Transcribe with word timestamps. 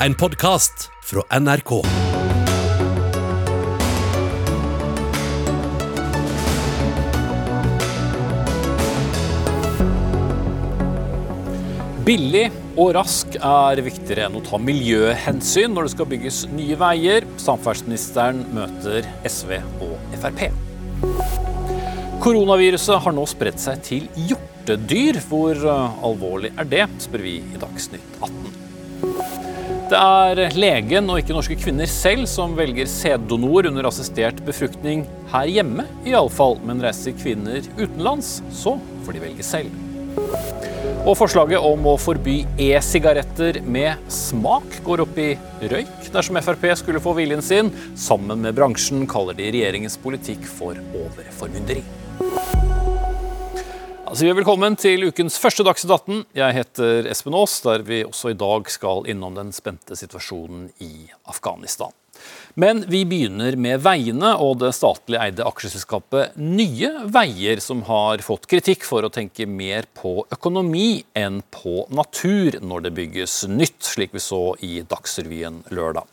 en 0.00 0.14
podkast 0.14 0.90
fra 1.02 1.22
NRK. 1.40 1.70
Billig 12.06 12.44
og 12.76 12.92
rask 12.94 13.38
er 13.40 13.80
viktigere 13.82 14.28
enn 14.28 14.36
å 14.38 14.42
ta 14.44 14.60
miljøhensyn 14.62 15.72
når 15.74 15.88
det 15.88 15.94
skal 15.96 16.10
bygges 16.12 16.42
nye 16.52 16.76
veier. 16.78 17.26
Samferdselsministeren 17.40 18.44
møter 18.54 19.08
SV 19.26 19.56
og 19.80 19.96
Frp. 20.20 20.44
Koronaviruset 22.22 23.00
har 23.02 23.16
nå 23.16 23.24
spredt 23.30 23.64
seg 23.64 23.82
til 23.86 24.06
hjortedyr. 24.28 25.18
Hvor 25.26 25.56
eh, 25.56 26.06
alvorlig 26.06 26.52
er 26.58 26.70
det, 26.70 26.86
spør 27.02 27.26
vi 27.26 27.40
i 27.40 27.64
Dagsnytt 27.64 28.20
18. 28.20 28.65
Det 29.86 29.98
er 30.02 30.56
legen 30.58 31.06
og 31.12 31.20
ikke 31.20 31.34
norske 31.36 31.54
kvinner 31.60 31.86
selv 31.86 32.24
som 32.26 32.56
velger 32.58 32.88
sæddonor 32.90 33.68
under 33.68 33.86
assistert 33.86 34.40
befruktning 34.42 35.04
her 35.30 35.46
hjemme, 35.46 35.84
iallfall. 36.02 36.56
Men 36.66 36.82
reiser 36.82 37.14
kvinner 37.14 37.62
utenlands, 37.78 38.40
så 38.50 38.72
får 39.06 39.14
de 39.14 39.22
velge 39.22 39.46
selv. 39.46 39.76
Og 41.06 41.14
forslaget 41.20 41.62
om 41.62 41.86
å 41.86 41.92
forby 42.02 42.40
e-sigaretter 42.58 43.60
med 43.62 44.10
smak 44.10 44.80
går 44.88 45.04
opp 45.04 45.20
i 45.22 45.28
røyk 45.70 46.08
dersom 46.10 46.40
Frp 46.42 46.66
skulle 46.80 47.04
få 47.04 47.14
viljen 47.20 47.44
sin. 47.46 47.70
Sammen 47.94 48.42
med 48.42 48.58
bransjen 48.58 49.06
kaller 49.06 49.38
de 49.38 49.52
regjeringens 49.54 50.00
politikk 50.02 50.50
for 50.50 50.74
overformynderi. 51.04 51.84
Altså, 54.16 54.30
vi 54.30 54.32
velkommen 54.38 54.78
til 54.80 55.02
ukens 55.10 55.34
første 55.36 55.60
Dagsnytt 55.66 55.90
18. 55.92 56.20
Jeg 56.38 56.54
heter 56.56 57.08
Espen 57.12 57.34
Aas, 57.36 57.58
der 57.60 57.82
vi 57.84 57.98
også 58.00 58.30
i 58.32 58.38
dag 58.40 58.70
skal 58.72 59.04
innom 59.12 59.34
den 59.36 59.50
spente 59.52 59.92
situasjonen 59.92 60.70
i 60.80 61.10
Afghanistan. 61.28 61.92
Men 62.56 62.80
vi 62.88 63.02
begynner 63.04 63.58
med 63.60 63.84
veiene 63.84 64.30
og 64.40 64.62
det 64.62 64.72
statlig 64.72 65.20
eide 65.20 65.44
aksjeselskapet 65.44 66.40
Nye 66.40 66.94
Veier, 67.12 67.60
som 67.60 67.84
har 67.90 68.24
fått 68.24 68.48
kritikk 68.48 68.88
for 68.88 69.04
å 69.04 69.12
tenke 69.12 69.44
mer 69.44 69.84
på 70.00 70.22
økonomi 70.32 71.02
enn 71.12 71.42
på 71.52 71.82
natur 71.92 72.56
når 72.64 72.88
det 72.88 72.96
bygges 72.96 73.42
nytt, 73.52 73.82
slik 73.84 74.16
vi 74.16 74.24
så 74.30 74.46
i 74.64 74.78
Dagsrevyen 74.80 75.60
lørdag. 75.76 76.08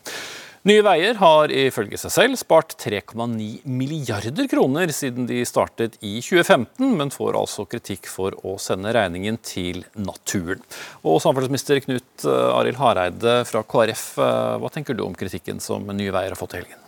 Nye 0.64 0.80
Veier 0.80 1.18
har 1.20 1.52
ifølge 1.52 1.98
seg 2.00 2.12
selv 2.14 2.38
spart 2.40 2.70
3,9 2.80 3.66
milliarder 3.68 4.46
kroner 4.48 4.88
siden 4.96 5.26
de 5.28 5.42
startet 5.44 5.98
i 6.00 6.14
2015, 6.24 6.86
men 6.96 7.12
får 7.12 7.36
altså 7.36 7.66
kritikk 7.68 8.08
for 8.08 8.32
å 8.48 8.54
sende 8.56 8.94
regningen 8.96 9.36
til 9.44 9.82
naturen. 9.92 10.64
Og 11.04 11.20
Samferdselsminister 11.20 11.82
Knut 11.84 12.24
eh, 12.24 12.56
Arild 12.56 12.80
Hareide 12.80 13.36
fra 13.44 13.60
KrF, 13.60 14.06
eh, 14.24 14.54
hva 14.62 14.72
tenker 14.72 14.96
du 14.96 15.04
om 15.04 15.12
kritikken 15.20 15.60
som 15.60 15.84
Nye 15.92 16.16
Veier 16.16 16.32
har 16.32 16.40
fått 16.40 16.56
i 16.56 16.62
helgen? 16.62 16.80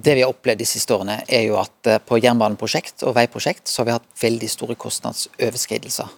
Det 0.00 0.16
vi 0.16 0.24
har 0.24 0.32
opplevd 0.32 0.64
de 0.64 0.72
siste 0.72 0.96
årene, 0.96 1.20
er 1.28 1.50
jo 1.50 1.60
at 1.60 1.92
eh, 1.92 2.00
på 2.00 2.16
jernbaneprosjekt 2.24 3.04
og 3.04 3.18
veiprosjekt 3.20 3.68
så 3.68 3.82
har 3.82 3.90
vi 3.90 3.98
hatt 3.98 4.08
veldig 4.24 4.52
store 4.56 4.80
kostnadsoverskridelser. 4.80 6.16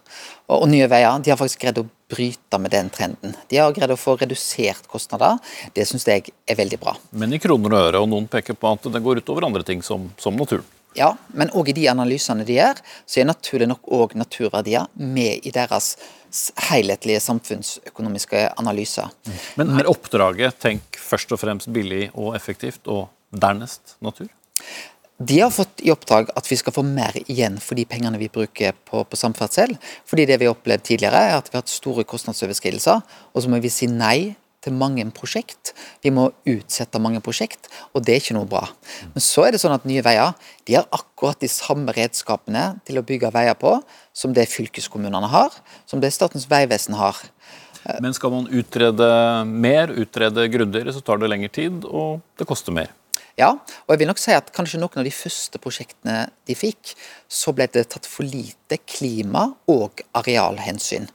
Og, 0.55 0.71
Nye 0.71 0.87
Veier 0.95 1.19
de 1.27 1.35
har 1.35 1.43
faktisk 1.43 1.67
greid 1.67 1.83
å 1.83 1.89
bryte 2.09 2.59
med 2.59 2.73
den 2.73 2.89
trenden. 2.91 3.37
De 3.49 3.61
har 3.61 3.75
greid 3.77 3.93
å 3.93 3.99
få 4.01 4.17
redusert 4.21 4.89
kostnader. 4.89 5.39
Det 5.75 5.85
syns 5.89 6.07
jeg 6.09 6.33
er 6.49 6.59
veldig 6.59 6.81
bra. 6.81 6.97
Men 7.11 7.35
i 7.37 7.41
kroner 7.43 7.75
og 7.75 7.87
øre, 7.91 8.03
og 8.03 8.11
noen 8.11 8.29
peker 8.31 8.57
på 8.57 8.73
at 8.73 8.89
det 8.93 9.03
går 9.05 9.23
utover 9.23 9.47
andre 9.49 9.65
ting 9.67 9.85
som, 9.85 10.09
som 10.21 10.37
naturen. 10.39 10.67
Ja, 10.97 11.13
men 11.37 11.51
òg 11.55 11.69
i 11.71 11.77
de 11.77 11.85
analysene 11.91 12.47
de 12.49 12.57
gjør, 12.57 12.81
så 13.07 13.21
er 13.21 13.29
naturlig 13.29 13.69
nok 13.71 13.91
òg 13.95 14.17
naturverdier 14.19 14.89
med 14.97 15.47
i 15.47 15.53
deres 15.55 15.93
helhetlige 16.69 17.21
samfunnsøkonomiske 17.25 18.41
analyser. 18.61 19.13
Men 19.61 19.77
er 19.79 19.91
oppdraget 19.91 20.59
tenk 20.65 20.99
først 20.99 21.33
og 21.37 21.41
fremst 21.45 21.71
billig 21.73 22.09
og 22.15 22.35
effektivt, 22.37 22.89
og 22.89 23.09
dernest 23.31 23.99
natur? 24.05 24.31
De 25.19 25.41
har 25.41 25.51
fått 25.51 25.81
i 25.83 25.91
oppdrag 25.91 26.29
at 26.39 26.47
vi 26.47 26.57
skal 26.61 26.75
få 26.77 26.85
mer 26.87 27.17
igjen 27.25 27.57
for 27.59 27.75
de 27.75 27.83
pengene 27.91 28.21
vi 28.21 28.31
bruker 28.31 28.77
på, 28.87 29.03
på 29.03 29.19
samferdsel. 29.19 29.73
Fordi 30.07 30.29
det 30.31 30.37
vi 30.39 30.47
har 30.47 30.55
opplevd 30.55 30.85
tidligere, 30.87 31.23
er 31.31 31.39
at 31.41 31.49
vi 31.51 31.57
har 31.57 31.65
hatt 31.65 31.73
store 31.73 32.05
kostnadsoverskridelser, 32.07 33.03
og 33.35 33.43
så 33.43 33.51
må 33.51 33.59
vi 33.63 33.73
si 33.73 33.89
nei 33.91 34.37
til 34.63 34.77
mange 34.79 35.03
prosjekt. 35.15 35.73
Vi 36.07 36.13
må 36.15 36.29
utsette 36.47 37.01
mange 37.03 37.23
prosjekt, 37.25 37.67
og 37.95 38.05
det 38.07 38.15
er 38.15 38.23
ikke 38.23 38.37
noe 38.37 38.47
bra. 38.51 38.63
Men 39.15 39.25
så 39.25 39.47
er 39.47 39.55
det 39.55 39.63
sånn 39.63 39.75
at 39.75 39.87
Nye 39.91 40.05
Veier 40.07 40.37
de 40.69 40.79
har 40.79 40.87
akkurat 40.95 41.43
de 41.43 41.51
samme 41.51 41.95
redskapene 41.97 42.65
til 42.87 43.01
å 43.01 43.07
bygge 43.07 43.33
veier 43.35 43.59
på 43.59 43.75
som 44.15 44.35
det 44.37 44.47
fylkeskommunene 44.53 45.31
har, 45.35 45.55
som 45.87 46.03
det 46.03 46.13
Statens 46.15 46.47
vegvesen 46.51 46.99
har. 46.99 47.19
Men 48.03 48.15
skal 48.15 48.35
man 48.35 48.49
utrede 48.51 49.11
mer, 49.49 49.95
utrede 49.95 50.47
grundigere, 50.53 50.95
så 50.95 51.03
tar 51.03 51.19
det 51.23 51.31
lengre 51.31 51.51
tid, 51.55 51.87
og 51.87 52.23
det 52.39 52.47
koster 52.47 52.75
mer. 52.75 52.91
Ja, 53.39 53.53
og 53.55 53.93
jeg 53.93 54.01
vil 54.01 54.09
nok 54.11 54.19
si 54.19 54.33
at 54.35 54.49
kanskje 54.55 54.81
noen 54.83 54.99
av 54.99 55.07
de 55.07 55.13
første 55.15 55.61
prosjektene 55.63 56.25
de 56.49 56.57
fikk, 56.59 56.97
så 57.31 57.53
ble 57.55 57.69
det 57.71 57.85
tatt 57.93 58.09
for 58.11 58.27
lite 58.27 58.81
klima- 58.83 59.53
og 59.71 60.03
arealhensyn. 60.19 61.07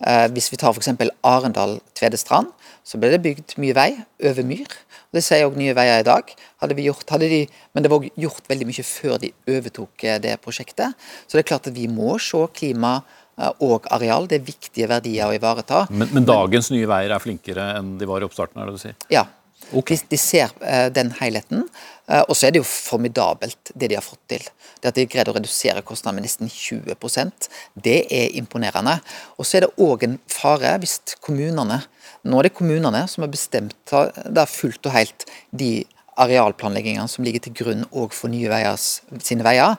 Eh, 0.00 0.24
hvis 0.32 0.48
vi 0.52 0.56
tar 0.60 0.72
f.eks. 0.72 0.88
Arendal-Tvedestrand, 1.20 2.48
så 2.86 3.00
ble 3.02 3.12
det 3.12 3.20
bygd 3.26 3.58
mye 3.60 3.76
vei 3.76 3.90
over 4.24 4.48
myr. 4.48 4.72
Og 5.10 5.20
Det 5.20 5.24
sier 5.26 5.44
òg 5.44 5.60
Nye 5.60 5.76
Veier 5.76 6.00
i 6.00 6.08
dag. 6.08 6.32
Hadde 6.64 6.80
vi 6.80 6.88
gjort, 6.88 7.04
hadde 7.12 7.28
de, 7.28 7.44
men 7.76 7.84
det 7.84 7.92
var 7.92 8.08
gjort 8.24 8.48
veldig 8.48 8.72
mye 8.72 8.88
før 8.88 9.20
de 9.20 9.34
overtok 9.58 10.08
eh, 10.08 10.18
det 10.24 10.36
prosjektet. 10.40 10.96
Så 11.26 11.36
det 11.36 11.44
er 11.44 11.50
klart 11.52 11.68
at 11.68 11.76
vi 11.76 11.90
må 11.92 12.16
se 12.16 12.40
klima 12.56 13.02
eh, 13.36 13.52
og 13.60 13.84
areal. 13.92 14.30
Det 14.30 14.40
er 14.40 14.48
viktige 14.48 14.88
verdier 14.88 15.28
å 15.28 15.36
ivareta. 15.36 15.84
Men, 15.92 16.08
men 16.16 16.24
dagens 16.24 16.72
Nye 16.72 16.88
Veier 16.88 17.12
er 17.12 17.20
flinkere 17.20 17.74
enn 17.76 17.98
de 18.00 18.08
var 18.08 18.24
i 18.24 18.28
oppstarten? 18.30 18.62
er 18.62 18.70
det 18.72 18.80
du 18.80 18.86
sier? 18.88 19.02
Ja, 19.12 19.28
de, 19.72 19.98
de, 20.10 20.18
ser 20.20 20.52
uh, 20.62 20.86
den 20.94 21.12
helheten. 21.20 21.64
Uh, 22.06 22.22
og 22.28 22.36
så 22.36 22.46
er 22.46 22.54
det 22.54 22.62
jo 22.62 22.68
formidabelt, 22.68 23.72
det 23.74 23.90
de 23.90 23.98
har 23.98 24.04
fått 24.04 24.22
til. 24.30 24.46
Det 24.80 24.92
At 24.92 24.98
de 24.98 25.06
greide 25.10 25.32
å 25.32 25.36
redusere 25.36 25.84
kostnadene 25.86 26.20
med 26.20 26.28
nesten 26.28 26.50
20% 26.52 27.50
det 27.86 27.98
er 28.12 28.36
imponerende. 28.38 28.98
Og 29.36 29.48
så 29.48 29.58
er 29.58 29.66
det 29.66 29.74
òg 29.82 30.06
en 30.06 30.18
fare 30.30 30.76
hvis 30.82 31.00
kommunene 31.20 31.82
Nå 32.26 32.40
er 32.40 32.48
det 32.48 32.56
kommunene 32.58 33.04
som 33.06 33.22
har 33.22 33.30
bestemt 33.30 33.92
da 34.34 34.42
fullt 34.50 34.88
og 34.88 34.94
helt 34.96 35.28
de 35.54 35.84
arealplanleggingene 36.18 37.06
som 37.10 37.22
ligger 37.26 37.44
til 37.44 37.54
grunn 37.54 37.84
òg 37.92 38.14
for 38.16 38.32
Nye 38.32 38.50
Veiers 38.50 38.86
sine 39.22 39.46
veier. 39.46 39.76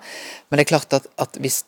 Men 0.47 0.59
det 0.59 0.63
er 0.63 0.71
klart 0.71 0.95
at, 0.95 1.09
at 1.19 1.39
hvis 1.43 1.63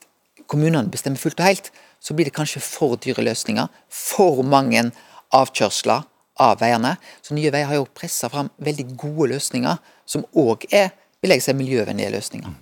kommunene 0.48 0.92
bestemmer 0.92 1.22
fullt 1.22 1.42
og 1.42 1.50
helt, 1.50 1.72
så 2.00 2.16
blir 2.16 2.30
det 2.30 2.36
kanskje 2.38 2.64
for 2.64 2.96
dyre 3.02 3.26
løsninger. 3.26 3.68
For 3.92 4.44
mange 4.46 4.88
avkjørsler 5.36 6.06
av 6.40 6.60
veiene. 6.62 6.96
Så 7.22 7.36
Nye 7.38 7.52
Veier 7.54 7.70
har 7.70 7.80
jo 7.80 7.90
pressa 7.94 8.32
fram 8.32 8.50
veldig 8.64 8.88
gode 8.96 9.34
løsninger, 9.36 9.78
som 10.10 10.26
òg 10.40 10.66
er 10.72 10.92
vil 11.20 11.36
jeg 11.36 11.44
si, 11.44 11.56
miljøvennlige 11.58 12.16
løsninger. 12.16 12.58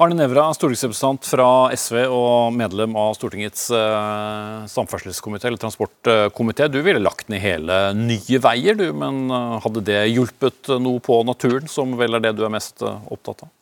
Arne 0.00 0.16
Nævra, 0.16 0.46
stortingsrepresentant 0.56 1.26
fra 1.28 1.46
SV 1.76 2.06
og 2.06 2.54
medlem 2.56 2.94
av 2.96 3.10
Stortingets 3.18 3.66
eh, 3.76 4.62
samferdselskomité, 4.70 5.50
eller 5.50 5.60
transportkomité. 5.60 6.70
Du 6.72 6.78
ville 6.86 7.02
lagt 7.02 7.28
ned 7.28 7.42
hele 7.44 7.80
Nye 7.98 8.40
Veier, 8.40 8.78
du, 8.78 8.86
men 8.96 9.26
eh, 9.28 9.58
hadde 9.60 9.84
det 9.84 10.00
hjulpet 10.08 10.72
noe 10.80 11.04
på 11.04 11.20
naturen, 11.28 11.68
som 11.68 11.98
vel 12.00 12.16
er 12.16 12.24
det 12.24 12.32
du 12.38 12.46
er 12.46 12.54
mest 12.54 12.80
eh, 12.80 13.02
opptatt 13.12 13.44
av? 13.44 13.52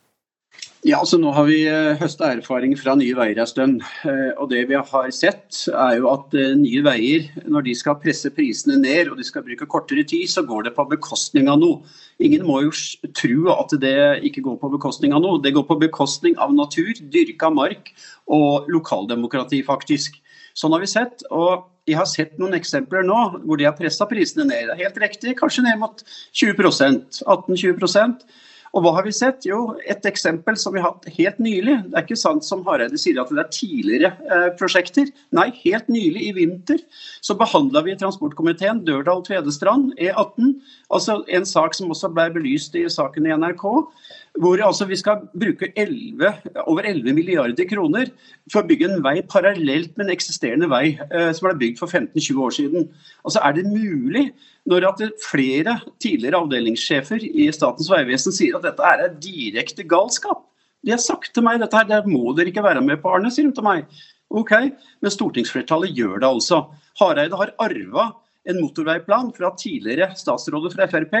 Ja, 0.87 1.01
altså 1.01 1.17
Nå 1.19 1.33
har 1.35 1.43
vi 1.43 1.57
uh, 1.67 1.97
høsta 1.99 2.29
erfaring 2.31 2.71
fra 2.79 2.93
Nye 2.95 3.11
Veier 3.17 3.41
en 3.41 3.49
stund. 3.49 3.81
Uh, 4.05 4.31
og 4.39 4.47
det 4.53 4.61
vi 4.69 4.77
har 4.79 5.09
sett 5.11 5.65
er 5.73 5.97
jo 5.97 6.07
at 6.07 6.31
uh, 6.39 6.53
Nye 6.55 6.83
Veier, 6.85 7.25
når 7.51 7.65
de 7.65 7.73
skal 7.75 7.97
presse 7.99 8.31
prisene 8.31 8.77
ned 8.79 9.11
og 9.11 9.19
de 9.19 9.27
skal 9.27 9.43
bruke 9.43 9.67
kortere 9.67 10.05
tid, 10.07 10.29
så 10.31 10.45
går 10.47 10.69
det 10.69 10.73
på 10.77 10.87
bekostning 10.87 11.51
av 11.51 11.59
noe. 11.59 11.83
Ingen 12.23 12.47
må 12.47 12.61
jo 12.63 12.71
tro 13.11 13.51
at 13.57 13.75
det 13.83 14.23
ikke 14.31 14.45
går 14.47 14.55
på 14.63 14.71
bekostning 14.77 15.11
av 15.17 15.25
noe. 15.25 15.43
Det 15.43 15.51
går 15.57 15.67
på 15.67 15.81
bekostning 15.83 16.39
av 16.39 16.55
natur, 16.55 16.95
dyrka 17.11 17.51
mark 17.51 17.91
og 18.31 18.71
lokaldemokrati, 18.71 19.59
faktisk. 19.67 20.15
Sånn 20.55 20.71
har 20.71 20.79
vi 20.79 20.93
sett. 20.95 21.27
og 21.27 21.67
jeg 21.89 21.97
har 21.97 22.07
sett 22.07 22.35
noen 22.39 22.53
eksempler 22.53 23.03
nå 23.03 23.19
hvor 23.43 23.57
de 23.59 23.65
har 23.65 23.75
pressa 23.75 24.05
prisene 24.07 24.45
ned. 24.47 24.69
Det 24.69 24.75
er 24.77 24.85
helt 24.85 24.99
riktig, 25.01 25.39
kanskje 25.39 25.65
ned 25.65 25.79
mot 25.81 26.03
20% 26.37 27.23
18-20 27.25 28.29
og 28.75 28.83
hva 28.85 28.93
har 28.97 29.05
vi 29.07 29.13
sett? 29.15 29.45
Jo, 29.47 29.73
et 29.89 30.05
eksempel 30.05 30.57
som 30.59 30.75
vi 30.75 30.81
har 30.83 30.93
hatt 30.93 31.07
helt 31.15 31.39
nylig. 31.41 31.75
Det 31.89 31.97
er 31.97 32.05
ikke 32.05 32.19
sant 32.19 32.45
som 32.45 32.61
Hareide 32.67 32.99
sier 33.01 33.17
at 33.21 33.31
det 33.33 33.41
er 33.41 33.51
tidligere 33.55 34.11
eh, 34.29 34.47
prosjekter. 34.59 35.09
Nei, 35.35 35.47
helt 35.63 35.89
nylig 35.89 36.27
i 36.27 36.35
vinter 36.37 36.83
så 37.25 37.35
behandla 37.39 37.81
vi 37.85 37.95
i 37.95 37.99
transportkomiteen 37.99 38.83
Dørdal-Tvedestrand, 38.87 39.95
E18. 39.97 40.53
Altså 40.93 41.19
en 41.27 41.49
sak 41.49 41.77
som 41.77 41.89
også 41.93 42.11
ble 42.13 42.29
belyst 42.37 42.77
i 42.77 42.85
saken 42.93 43.29
i 43.29 43.33
NRK. 43.33 43.65
Hvor 44.39 44.61
altså 44.63 44.85
vi 44.85 44.95
skal 44.99 45.23
bruke 45.33 45.71
11, 45.75 46.29
over 46.69 46.85
11 46.85 47.15
milliarder 47.17 47.65
kroner 47.67 48.11
for 48.51 48.61
å 48.61 48.67
bygge 48.69 48.87
en 48.87 49.01
vei 49.03 49.17
parallelt 49.25 49.95
med 49.97 50.05
en 50.05 50.13
eksisterende 50.13 50.69
vei 50.71 50.99
eh, 51.09 51.31
som 51.35 51.47
ble 51.47 51.55
bygd 51.63 51.81
for 51.81 51.91
15-20 51.91 52.43
år 52.45 52.55
siden. 52.55 52.85
Altså 53.25 53.41
Er 53.43 53.57
det 53.57 53.65
mulig 53.67 54.29
når 54.69 54.85
at 54.91 55.03
flere 55.23 55.79
tidligere 55.99 56.43
avdelingssjefer 56.43 57.25
i 57.25 57.49
Statens 57.55 57.89
vegvesen 57.91 58.35
sier 58.35 58.59
at 58.59 58.67
dette 58.67 58.85
er 58.85 59.09
direkte 59.17 59.87
galskap. 59.87 60.45
De 60.85 60.93
har 60.93 61.01
sagt 61.03 61.33
til 61.35 61.43
meg 61.43 61.59
dette 61.59 61.75
her, 61.75 61.89
det 61.89 62.05
må 62.07 62.31
dere 62.37 62.53
ikke 62.53 62.63
være 62.63 62.85
med 62.85 63.01
på, 63.01 63.11
Arne, 63.11 63.31
sier 63.33 63.49
de 63.49 63.55
til 63.57 63.65
meg. 63.65 63.89
Ok, 64.29 64.53
men 65.01 65.11
stortingsflertallet 65.11 65.95
gjør 65.97 66.21
det 66.21 66.29
altså. 66.29 66.67
Hareide 67.01 67.39
har 67.39 67.55
arva 67.59 68.11
en 68.49 68.59
motorveiplan 68.61 69.33
fra 69.35 69.51
tidligere 69.57 70.13
statsråder 70.17 70.73
fra 70.73 70.87
Frp. 70.89 71.15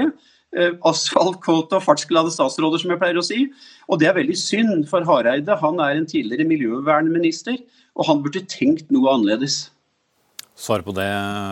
Eh, 0.57 0.71
asfaltkåte 0.81 1.77
og 1.77 1.83
fartsglade 1.85 2.31
statsråder, 2.33 2.81
som 2.81 2.89
jeg 2.89 3.01
pleier 3.01 3.19
å 3.21 3.25
si. 3.25 3.43
Og 3.85 3.99
det 4.01 4.07
er 4.09 4.15
veldig 4.17 4.37
synd 4.37 4.87
for 4.89 5.05
Hareide. 5.05 5.57
Han 5.61 5.77
er 5.83 5.99
en 5.99 6.07
tidligere 6.09 6.47
miljøvernminister, 6.49 7.59
og 7.93 8.07
han 8.09 8.23
burde 8.23 8.41
tenkt 8.49 8.89
noe 8.93 9.11
annerledes 9.13 9.67
svare 10.59 10.83
på 10.83 10.93
det 10.95 11.07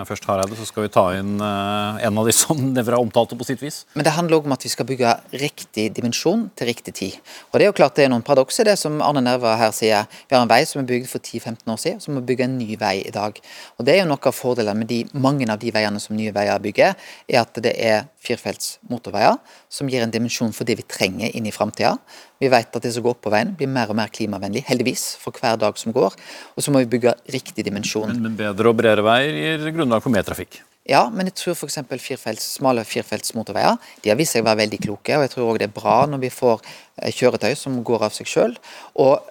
først, 0.10 0.26
Hareide, 0.28 0.58
så 0.60 0.68
skal 0.68 0.86
vi 0.86 0.92
ta 0.94 1.06
inn 1.16 1.38
uh, 1.40 1.98
en 2.04 2.20
av 2.20 2.28
de 2.28 2.34
som 2.36 2.60
Nevra 2.78 3.00
omtalte 3.02 3.38
på 3.40 3.48
sitt 3.48 3.64
vis. 3.64 3.82
Men 3.96 4.06
det 4.08 4.14
handler 4.18 4.40
òg 4.40 4.50
om 4.50 4.56
at 4.56 4.66
vi 4.66 4.72
skal 4.72 4.88
bygge 4.90 5.14
riktig 5.40 5.88
dimensjon 5.96 6.48
til 6.58 6.70
riktig 6.72 6.94
tid. 7.00 7.16
Og 7.50 7.60
Det 7.60 7.68
er 7.68 7.72
jo 7.72 7.78
klart 7.80 7.96
det 7.98 8.08
er 8.08 8.12
noen 8.14 8.26
paradokser, 8.28 8.68
det 8.68 8.76
som 8.82 9.00
Arne 9.06 9.24
Nerva 9.24 9.56
her 9.60 9.74
sier. 9.76 10.06
Vi 10.28 10.36
har 10.36 10.44
en 10.44 10.52
vei 10.52 10.62
som 10.68 10.84
er 10.84 10.90
bygd 10.92 11.10
for 11.12 11.24
10-15 11.24 11.74
år 11.74 11.82
siden, 11.82 12.04
så 12.04 12.12
må 12.12 12.22
vi 12.22 12.34
bygge 12.34 12.48
en 12.50 12.60
ny 12.60 12.78
vei 12.80 12.98
i 13.06 13.16
dag. 13.16 13.40
Og 13.78 13.88
Det 13.88 13.96
er 13.96 14.04
jo 14.04 14.12
noe 14.12 14.32
av 14.32 14.36
fordelene 14.36 14.84
med 14.84 14.92
de, 14.92 15.02
mange 15.16 15.48
av 15.50 15.62
de 15.62 15.72
veiene 15.74 16.04
som 16.04 16.18
Nye 16.18 16.36
Veier 16.36 16.62
bygger, 16.62 16.96
er 17.32 17.42
at 17.42 17.64
det 17.64 17.74
er 17.80 18.08
firefelts 18.28 18.78
motorveier 18.92 19.38
som 19.72 19.90
gir 19.90 20.04
en 20.04 20.12
dimensjon 20.12 20.54
for 20.56 20.68
det 20.68 20.78
vi 20.80 20.86
trenger 20.88 21.32
inn 21.36 21.48
i 21.48 21.54
framtida. 21.56 21.96
Vi 22.42 22.50
vet 22.54 22.76
at 22.76 22.84
det 22.84 22.92
som 22.94 23.06
går 23.06 23.16
på 23.22 23.32
veien 23.34 23.54
blir 23.58 23.70
mer 23.72 23.90
og 23.90 23.98
mer 23.98 24.12
klimavennlig, 24.14 24.62
heldigvis, 24.68 25.16
for 25.22 25.34
hver 25.34 25.58
dag 25.62 25.78
som 25.80 25.94
går. 25.96 26.14
Og 26.54 26.64
så 26.64 26.74
må 26.74 26.84
vi 26.84 26.90
bygge 26.92 27.16
riktig 27.34 27.66
dimensjon. 27.66 28.12
Men, 28.12 28.22
men 28.28 28.38
bedre 28.38 28.70
og 28.70 28.78
bredere 28.78 28.97
veier 29.06 29.38
gir 29.38 29.70
grunnlag 29.76 30.02
for 30.04 30.14
mer 30.14 30.26
trafikk? 30.26 30.62
Ja, 30.88 31.02
men 31.12 31.28
jeg 31.28 31.36
tror 31.36 31.58
f.eks. 31.58 31.82
Firfelts, 32.00 32.46
smale 32.58 32.86
firefelts 32.88 33.34
motorveier 33.36 33.76
de 34.04 34.12
har 34.12 34.16
vist 34.20 34.38
seg 34.38 34.46
å 34.46 34.48
være 34.48 34.62
veldig 34.62 34.80
kloke. 34.86 35.18
og 35.18 35.26
Jeg 35.26 35.34
tror 35.34 35.50
òg 35.52 35.60
det 35.60 35.68
er 35.68 35.76
bra 35.76 35.98
når 36.08 36.22
vi 36.22 36.32
får 36.32 36.62
eh, 36.64 37.12
kjøretøy 37.12 37.52
som 37.60 37.76
går 37.84 38.08
av 38.08 38.16
seg 38.16 38.30
sjøl. 38.32 38.56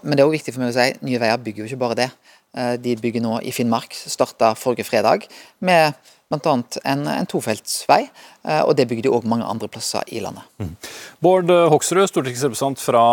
Men 0.02 0.16
det 0.16 0.20
er 0.20 0.28
òg 0.28 0.36
viktig 0.36 0.52
for 0.52 0.64
meg 0.64 0.74
å 0.74 0.76
si 0.76 1.06
Nye 1.08 1.22
Veier 1.22 1.40
bygger 1.40 1.64
jo 1.64 1.70
ikke 1.70 1.80
bare 1.80 1.98
det. 2.02 2.10
Eh, 2.56 2.74
de 2.80 2.96
bygger 3.00 3.24
nå 3.24 3.38
i 3.40 3.54
Finnmark, 3.56 3.96
starta 3.96 4.52
forrige 4.58 4.84
fredag 4.88 5.24
med 5.64 5.96
bl.a. 6.30 6.54
En, 6.84 7.06
en 7.06 7.28
tofeltsvei. 7.30 8.06
Eh, 8.46 8.62
og 8.62 8.74
det 8.78 8.86
bygger 8.90 9.06
de 9.06 9.12
òg 9.14 9.26
mange 9.28 9.46
andre 9.46 9.68
plasser 9.70 10.06
i 10.10 10.20
landet. 10.22 10.46
Mm. 10.62 10.74
Bård 11.22 11.50
Hoksrud, 11.72 12.06
stortingsrepresentant 12.10 12.82
fra 12.82 13.04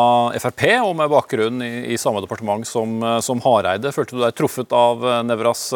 Frp, 0.41 0.65
og 0.83 0.93
med 0.99 1.11
bakgrunn 1.13 1.63
i, 1.65 1.73
i 1.93 1.99
samme 2.01 2.23
departement 2.25 2.67
som, 2.67 2.99
eh, 3.01 3.19
som, 3.25 3.41
Hareide. 3.45 3.93
Følte 3.95 4.17
du 4.17 4.23
deg 4.23 4.37
truffet 4.37 4.73
av 4.77 5.05
eh, 5.05 5.21
Nevras 5.29 5.69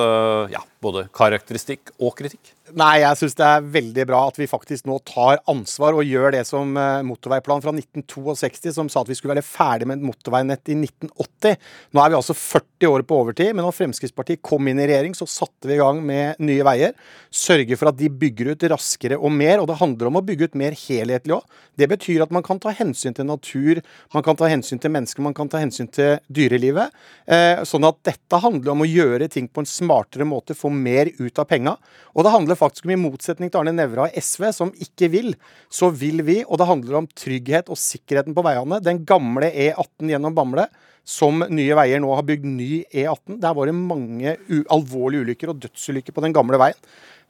ja, 0.51 0.61
både 0.83 1.07
karakteristikk 1.15 1.93
og 1.97 2.15
kritikk? 2.17 2.56
Nei, 2.75 2.97
jeg 2.99 3.15
syns 3.15 3.35
det 3.39 3.45
er 3.47 3.67
veldig 3.71 4.03
bra 4.09 4.21
at 4.27 4.37
vi 4.39 4.47
faktisk 4.49 4.87
nå 4.89 4.97
tar 5.07 5.39
ansvar 5.47 5.95
og 5.95 6.03
gjør 6.03 6.33
det 6.35 6.41
som 6.49 6.73
motorveiplan 7.07 7.61
fra 7.63 7.71
1962, 7.71 8.73
som 8.75 8.89
sa 8.91 9.03
at 9.05 9.11
vi 9.11 9.15
skulle 9.15 9.37
være 9.37 9.45
ferdig 9.45 9.87
med 9.87 10.01
et 10.01 10.07
motorveinett 10.09 10.73
i 10.73 10.75
1980. 10.75 11.55
Nå 11.95 12.01
er 12.03 12.11
vi 12.11 12.17
altså 12.17 12.35
40 12.35 12.89
år 12.91 13.05
på 13.07 13.19
overtid, 13.21 13.53
men 13.55 13.63
når 13.63 13.75
Fremskrittspartiet 13.77 14.43
kom 14.43 14.67
inn 14.67 14.81
i 14.83 14.87
regjering, 14.89 15.15
så 15.15 15.29
satte 15.31 15.69
vi 15.69 15.77
i 15.77 15.79
gang 15.79 16.01
med 16.03 16.41
Nye 16.43 16.65
Veier. 16.67 16.97
Sørge 17.31 17.77
for 17.79 17.93
at 17.93 17.99
de 18.01 18.09
bygger 18.11 18.51
ut 18.51 18.67
raskere 18.73 19.15
og 19.15 19.31
mer, 19.31 19.61
og 19.61 19.69
det 19.71 19.79
handler 19.79 20.11
om 20.11 20.19
å 20.19 20.25
bygge 20.27 20.51
ut 20.51 20.59
mer 20.59 20.75
helhetlig 20.75 21.37
òg. 21.37 21.57
Det 21.79 21.87
betyr 21.87 22.25
at 22.25 22.35
man 22.35 22.43
kan 22.43 22.59
ta 22.59 22.73
hensyn 22.75 23.15
til 23.15 23.29
natur, 23.29 23.79
man 24.15 24.25
kan 24.27 24.35
ta 24.35 24.51
hensyn 24.51 24.81
til 24.81 24.91
mennesker, 24.91 25.23
man 25.23 25.37
kan 25.37 25.47
ta 25.51 25.61
hensyn 25.61 25.87
til 25.93 26.17
dyrelivet. 26.27 26.91
Eh, 27.29 27.63
sånn 27.69 27.87
at 27.87 28.01
dette 28.07 28.43
handler 28.43 28.73
om 28.73 28.83
å 28.83 28.89
gjøre 28.89 29.31
ting 29.31 29.47
på 29.47 29.63
en 29.63 29.69
smartere 29.69 30.27
måte, 30.27 30.57
få 30.57 30.73
mer 30.73 31.13
ut 31.21 31.39
av 31.39 31.47
penga. 31.47 31.77
Og 32.17 32.25
det 32.25 32.33
handler 32.33 32.56
faktisk 32.59 32.87
om, 32.87 32.93
i 32.93 32.99
motsetning 32.99 33.51
til 33.51 33.61
Arne 33.61 33.75
Nævra 33.75 34.07
og 34.07 34.19
SV, 34.19 34.49
som 34.55 34.73
ikke 34.83 35.11
vil, 35.13 35.31
så 35.69 35.91
vil 35.93 36.23
vi. 36.27 36.41
Og 36.47 36.59
det 36.59 36.69
handler 36.69 37.01
om 37.01 37.09
trygghet 37.13 37.71
og 37.71 37.79
sikkerheten 37.79 38.35
på 38.37 38.45
veiene. 38.45 38.81
Den 38.83 39.03
gamle 39.07 39.51
E18 39.53 40.13
gjennom 40.13 40.35
Bamble 40.37 40.67
som 41.07 41.39
Nye 41.47 41.75
Veier 41.79 42.01
nå 42.03 42.09
har 42.17 42.25
bygd 42.27 42.47
ny 42.49 42.71
E18. 42.91 43.37
Der 43.39 43.53
var 43.55 43.69
det 43.69 43.77
mange 43.77 44.35
alvorlige 44.73 45.23
ulykker 45.23 45.53
og 45.53 45.61
dødsulykker 45.63 46.15
på 46.15 46.23
den 46.25 46.35
gamle 46.35 46.59
veien. 46.59 46.81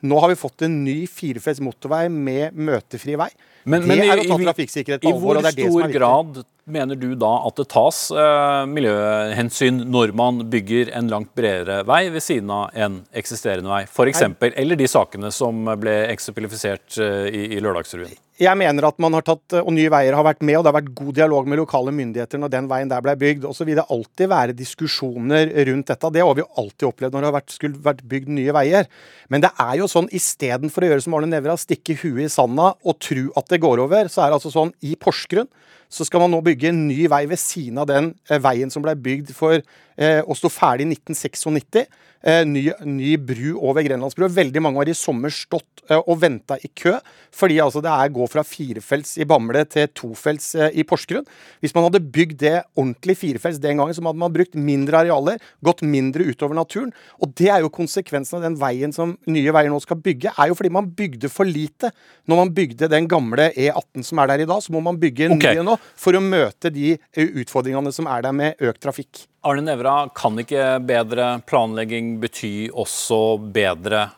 Nå 0.05 0.19
har 0.21 0.29
vi 0.29 0.37
fått 0.37 0.61
en 0.67 0.83
ny 0.85 1.07
firefelts 1.09 1.61
motorvei 1.63 2.05
med 2.13 2.53
møtefri 2.53 3.15
vei. 3.17 3.31
Men, 3.67 3.81
det 3.81 3.89
men, 3.89 4.03
er 4.05 4.21
å 4.21 4.27
ta 4.29 4.37
trafikksikkerhet 4.43 5.01
på 5.03 5.11
alvor. 5.15 5.39
og 5.39 5.43
det 5.43 5.49
er 5.49 5.57
det 5.57 5.65
som 5.65 5.71
I 5.71 5.73
hvor 5.73 5.87
stor 5.87 5.95
grad 5.95 6.37
mener 6.77 6.99
du 6.99 7.09
da 7.19 7.31
at 7.47 7.57
det 7.57 7.65
tas 7.71 8.01
eh, 8.11 8.61
miljøhensyn 8.69 9.81
når 9.87 10.13
man 10.19 10.43
bygger 10.51 10.91
en 10.99 11.09
langt 11.11 11.33
bredere 11.35 11.81
vei 11.87 12.03
ved 12.13 12.23
siden 12.23 12.53
av 12.53 12.77
en 12.77 13.01
eksisterende 13.17 13.71
vei, 13.71 13.81
f.eks.? 13.87 14.23
Eller 14.53 14.79
de 14.79 14.87
sakene 14.91 15.33
som 15.35 15.65
ble 15.81 15.97
eksemplifisert 16.11 16.99
eh, 17.01 17.27
i, 17.31 17.43
i 17.57 17.63
Lørdagsrevyen? 17.63 18.21
Jeg 18.37 18.53
mener 18.53 18.85
at 18.85 18.99
man 19.01 19.15
har 19.17 19.23
tatt, 19.25 19.55
og 19.63 19.71
Nye 19.73 19.89
Veier 19.89 20.13
har 20.13 20.25
vært 20.27 20.43
med, 20.45 20.59
og 20.59 20.65
det 20.65 20.69
har 20.69 20.75
vært 20.75 20.91
god 20.99 21.15
dialog 21.17 21.47
med 21.49 21.57
lokale 21.57 21.93
myndigheter 21.95 22.37
når 22.37 22.51
den 22.53 22.67
veien 22.69 22.91
der 22.91 23.01
ble 23.01 23.15
bygd. 23.17 23.47
Og 23.49 23.55
så 23.57 23.65
vil 23.65 23.79
det 23.79 23.87
alltid 23.89 24.29
være 24.29 24.57
diskusjoner 24.57 25.49
rundt 25.71 25.89
dette. 25.89 26.11
Det 26.13 26.21
har 26.21 26.37
vi 26.37 26.43
jo 26.43 26.51
alltid 26.61 26.85
opplevd 26.91 27.17
når 27.17 27.25
det 27.25 27.31
har 27.31 27.37
vært, 27.39 27.55
skulle 27.55 27.85
vært 27.87 28.03
bygd 28.11 28.29
nye 28.37 28.53
veier. 28.53 28.91
Men 29.33 29.41
det 29.41 29.49
er 29.57 29.79
jo 29.81 29.89
sånn 29.89 30.11
istedenfor 30.13 30.85
å 30.85 30.91
gjøre 30.91 31.05
som 31.07 31.17
Arne 31.17 31.31
Nævra, 31.31 31.57
stikke 31.57 31.97
huet 32.03 32.27
i 32.27 32.29
sanda 32.29 32.75
og 32.77 32.99
tro 33.01 33.25
at 33.41 33.49
det 33.49 33.63
går 33.63 33.81
over, 33.87 34.11
så 34.13 34.21
er 34.21 34.29
det 34.29 34.37
altså 34.37 34.53
sånn 34.53 34.75
i 34.85 34.93
Porsgrunn 35.01 35.49
så 35.89 36.03
skal 36.03 36.19
man 36.23 36.33
nå 36.33 36.41
bygge 36.43 36.71
en 36.71 36.81
ny 36.89 37.05
vei 37.11 37.23
ved 37.29 37.39
siden 37.39 37.79
av 37.79 37.87
den 37.89 38.11
eh, 38.29 38.41
veien 38.43 38.71
som 38.71 38.83
ble 38.83 38.93
bygd 38.99 39.31
for 39.35 39.55
eh, 39.55 40.19
å 40.19 40.35
stå 40.35 40.51
ferdig 40.51 40.87
i 40.87 40.97
1996. 40.97 41.87
Eh, 42.27 42.43
ny, 42.43 42.65
ny, 42.83 43.13
bru 43.23 43.53
over 43.55 43.85
Grenlandsbrua. 43.85 44.27
Veldig 44.35 44.59
mange 44.59 44.81
har 44.81 44.89
i 44.91 44.95
sommer 44.97 45.31
stått 45.31 45.85
eh, 45.87 45.95
og 45.95 46.17
venta 46.19 46.57
i 46.59 46.67
kø, 46.75 46.97
fordi 47.31 47.61
altså 47.63 47.79
det 47.83 47.93
er 47.93 48.11
går 48.11 48.27
fra 48.33 48.41
firefelts 48.43 49.13
i 49.23 49.27
Bamble 49.29 49.61
til 49.71 49.87
tofelts 49.95 50.49
eh, 50.59 50.75
i 50.75 50.83
Porsgrunn. 50.87 51.23
Hvis 51.63 51.71
man 51.77 51.87
hadde 51.87 52.01
bygd 52.03 52.41
det 52.41 52.55
ordentlig 52.75 53.15
firefelts 53.21 53.61
den 53.63 53.79
gangen, 53.79 53.95
så 53.95 54.03
hadde 54.03 54.19
man 54.19 54.35
brukt 54.35 54.59
mindre 54.59 55.05
arealer, 55.05 55.39
gått 55.63 55.85
mindre 55.87 56.27
utover 56.27 56.59
naturen. 56.59 56.91
Og 57.23 57.31
det 57.39 57.47
er 57.53 57.63
jo 57.63 57.71
konsekvensen 57.77 58.41
av 58.41 58.43
den 58.49 58.59
veien 58.59 58.91
som 58.95 59.15
Nye 59.31 59.55
Veier 59.55 59.71
nå 59.71 59.79
skal 59.85 60.03
bygge, 60.03 60.35
er 60.35 60.51
jo 60.51 60.59
fordi 60.59 60.73
man 60.81 60.91
bygde 60.99 61.31
for 61.31 61.47
lite. 61.47 61.93
Når 62.27 62.43
man 62.43 62.53
bygde 62.59 62.91
den 62.91 63.07
gamle 63.07 63.53
E18 63.53 64.03
som 64.03 64.19
er 64.19 64.33
der 64.33 64.43
i 64.43 64.49
dag, 64.51 64.59
så 64.67 64.75
må 64.75 64.83
man 64.83 64.99
bygge 64.99 65.29
en 65.29 65.37
okay. 65.39 65.55
ny 65.55 65.63
nå 65.71 65.79
for 65.95 66.19
å 66.19 66.25
møte 66.27 66.75
de 66.75 66.97
utfordringene 67.15 67.95
som 67.95 68.11
er 68.11 68.27
der 68.27 68.35
med 68.35 68.67
økt 68.67 68.83
trafikk. 68.83 69.23
Arne 69.47 69.63
Nævra, 69.63 70.09
kan 70.11 70.35
ikke 70.41 70.63
bedre 70.83 71.27
planlegging 71.47 72.17
bety 72.19 72.67
også 72.67 73.37
bedre 73.55 74.09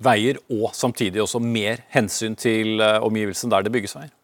veier, 0.00 0.38
og 0.48 0.72
samtidig 0.72 1.20
også 1.20 1.42
mer 1.44 1.82
hensyn 1.92 2.38
til 2.38 2.80
omgivelsen 2.80 3.04
omgivelsene 3.10 3.52
der 3.52 3.66
det 3.66 3.74
bygges 3.74 3.96
veier? 3.98 4.14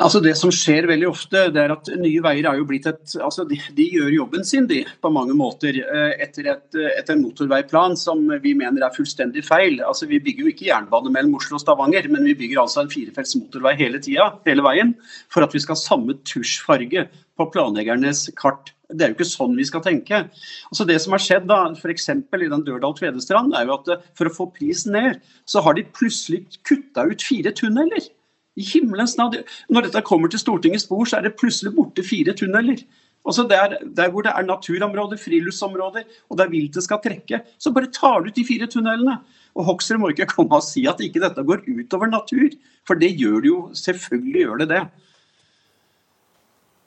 Altså 0.00 0.20
Det 0.22 0.32
som 0.38 0.52
skjer 0.54 0.86
veldig 0.88 1.08
ofte, 1.10 1.42
det 1.52 1.60
er 1.60 1.74
at 1.74 1.88
Nye 2.00 2.22
Veier 2.24 2.46
er 2.48 2.60
jo 2.60 2.64
blitt 2.68 2.86
et 2.88 3.14
altså 3.20 3.44
de, 3.48 3.58
de 3.76 3.86
gjør 3.92 4.08
jobben 4.14 4.46
sin 4.46 4.68
de, 4.70 4.80
på 5.02 5.10
mange 5.12 5.34
måter 5.36 5.76
eh, 5.82 6.14
etter, 6.24 6.48
et, 6.54 6.78
etter, 6.78 7.16
en 7.16 7.24
motorveiplan 7.26 7.98
som 8.00 8.22
vi 8.40 8.54
mener 8.56 8.86
er 8.86 8.94
fullstendig 8.96 9.44
feil. 9.44 9.80
Altså 9.84 10.08
Vi 10.08 10.22
bygger 10.24 10.46
jo 10.46 10.54
ikke 10.54 10.68
jernbane 10.70 11.12
mellom 11.12 11.36
Oslo 11.40 11.58
og 11.58 11.64
Stavanger, 11.64 12.08
men 12.12 12.24
vi 12.30 12.38
bygger 12.38 12.62
altså 12.62 12.84
en 12.84 12.92
firefelts 12.92 13.36
motorvei 13.42 13.74
hele 13.82 14.00
tida, 14.00 14.30
hele 14.48 14.64
veien, 14.64 14.94
for 15.28 15.44
at 15.44 15.56
vi 15.56 15.60
skal 15.60 15.76
ha 15.76 15.82
samme 15.82 16.16
tusjfarge 16.22 17.08
på 17.36 17.50
planleggernes 17.52 18.30
kart. 18.40 18.72
Det 18.92 19.04
er 19.04 19.12
jo 19.12 19.18
ikke 19.18 19.28
sånn 19.28 19.58
vi 19.58 19.66
skal 19.68 19.82
tenke. 19.84 20.22
Altså 20.70 20.86
Det 20.88 20.96
som 21.02 21.14
har 21.16 21.22
skjedd 21.24 21.48
da, 21.50 21.60
f.eks. 21.76 22.08
i 22.10 22.50
den 22.52 22.64
Dørdal-Tvedestrand, 22.66 23.54
er 23.56 23.68
jo 23.68 23.76
at 23.78 23.92
eh, 23.94 24.08
for 24.18 24.30
å 24.30 24.34
få 24.34 24.48
prisen 24.54 24.96
ned, 24.96 25.20
så 25.48 25.62
har 25.66 25.78
de 25.78 25.86
plutselig 25.86 26.44
kutta 26.66 27.06
ut 27.10 27.22
fire 27.24 27.54
tunneler. 27.56 28.08
I 28.58 28.66
himmelens 28.66 29.14
navn. 29.16 29.44
Når 29.70 29.88
dette 29.88 30.02
kommer 30.06 30.28
til 30.28 30.42
Stortingets 30.42 30.88
bord, 30.90 31.08
så 31.08 31.20
er 31.20 31.28
det 31.28 31.38
plutselig 31.38 31.72
borte 31.76 32.04
fire 32.04 32.34
tunneler. 32.36 32.82
Altså 33.26 33.44
der, 33.48 33.76
der 33.96 34.10
hvor 34.10 34.24
det 34.24 34.32
er 34.34 34.46
naturområder, 34.48 35.20
friluftsområder, 35.20 36.02
og 36.30 36.38
der 36.38 36.48
viltet 36.48 36.84
skal 36.84 37.02
trekke, 37.04 37.42
så 37.58 37.72
bare 37.72 37.92
tar 37.92 38.20
du 38.20 38.30
ut 38.30 38.36
de 38.36 38.46
fire 38.48 38.66
tunnelene. 38.66 39.18
Og 39.54 39.66
Hoksrud 39.66 40.00
må 40.00 40.10
ikke 40.12 40.30
komme 40.30 40.56
og 40.56 40.64
si 40.64 40.86
at 40.88 41.02
ikke 41.04 41.20
dette 41.22 41.44
går 41.44 41.66
utover 41.68 42.08
natur, 42.08 42.48
for 42.86 43.00
det 43.00 43.12
gjør 43.18 43.40
det 43.44 43.50
jo. 43.50 43.60
Selvfølgelig 43.76 44.44
gjør 44.44 44.62
det 44.62 44.68
det. 44.72 44.82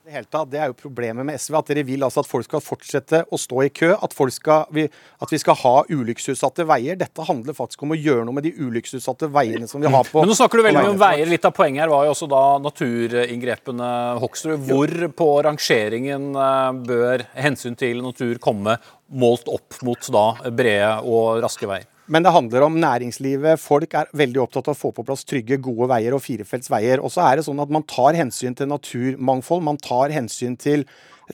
Det, 0.03 0.11
hele 0.11 0.27
tatt, 0.27 0.49
det 0.51 0.59
er 0.59 0.67
jo 0.67 0.73
problemet 0.75 1.23
med 1.23 1.39
SV, 1.39 1.55
at 1.55 1.69
dere 1.71 1.85
vil 1.87 2.01
altså 2.03 2.19
at 2.25 2.27
folk 2.27 2.43
skal 2.43 2.59
fortsette 2.59 3.21
å 3.23 3.37
stå 3.39 3.61
i 3.63 3.69
kø. 3.71 3.93
At, 4.03 4.11
skal, 4.35 4.65
at 4.67 5.31
vi 5.31 5.39
skal 5.39 5.55
ha 5.61 5.71
ulykkesutsatte 5.87 6.65
veier. 6.67 6.97
Dette 6.99 7.23
handler 7.23 7.55
faktisk 7.55 7.85
om 7.87 7.95
å 7.95 7.97
gjøre 7.97 8.25
noe 8.27 8.35
med 8.35 8.43
de 8.43 8.51
ulykkesutsatte 8.51 9.29
veiene 9.31 9.69
som 9.71 9.79
vi 9.79 9.87
har 9.87 10.03
på 10.09 10.19
Men 10.19 10.27
Nå 10.27 10.35
snakker 10.35 10.59
du 10.59 10.65
veldig 10.67 10.83
mye 10.83 10.91
om 10.97 10.99
veier. 10.99 11.31
Litt 11.31 11.47
av 11.47 11.55
poenget 11.55 11.85
her 11.85 11.93
var 11.93 12.03
jo 12.03 12.11
også 12.17 12.27
da 12.35 12.43
naturinngrepene, 12.65 13.93
Hoksrud. 14.25 14.67
Hvor 14.67 15.07
på 15.23 15.29
rangeringen 15.47 16.27
eh, 16.35 16.83
bør 16.91 17.23
hensyn 17.47 17.79
til 17.79 18.03
natur 18.03 18.35
komme 18.43 18.75
målt 19.07 19.47
opp 19.55 19.79
mot 19.87 20.11
da 20.11 20.27
brede 20.51 20.97
og 21.07 21.39
raske 21.47 21.71
veier? 21.71 21.87
Men 22.11 22.25
det 22.25 22.33
handler 22.35 22.65
om 22.65 22.75
næringslivet. 22.83 23.61
Folk 23.63 23.93
er 23.95 24.11
veldig 24.11 24.41
opptatt 24.43 24.67
av 24.67 24.75
å 24.75 24.79
få 24.79 24.91
på 24.95 25.05
plass 25.07 25.23
trygge, 25.27 25.61
gode 25.63 25.87
veier 25.93 26.15
og 26.15 26.23
firefelts 26.25 26.71
veier. 26.71 26.99
Og 26.99 27.13
så 27.13 27.23
er 27.23 27.39
det 27.39 27.45
sånn 27.47 27.61
at 27.63 27.71
man 27.71 27.85
tar 27.87 28.17
hensyn 28.19 28.57
til 28.59 28.67
naturmangfold. 28.71 29.63
Man 29.63 29.79
tar 29.79 30.11
hensyn 30.11 30.57
til 30.59 30.83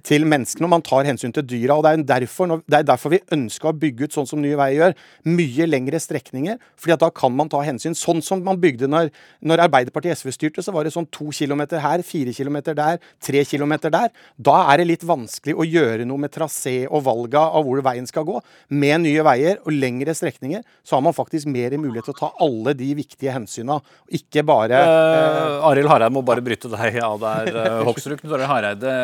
til 0.05 0.25
menneskene, 0.29 0.67
og 0.67 0.73
man 0.75 0.85
tar 0.85 1.07
hensyn 1.07 1.33
til 1.35 1.45
dyra. 1.47 1.77
og 1.77 1.83
Det 1.83 1.93
er 1.93 2.21
derfor, 2.21 2.61
det 2.67 2.77
er 2.79 2.87
derfor 2.87 3.13
vi 3.13 3.21
ønsker 3.35 3.69
å 3.71 3.75
bygge 3.75 4.05
ut 4.05 4.17
sånn 4.17 4.27
som 4.29 4.41
Nye 4.41 4.57
Veier 4.59 4.77
gjør, 4.79 4.95
mye 5.25 5.67
lengre 5.67 5.99
strekninger. 5.99 6.57
fordi 6.75 6.93
at 6.93 6.99
da 6.99 7.09
kan 7.09 7.33
man 7.35 7.49
ta 7.49 7.61
hensyn. 7.61 7.95
Sånn 7.95 8.21
som 8.21 8.43
man 8.43 8.59
bygde 8.59 8.87
når, 8.87 9.09
når 9.41 9.65
Arbeiderpartiet 9.65 10.17
SV 10.17 10.31
styrte, 10.31 10.63
så 10.63 10.71
var 10.71 10.83
det 10.83 10.93
sånn 10.93 11.09
to 11.11 11.29
kilometer 11.31 11.79
her, 11.79 12.03
fire 12.03 12.33
kilometer 12.33 12.73
der, 12.77 12.99
tre 13.21 13.43
kilometer 13.45 13.89
der. 13.89 14.09
Da 14.37 14.71
er 14.71 14.77
det 14.79 14.87
litt 14.87 15.03
vanskelig 15.03 15.55
å 15.55 15.67
gjøre 15.67 16.05
noe 16.05 16.17
med 16.17 16.33
trasé 16.33 16.87
og 16.87 17.03
valga 17.03 17.49
av 17.49 17.65
hvor 17.65 17.81
veien 17.85 18.07
skal 18.07 18.27
gå. 18.27 18.39
Med 18.69 19.01
Nye 19.05 19.25
Veier 19.25 19.59
og 19.65 19.73
lengre 19.73 20.15
strekninger 20.15 20.63
så 20.83 20.97
har 20.97 21.05
man 21.05 21.17
faktisk 21.17 21.49
mer 21.49 21.75
mulighet 21.77 22.09
til 22.09 22.15
å 22.15 22.19
ta 22.19 22.31
alle 22.45 22.73
de 22.77 22.93
viktige 22.97 23.33
hensyna, 23.35 23.79
ikke 24.19 24.43
bare 24.47 24.79
eh, 24.79 25.67
Arild 25.69 25.89
Hareide 25.91 26.13
må 26.13 26.23
bare 26.25 26.43
bryte 26.43 26.71
deg 26.71 26.99
av 27.03 27.19
der, 27.21 27.51
uh, 27.55 27.83
Hoksrud. 27.87 28.19
Knut 28.21 28.35
Arild 28.37 28.51
Hareide 28.51 28.95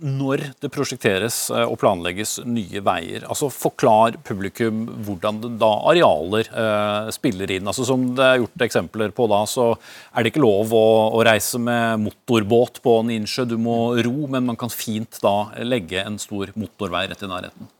når 0.00 0.44
det 0.62 0.70
prosjekteres 0.72 1.36
eh, 1.52 1.64
og 1.66 1.78
planlegges 1.82 2.38
nye 2.48 2.82
veier, 2.84 3.26
altså 3.28 3.50
forklar 3.52 4.16
publikum 4.26 4.84
hvordan 5.06 5.40
da 5.60 5.70
arealer 5.90 6.48
eh, 6.48 7.10
spiller 7.14 7.52
inn. 7.54 7.68
Altså 7.70 7.86
Som 7.88 8.12
det 8.18 8.24
er 8.26 8.40
gjort 8.42 8.66
eksempler 8.68 9.14
på 9.16 9.28
da, 9.30 9.42
så 9.48 9.72
er 10.12 10.22
det 10.22 10.32
ikke 10.32 10.44
lov 10.44 10.72
å, 10.76 10.86
å 11.18 11.22
reise 11.26 11.60
med 11.62 12.02
motorbåt 12.06 12.82
på 12.84 12.98
en 13.02 13.12
innsjø. 13.18 13.46
Du 13.52 13.58
må 13.60 13.78
ro, 14.02 14.16
men 14.32 14.48
man 14.48 14.58
kan 14.58 14.72
fint 14.72 15.20
da 15.22 15.52
legge 15.62 16.02
en 16.02 16.18
stor 16.22 16.54
motorvei 16.58 17.06
rett 17.10 17.22
i 17.22 17.30
nærheten. 17.30 17.70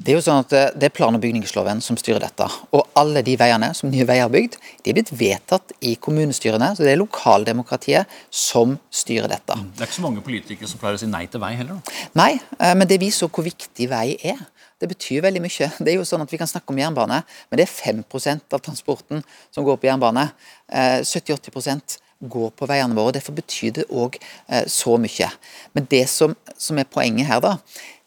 Det 0.00 0.14
er 0.14 0.16
jo 0.16 0.22
sånn 0.24 0.40
at 0.40 0.52
eh, 0.56 0.70
det 0.80 0.88
er 0.88 0.92
plan- 0.96 1.16
og 1.16 1.20
bygningsloven 1.20 1.82
som 1.84 1.96
styrer 2.00 2.22
dette. 2.24 2.46
Og 2.72 2.86
alle 2.96 3.20
de 3.24 3.34
veiene 3.36 3.68
som 3.76 3.90
Nye 3.92 4.06
Veier 4.08 4.24
har 4.24 4.32
bygd, 4.32 4.54
de 4.80 4.92
er 4.92 4.96
blitt 4.96 5.10
vedtatt 5.12 5.74
i 5.84 5.92
kommunestyrene. 6.00 6.70
Så 6.76 6.86
det 6.86 6.94
er 6.94 7.00
lokaldemokratiet 7.02 8.08
som 8.32 8.78
styrer 8.88 9.28
dette. 9.28 9.58
Mm. 9.58 9.66
Det 9.76 9.84
er 9.84 9.90
ikke 9.90 9.98
så 9.98 10.04
mange 10.06 10.22
politikere 10.24 10.70
som 10.70 10.80
pleier 10.80 10.96
å 10.96 11.02
si 11.02 11.08
nei 11.10 11.26
til 11.28 11.42
vei 11.42 11.52
heller? 11.58 11.82
Da. 11.84 11.98
Nei, 12.16 12.30
eh, 12.56 12.72
men 12.80 12.88
det 12.88 12.96
viser 13.02 13.28
hvor 13.28 13.44
viktig 13.44 13.88
vei 13.90 14.14
er. 14.32 14.40
Det 14.80 14.88
betyr 14.88 15.26
veldig 15.26 15.42
mye. 15.44 15.68
Det 15.76 15.92
er 15.92 15.98
jo 15.98 16.06
sånn 16.08 16.24
at 16.24 16.32
Vi 16.32 16.40
kan 16.40 16.48
snakke 16.48 16.72
om 16.72 16.80
jernbane, 16.80 17.18
men 17.50 17.60
det 17.60 17.66
er 17.66 17.74
5% 17.92 18.56
av 18.56 18.62
transporten 18.64 19.20
som 19.52 19.66
går 19.66 19.76
på 19.76 19.90
jernbane. 19.90 20.30
70-80 20.72 21.74
eh, 21.74 21.98
går 22.30 22.54
på 22.56 22.68
veiene 22.70 22.96
våre. 22.96 23.12
og 23.12 23.18
Derfor 23.18 23.36
betyr 23.36 23.76
det 23.76 23.84
òg 23.92 24.16
så 24.64 24.96
mye. 25.00 25.28
Men 25.76 25.86
det 25.92 26.06
som, 26.08 26.32
som 26.56 26.80
er 26.80 26.88
poenget 26.88 27.28
her, 27.28 27.44
da, 27.44 27.58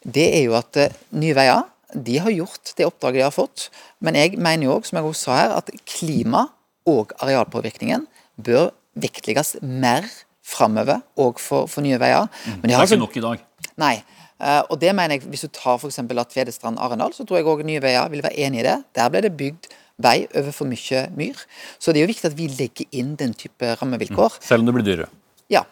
det 0.02 0.26
er 0.40 0.42
jo 0.48 0.58
at 0.58 0.78
Nye 1.14 1.34
Veier 1.38 1.62
de 1.94 2.18
har 2.18 2.34
gjort 2.34 2.74
det 2.78 2.86
oppdraget 2.88 3.22
de 3.22 3.26
har 3.26 3.34
fått. 3.34 3.68
Men 4.04 4.18
jeg 4.18 4.38
mener 4.38 4.68
jo 4.68 4.76
òg, 4.78 4.88
som 4.88 4.98
jeg 4.98 5.08
også 5.08 5.28
sa 5.28 5.38
her, 5.38 5.56
at 5.60 5.70
klima 5.88 6.48
og 6.90 7.14
arealpåvirkningen 7.22 8.06
bør 8.44 8.72
vektlegges 9.00 9.56
mer 9.62 10.06
framover 10.44 11.00
òg 11.20 11.40
for, 11.40 11.70
for, 11.70 11.84
Nye 11.84 11.98
Veier. 12.00 12.28
Mm. 12.44 12.58
Men 12.60 12.68
de 12.68 12.76
har 12.76 12.84
det 12.84 12.92
er 12.92 12.98
ikke 12.98 13.04
nok 13.06 13.16
i 13.16 13.24
dag. 13.24 13.46
Nei. 13.80 13.94
Uh, 14.34 14.60
og 14.74 14.76
det 14.82 14.90
mener 14.96 15.16
jeg, 15.16 15.28
Hvis 15.30 15.46
du 15.46 15.52
tar 15.54 15.78
f.eks. 15.78 16.02
Tvedestrand-Arendal, 16.34 17.14
så 17.16 17.24
tror 17.24 17.38
jeg 17.38 17.48
òg 17.48 17.64
Nye 17.66 17.82
Veier 17.82 18.10
vil 18.12 18.24
være 18.24 18.36
enig 18.46 18.64
i 18.64 18.66
det. 18.66 18.76
Der 18.98 19.12
ble 19.12 19.22
det 19.24 19.32
bygd 19.38 19.70
vei 20.02 20.24
over 20.34 20.50
for 20.52 20.66
mye 20.66 21.04
myr. 21.14 21.38
Så 21.78 21.94
det 21.94 22.02
er 22.02 22.08
jo 22.08 22.10
viktig 22.10 22.28
at 22.32 22.36
vi 22.36 22.50
legger 22.50 22.98
inn 22.98 23.14
den 23.20 23.32
type 23.38 23.76
rammevilkår. 23.78 24.40
Mm. 24.40 24.46
Selv 24.48 24.64
om 24.64 24.68
det 24.68 24.76
blir 24.76 24.86
dyrere? 24.88 25.08
Ja. 25.52 25.64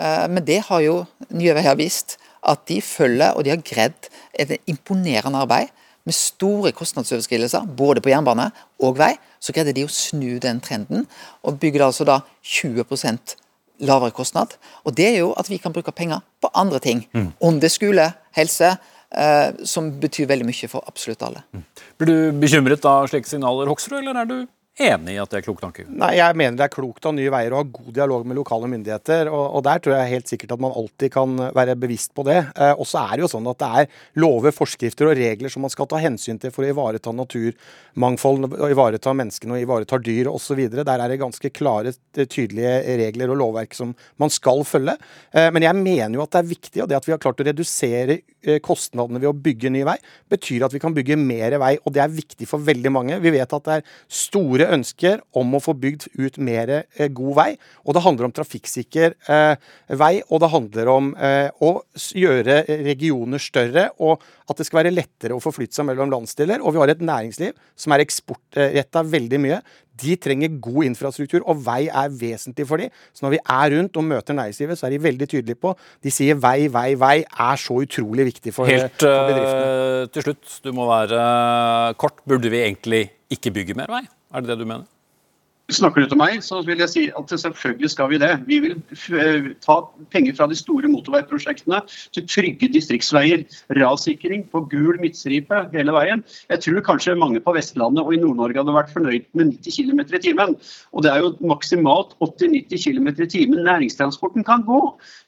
Uh, 0.00 0.26
men 0.32 0.42
det 0.48 0.62
har 0.70 0.82
jo 0.84 1.02
Nye 1.28 1.54
Veier 1.58 1.76
vist 1.78 2.16
at 2.42 2.64
de 2.68 2.80
følger, 2.82 3.34
og 3.34 3.44
de 3.44 3.52
har 3.52 3.62
greid 3.64 4.08
et 4.38 4.56
imponerende 4.70 5.38
arbeid 5.38 5.72
med 6.08 6.16
store 6.16 6.72
kostnadsoverskridelser, 6.72 7.66
både 7.76 8.00
på 8.00 8.10
jernbane 8.12 8.48
og 8.80 8.96
vei. 8.98 9.12
Så 9.40 9.52
greide 9.56 9.74
de 9.76 9.84
å 9.84 9.92
snu 9.92 10.38
den 10.42 10.60
trenden, 10.64 11.06
og 11.44 11.60
bygger 11.60 11.86
altså 11.86 12.06
da 12.08 12.20
20% 12.44 13.36
lavere 13.88 14.14
kostnad. 14.16 14.56
Og 14.84 14.96
det 14.96 15.08
er 15.08 15.18
jo 15.22 15.32
at 15.40 15.48
vi 15.50 15.60
kan 15.60 15.72
bruke 15.72 15.92
penger 15.96 16.24
på 16.40 16.50
andre 16.54 16.80
ting. 16.82 17.04
Mm. 17.16 17.30
Om 17.40 17.60
det 17.60 17.70
er 17.70 17.76
skole, 17.76 18.06
helse, 18.36 18.74
eh, 19.10 19.52
som 19.64 19.92
betyr 20.00 20.28
veldig 20.28 20.48
mye 20.48 20.70
for 20.72 20.84
absolutt 20.88 21.22
alle. 21.26 21.44
Mm. 21.52 21.64
Blir 22.00 22.10
du 22.10 22.40
bekymret 22.40 22.84
av 22.88 23.08
slike 23.12 23.28
signaler, 23.28 23.70
Hoksrud, 23.70 24.00
eller 24.02 24.22
er 24.22 24.28
du 24.28 24.38
enig 24.80 25.14
i 25.14 25.20
at 25.20 25.30
det 25.32 25.40
er 25.40 25.44
klok 25.44 25.60
tanke? 25.62 25.84
Nei, 25.88 26.12
jeg 26.18 26.36
mener 26.38 26.58
det 26.58 26.66
er 26.66 26.72
klokt 26.72 27.06
av 27.06 27.14
Nye 27.16 27.30
Veier 27.32 27.54
å 27.54 27.60
ha 27.60 27.66
god 27.68 27.90
dialog 27.96 28.26
med 28.28 28.38
lokale 28.38 28.68
myndigheter. 28.70 29.30
Og, 29.32 29.44
og 29.58 29.64
der 29.66 29.82
tror 29.82 29.96
jeg 29.96 30.12
helt 30.14 30.30
sikkert 30.32 30.54
at 30.56 30.62
man 30.64 30.74
alltid 30.76 31.12
kan 31.14 31.36
være 31.56 31.76
bevisst 31.80 32.14
på 32.16 32.24
det. 32.26 32.38
Eh, 32.54 32.72
og 32.72 32.88
så 32.88 33.02
er 33.04 33.16
det 33.16 33.24
jo 33.24 33.30
sånn 33.34 33.48
at 33.50 33.60
det 33.60 33.70
er 33.82 33.90
lover, 34.22 34.54
forskrifter 34.56 35.10
og 35.10 35.16
regler 35.18 35.52
som 35.52 35.64
man 35.66 35.72
skal 35.72 35.88
ta 35.90 36.00
hensyn 36.00 36.40
til 36.40 36.54
for 36.54 36.64
å 36.66 36.72
ivareta 36.72 37.12
naturmangfold, 37.16 38.48
ivareta 38.70 39.14
menneskene 39.16 39.58
og 39.58 39.66
ivareta 39.66 40.00
dyr 40.00 40.30
osv. 40.32 40.62
Der 40.78 40.94
er 40.96 41.12
det 41.12 41.20
ganske 41.20 41.52
klare, 41.54 41.94
tydelige 42.20 42.96
regler 43.00 43.34
og 43.34 43.40
lovverk 43.42 43.76
som 43.76 43.94
man 44.20 44.32
skal 44.32 44.64
følge. 44.68 44.96
Eh, 45.34 45.50
men 45.54 45.66
jeg 45.66 45.80
mener 45.80 46.18
jo 46.18 46.24
at 46.24 46.34
det 46.34 46.42
er 46.42 46.50
viktig, 46.54 46.84
og 46.84 46.90
det 46.90 47.00
at 47.00 47.08
vi 47.08 47.16
har 47.16 47.22
klart 47.22 47.42
å 47.42 47.48
redusere 47.50 48.20
eh, 48.42 48.60
kostnadene 48.64 49.20
ved 49.20 49.30
å 49.32 49.36
bygge 49.36 49.72
ny 49.72 49.84
vei, 49.88 49.98
betyr 50.30 50.66
at 50.66 50.74
vi 50.74 50.82
kan 50.82 50.96
bygge 50.96 51.18
mer 51.20 51.58
vei. 51.60 51.74
Og 51.84 51.94
det 51.94 52.04
er 52.04 52.18
viktig 52.20 52.48
for 52.48 52.62
veldig 52.64 52.94
mange. 52.94 53.20
Vi 53.20 53.34
vet 53.34 53.58
at 53.60 53.68
det 53.68 53.80
er 53.80 53.94
store 54.08 54.69
ønsker 54.74 55.22
om 55.36 55.54
å 55.56 55.62
få 55.62 55.74
bygd 55.78 56.08
ut 56.20 56.38
mer 56.42 56.72
eh, 56.80 57.08
god 57.08 57.36
vei. 57.38 57.48
Og 57.84 57.96
det 57.96 58.04
handler 58.04 58.28
om 58.28 58.34
trafikksikker 58.36 59.16
eh, 59.30 59.70
vei, 60.00 60.12
og 60.28 60.42
det 60.42 60.52
handler 60.54 60.92
om 60.92 61.12
eh, 61.16 61.48
å 61.62 61.72
gjøre 62.16 62.62
regioner 62.86 63.42
større. 63.42 63.90
og 63.98 64.22
at 64.50 64.58
det 64.58 64.66
skal 64.66 64.82
være 64.82 64.94
lettere 64.94 65.36
å 65.36 65.42
forflytte 65.42 65.78
seg 65.78 65.86
mellom 65.88 66.10
landsdeler. 66.10 66.62
Og 66.64 66.74
vi 66.74 66.82
har 66.82 66.92
et 66.92 67.04
næringsliv 67.04 67.54
som 67.78 67.94
er 67.94 68.04
eksportretta 68.04 69.04
veldig 69.06 69.40
mye. 69.42 69.60
De 70.00 70.16
trenger 70.16 70.54
god 70.64 70.88
infrastruktur, 70.88 71.42
og 71.44 71.60
vei 71.66 71.82
er 71.86 72.12
vesentlig 72.22 72.66
for 72.68 72.82
dem. 72.82 72.92
Så 73.14 73.26
når 73.26 73.36
vi 73.36 73.42
er 73.42 73.74
rundt 73.76 73.98
og 74.00 74.06
møter 74.10 74.36
næringslivet, 74.36 74.80
så 74.80 74.88
er 74.88 74.96
de 74.96 75.02
veldig 75.04 75.28
tydelige 75.28 75.60
på 75.60 75.74
De 76.02 76.12
sier 76.14 76.38
vei, 76.40 76.70
vei, 76.72 76.94
vei 76.98 77.16
er 77.22 77.60
så 77.60 77.82
utrolig 77.84 78.30
viktig 78.32 78.54
for, 78.56 78.70
Helt, 78.70 78.96
for 78.98 79.28
bedriftene. 79.30 79.66
Helt 79.66 80.16
til 80.16 80.26
slutt, 80.26 80.56
du 80.64 80.72
må 80.76 80.88
være 80.90 81.20
kort. 82.00 82.24
Burde 82.28 82.50
vi 82.52 82.64
egentlig 82.64 83.04
ikke 83.30 83.54
bygge 83.60 83.78
mer 83.78 83.92
vei? 83.92 84.06
Er 84.30 84.40
det 84.40 84.52
det 84.52 84.58
du 84.62 84.68
mener? 84.68 84.88
Snakker 85.70 86.02
du 86.02 86.10
til 86.10 86.18
meg, 86.18 86.40
så 86.42 86.60
vil 86.66 86.80
jeg 86.82 86.90
si 86.90 87.02
at 87.14 87.30
selvfølgelig 87.30 87.90
skal 87.92 88.08
vi 88.10 88.18
det. 88.18 88.30
Vi 88.48 88.58
vil 88.64 88.72
eh, 89.14 89.50
ta 89.62 89.76
penger 90.10 90.34
fra 90.38 90.48
de 90.50 90.58
store 90.58 90.90
motorveiprosjektene 90.90 91.78
til 92.16 92.26
trygge 92.26 92.70
distriktsveier. 92.74 93.44
Rassikring 93.78 94.48
på 94.50 94.64
gul 94.72 94.98
midtstripe 95.02 95.62
hele 95.74 95.94
veien. 95.94 96.24
Jeg 96.50 96.64
tror 96.66 96.82
kanskje 96.88 97.14
mange 97.18 97.42
på 97.44 97.54
Vestlandet 97.54 98.02
og 98.02 98.14
i 98.16 98.18
Nord-Norge 98.22 98.58
hadde 98.58 98.74
vært 98.74 98.92
fornøyd 98.94 99.30
med 99.38 99.54
90 99.62 99.78
km 99.78 100.02
i 100.02 100.22
timen. 100.26 100.58
Og 100.90 101.06
det 101.06 101.14
er 101.14 101.22
jo 101.22 101.34
maksimalt 101.52 102.16
80-90 102.18 102.88
km 102.88 103.12
i 103.14 103.30
timen 103.30 103.62
næringstransporten 103.62 104.46
kan 104.46 104.66
gå. 104.66 104.82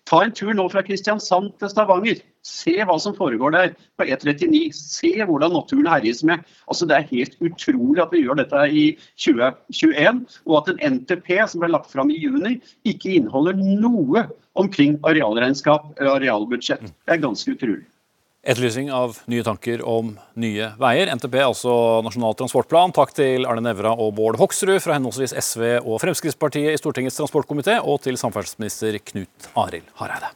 Ta 0.09 0.19
en 0.25 0.33
tur 0.35 0.53
nå 0.57 0.65
fra 0.73 0.83
Kristiansand 0.85 1.53
til 1.61 1.71
Stavanger. 1.71 2.21
Se 2.43 2.75
hva 2.83 2.97
som 3.01 3.15
foregår 3.15 3.55
der 3.55 3.75
på 4.01 4.07
E39. 4.11 4.65
Se 4.75 5.13
hvordan 5.23 5.55
naturen 5.55 5.87
herjes 5.87 6.25
med. 6.27 6.43
Altså, 6.67 6.89
det 6.91 6.97
er 6.97 7.09
helt 7.13 7.37
utrolig 7.39 8.03
at 8.03 8.13
vi 8.15 8.25
gjør 8.25 8.41
dette 8.43 8.65
i 8.69 8.85
2021, 9.15 10.25
og 10.51 10.57
at 10.59 10.73
en 10.73 10.99
NTP 10.99 11.31
som 11.47 11.63
ble 11.63 11.71
lagt 11.71 11.93
fram 11.95 12.11
i 12.11 12.19
juni, 12.19 12.57
ikke 12.89 13.15
inneholder 13.21 13.63
noe 13.63 14.27
omkring 14.59 14.99
arealregnskap 15.07 15.93
og 15.95 16.15
arealbudsjett. 16.17 16.91
Det 16.91 17.17
er 17.17 17.23
ganske 17.23 17.55
utrolig. 17.55 17.87
Etterlysning 18.43 18.89
av 18.91 19.21
nye 19.31 19.43
tanker 19.47 19.85
om 19.87 20.17
nye 20.35 20.73
veier. 20.83 21.13
NTP, 21.15 21.37
altså 21.45 21.75
Nasjonal 22.03 22.35
transportplan. 22.41 22.91
Takk 22.97 23.15
til 23.15 23.47
Arne 23.47 23.63
Nævra 23.63 23.93
og 23.95 24.17
Bård 24.19 24.41
Hoksrud 24.41 24.83
fra 24.83 24.97
henholdsvis 24.97 25.37
SV 25.39 25.63
og 25.79 26.01
Fremskrittspartiet 26.03 26.75
i 26.75 26.81
Stortingets 26.81 27.21
transportkomité, 27.21 27.79
og 27.79 28.03
til 28.03 28.19
samferdselsminister 28.19 28.99
Knut 29.13 29.53
Arild 29.55 29.87
Hareide. 30.03 30.35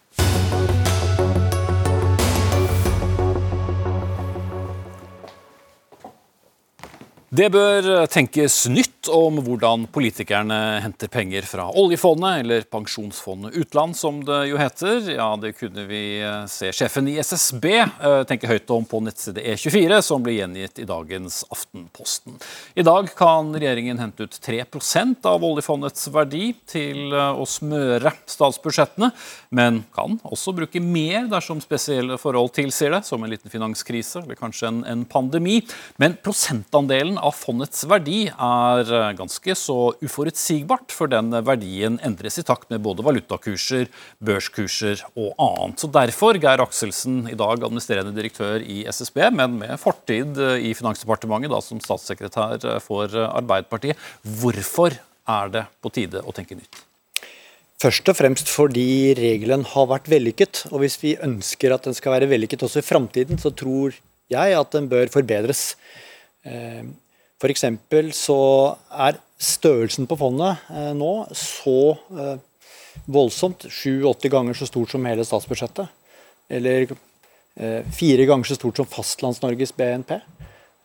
Det 7.26 7.48
bør 7.50 8.06
tenkes 8.06 8.54
nytt 8.70 9.08
om 9.10 9.40
hvordan 9.42 9.88
politikerne 9.90 10.78
henter 10.84 11.10
penger 11.10 11.42
fra 11.42 11.64
oljefondet, 11.74 12.44
eller 12.44 12.66
Pensjonsfondet 12.70 13.56
utland, 13.58 13.96
som 13.98 14.20
det 14.24 14.44
jo 14.46 14.60
heter. 14.60 15.00
Ja, 15.10 15.32
det 15.40 15.56
kunne 15.58 15.88
vi 15.88 16.20
eh, 16.22 16.44
se 16.46 16.70
sjefen 16.70 17.08
i 17.10 17.16
SSB 17.18 17.66
eh, 17.72 18.20
tenke 18.30 18.46
høyt 18.46 18.70
om 18.70 18.86
på 18.86 19.00
nettside 19.02 19.42
E24, 19.42 19.98
som 20.06 20.22
blir 20.22 20.38
gjengitt 20.38 20.78
i 20.78 20.86
dagens 20.86 21.40
Aftenposten. 21.50 22.36
I 22.78 22.86
dag 22.86 23.10
kan 23.18 23.50
regjeringen 23.56 23.98
hente 23.98 24.28
ut 24.28 24.38
3% 24.46 25.26
av 25.26 25.48
oljefondets 25.50 26.06
verdi 26.14 26.52
til 26.70 27.10
eh, 27.10 27.34
å 27.34 27.42
smøre 27.42 28.14
statsbudsjettene, 28.22 29.10
men 29.50 29.82
kan 29.98 30.20
også 30.22 30.54
bruke 30.54 30.78
mer 30.78 31.26
dersom 31.34 31.58
spesielle 31.64 32.20
forhold 32.22 32.54
tilsier 32.54 32.94
det, 32.94 33.02
som 33.10 33.26
en 33.26 33.34
liten 33.34 33.50
finanskrise 33.50 34.22
eller 34.22 34.38
kanskje 34.38 34.70
en, 34.70 34.80
en 34.94 35.04
pandemi. 35.10 35.58
Men 35.98 36.14
prosentandelen 36.22 37.15
av 37.18 37.34
fondets 37.36 37.84
verdi 37.88 38.26
er 38.30 38.92
eh, 38.92 39.12
ganske 39.18 39.56
så 39.58 39.76
uforutsigbart, 40.04 40.94
for 40.94 41.10
den 41.12 41.34
verdien 41.46 41.98
endres 42.06 42.40
i 42.40 42.44
takt 42.46 42.70
med 42.72 42.82
både 42.84 43.04
valutakurser, 43.06 43.90
børskurser 44.24 45.04
og 45.14 45.34
annet. 45.34 45.82
Så 45.82 45.90
Derfor, 45.96 46.38
Geir 46.42 46.64
Akselsen, 46.64 47.22
i 47.30 47.38
dag 47.38 47.60
administrerende 47.60 48.14
direktør 48.16 48.64
i 48.64 48.82
SSB, 48.90 49.22
men 49.36 49.60
med 49.62 49.76
fortid 49.82 50.40
eh, 50.40 50.68
i 50.70 50.74
Finansdepartementet 50.76 51.52
da 51.52 51.62
som 51.64 51.82
statssekretær 51.82 52.58
eh, 52.60 52.82
for 52.84 53.12
Arbeiderpartiet. 53.26 54.00
Hvorfor 54.42 54.98
er 55.26 55.54
det 55.54 55.66
på 55.82 55.92
tide 55.94 56.22
å 56.22 56.34
tenke 56.36 56.58
nytt? 56.58 56.84
Først 57.76 58.08
og 58.08 58.16
fremst 58.16 58.48
fordi 58.48 59.12
regelen 59.18 59.66
har 59.74 59.88
vært 59.90 60.08
vellykket. 60.08 60.66
Og 60.72 60.80
hvis 60.80 60.96
vi 61.02 61.16
ønsker 61.20 61.74
at 61.74 61.84
den 61.84 61.96
skal 61.96 62.14
være 62.16 62.30
vellykket 62.30 62.64
også 62.64 62.80
i 62.80 62.86
framtiden, 62.86 63.40
så 63.40 63.52
tror 63.52 63.96
jeg 64.32 64.56
at 64.56 64.72
den 64.72 64.88
bør 64.90 65.10
forbedres. 65.12 65.74
F.eks. 67.36 67.52
eksempel 67.52 68.12
så 68.16 68.38
er 68.90 69.18
størrelsen 69.36 70.06
på 70.08 70.16
fondet 70.16 70.56
nå 70.96 71.12
så 71.36 71.96
voldsomt. 73.04 73.66
Sju-åtte 73.68 74.30
ganger 74.32 74.56
så 74.56 74.68
stort 74.68 74.94
som 74.94 75.04
hele 75.04 75.24
statsbudsjettet. 75.26 75.90
Eller 76.48 76.88
fire 77.92 78.24
ganger 78.28 78.48
så 78.48 78.56
stort 78.56 78.80
som 78.80 78.88
Fastlands-Norges 78.88 79.74
BNP. 79.76 80.16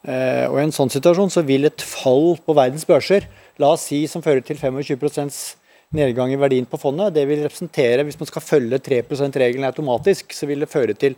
Og 0.03 0.57
I 0.57 0.65
en 0.65 0.75
sånn 0.75 0.91
situasjon 0.91 1.31
så 1.31 1.45
vil 1.47 1.69
et 1.69 1.83
fall 1.85 2.35
på 2.43 2.55
verdens 2.57 2.87
børser, 2.89 3.27
la 3.61 3.73
oss 3.75 3.87
si 3.87 4.03
som 4.09 4.23
fører 4.25 4.43
til 4.43 4.57
25% 4.59 5.55
nedgang 5.95 6.31
i 6.33 6.39
verdien 6.39 6.65
på 6.67 6.79
fondet, 6.79 7.13
det 7.15 7.25
vil 7.27 7.43
representere, 7.43 8.05
hvis 8.07 8.19
man 8.19 8.29
skal 8.29 8.43
følge 8.43 8.79
3 8.79 9.01
%-regelen 9.03 9.67
automatisk, 9.67 10.31
så 10.33 10.47
vil 10.47 10.63
det 10.63 10.71
føre 10.71 10.95
til 10.95 11.17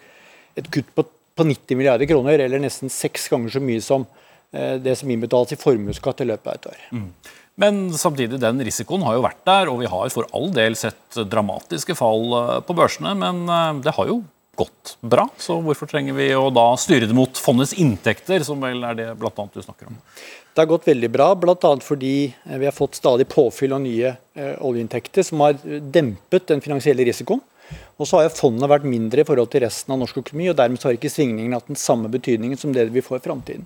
et 0.57 0.69
kutt 0.73 0.89
på, 0.97 1.05
på 1.05 1.45
90 1.45 1.77
milliarder 1.77 2.09
kroner, 2.09 2.41
eller 2.41 2.61
nesten 2.61 2.89
seks 2.91 3.29
ganger 3.29 3.53
så 3.53 3.61
mye 3.63 3.81
som 3.85 4.05
det 4.53 4.93
som 4.99 5.09
innbetales 5.09 5.55
i 5.55 5.57
formuesskatt 5.57 6.21
i 6.21 6.27
løpet 6.29 6.49
av 6.51 6.59
et 6.59 6.67
år. 6.69 6.83
Mm. 6.93 7.07
Men 7.63 7.79
samtidig, 7.97 8.37
den 8.41 8.61
risikoen 8.65 9.01
har 9.05 9.17
jo 9.17 9.25
vært 9.25 9.41
der, 9.49 9.69
og 9.71 9.79
vi 9.81 9.89
har 9.89 10.13
for 10.13 10.29
all 10.37 10.53
del 10.53 10.77
sett 10.77 11.17
dramatiske 11.29 11.95
fall 11.97 12.61
på 12.65 12.75
børsene. 12.77 13.15
Men 13.17 13.43
det 13.85 13.93
har 13.97 14.09
jo 14.09 14.19
gått 14.57 14.97
bra, 15.01 15.27
så 15.37 15.57
hvorfor 15.65 15.89
trenger 15.89 16.13
vi 16.17 16.27
å 16.37 16.49
da 16.53 16.67
styre 16.77 17.07
det 17.09 17.17
mot 17.17 17.39
fondets 17.41 17.73
inntekter, 17.73 18.43
som 18.45 18.61
vel 18.61 18.83
er 18.85 18.97
det 18.99 19.07
annet 19.13 19.55
du 19.57 19.63
snakker 19.65 19.89
om? 19.89 19.97
Det 20.53 20.61
har 20.61 20.69
gått 20.69 20.85
veldig 20.85 21.09
bra, 21.09 21.31
bl.a. 21.33 21.71
fordi 21.81 22.17
vi 22.29 22.67
har 22.67 22.75
fått 22.75 22.99
stadig 22.99 23.25
påfyll 23.31 23.73
av 23.73 23.81
nye 23.81 24.11
eh, 24.37 24.53
oljeinntekter 24.61 25.25
som 25.25 25.41
har 25.41 25.57
dempet 25.63 26.45
den 26.51 26.61
finansielle 26.61 27.07
risikoen. 27.07 27.41
Og 27.97 28.05
så 28.05 28.19
har 28.19 28.27
jo 28.27 28.35
fondet 28.35 28.69
vært 28.69 28.85
mindre 28.85 29.23
i 29.23 29.25
forhold 29.25 29.49
til 29.49 29.63
resten 29.63 29.95
av 29.95 30.03
norsk 30.03 30.19
økonomi, 30.21 30.51
og 30.51 30.57
dermed 30.59 30.85
har 30.85 30.93
ikke 30.93 31.09
svingningen 31.09 31.55
hatt 31.57 31.71
den 31.71 31.79
samme 31.79 32.11
betydningen 32.13 32.59
som 32.59 32.75
det 32.75 32.85
vi 32.93 33.01
får 33.01 33.23
i 33.23 33.25
framtiden. 33.25 33.65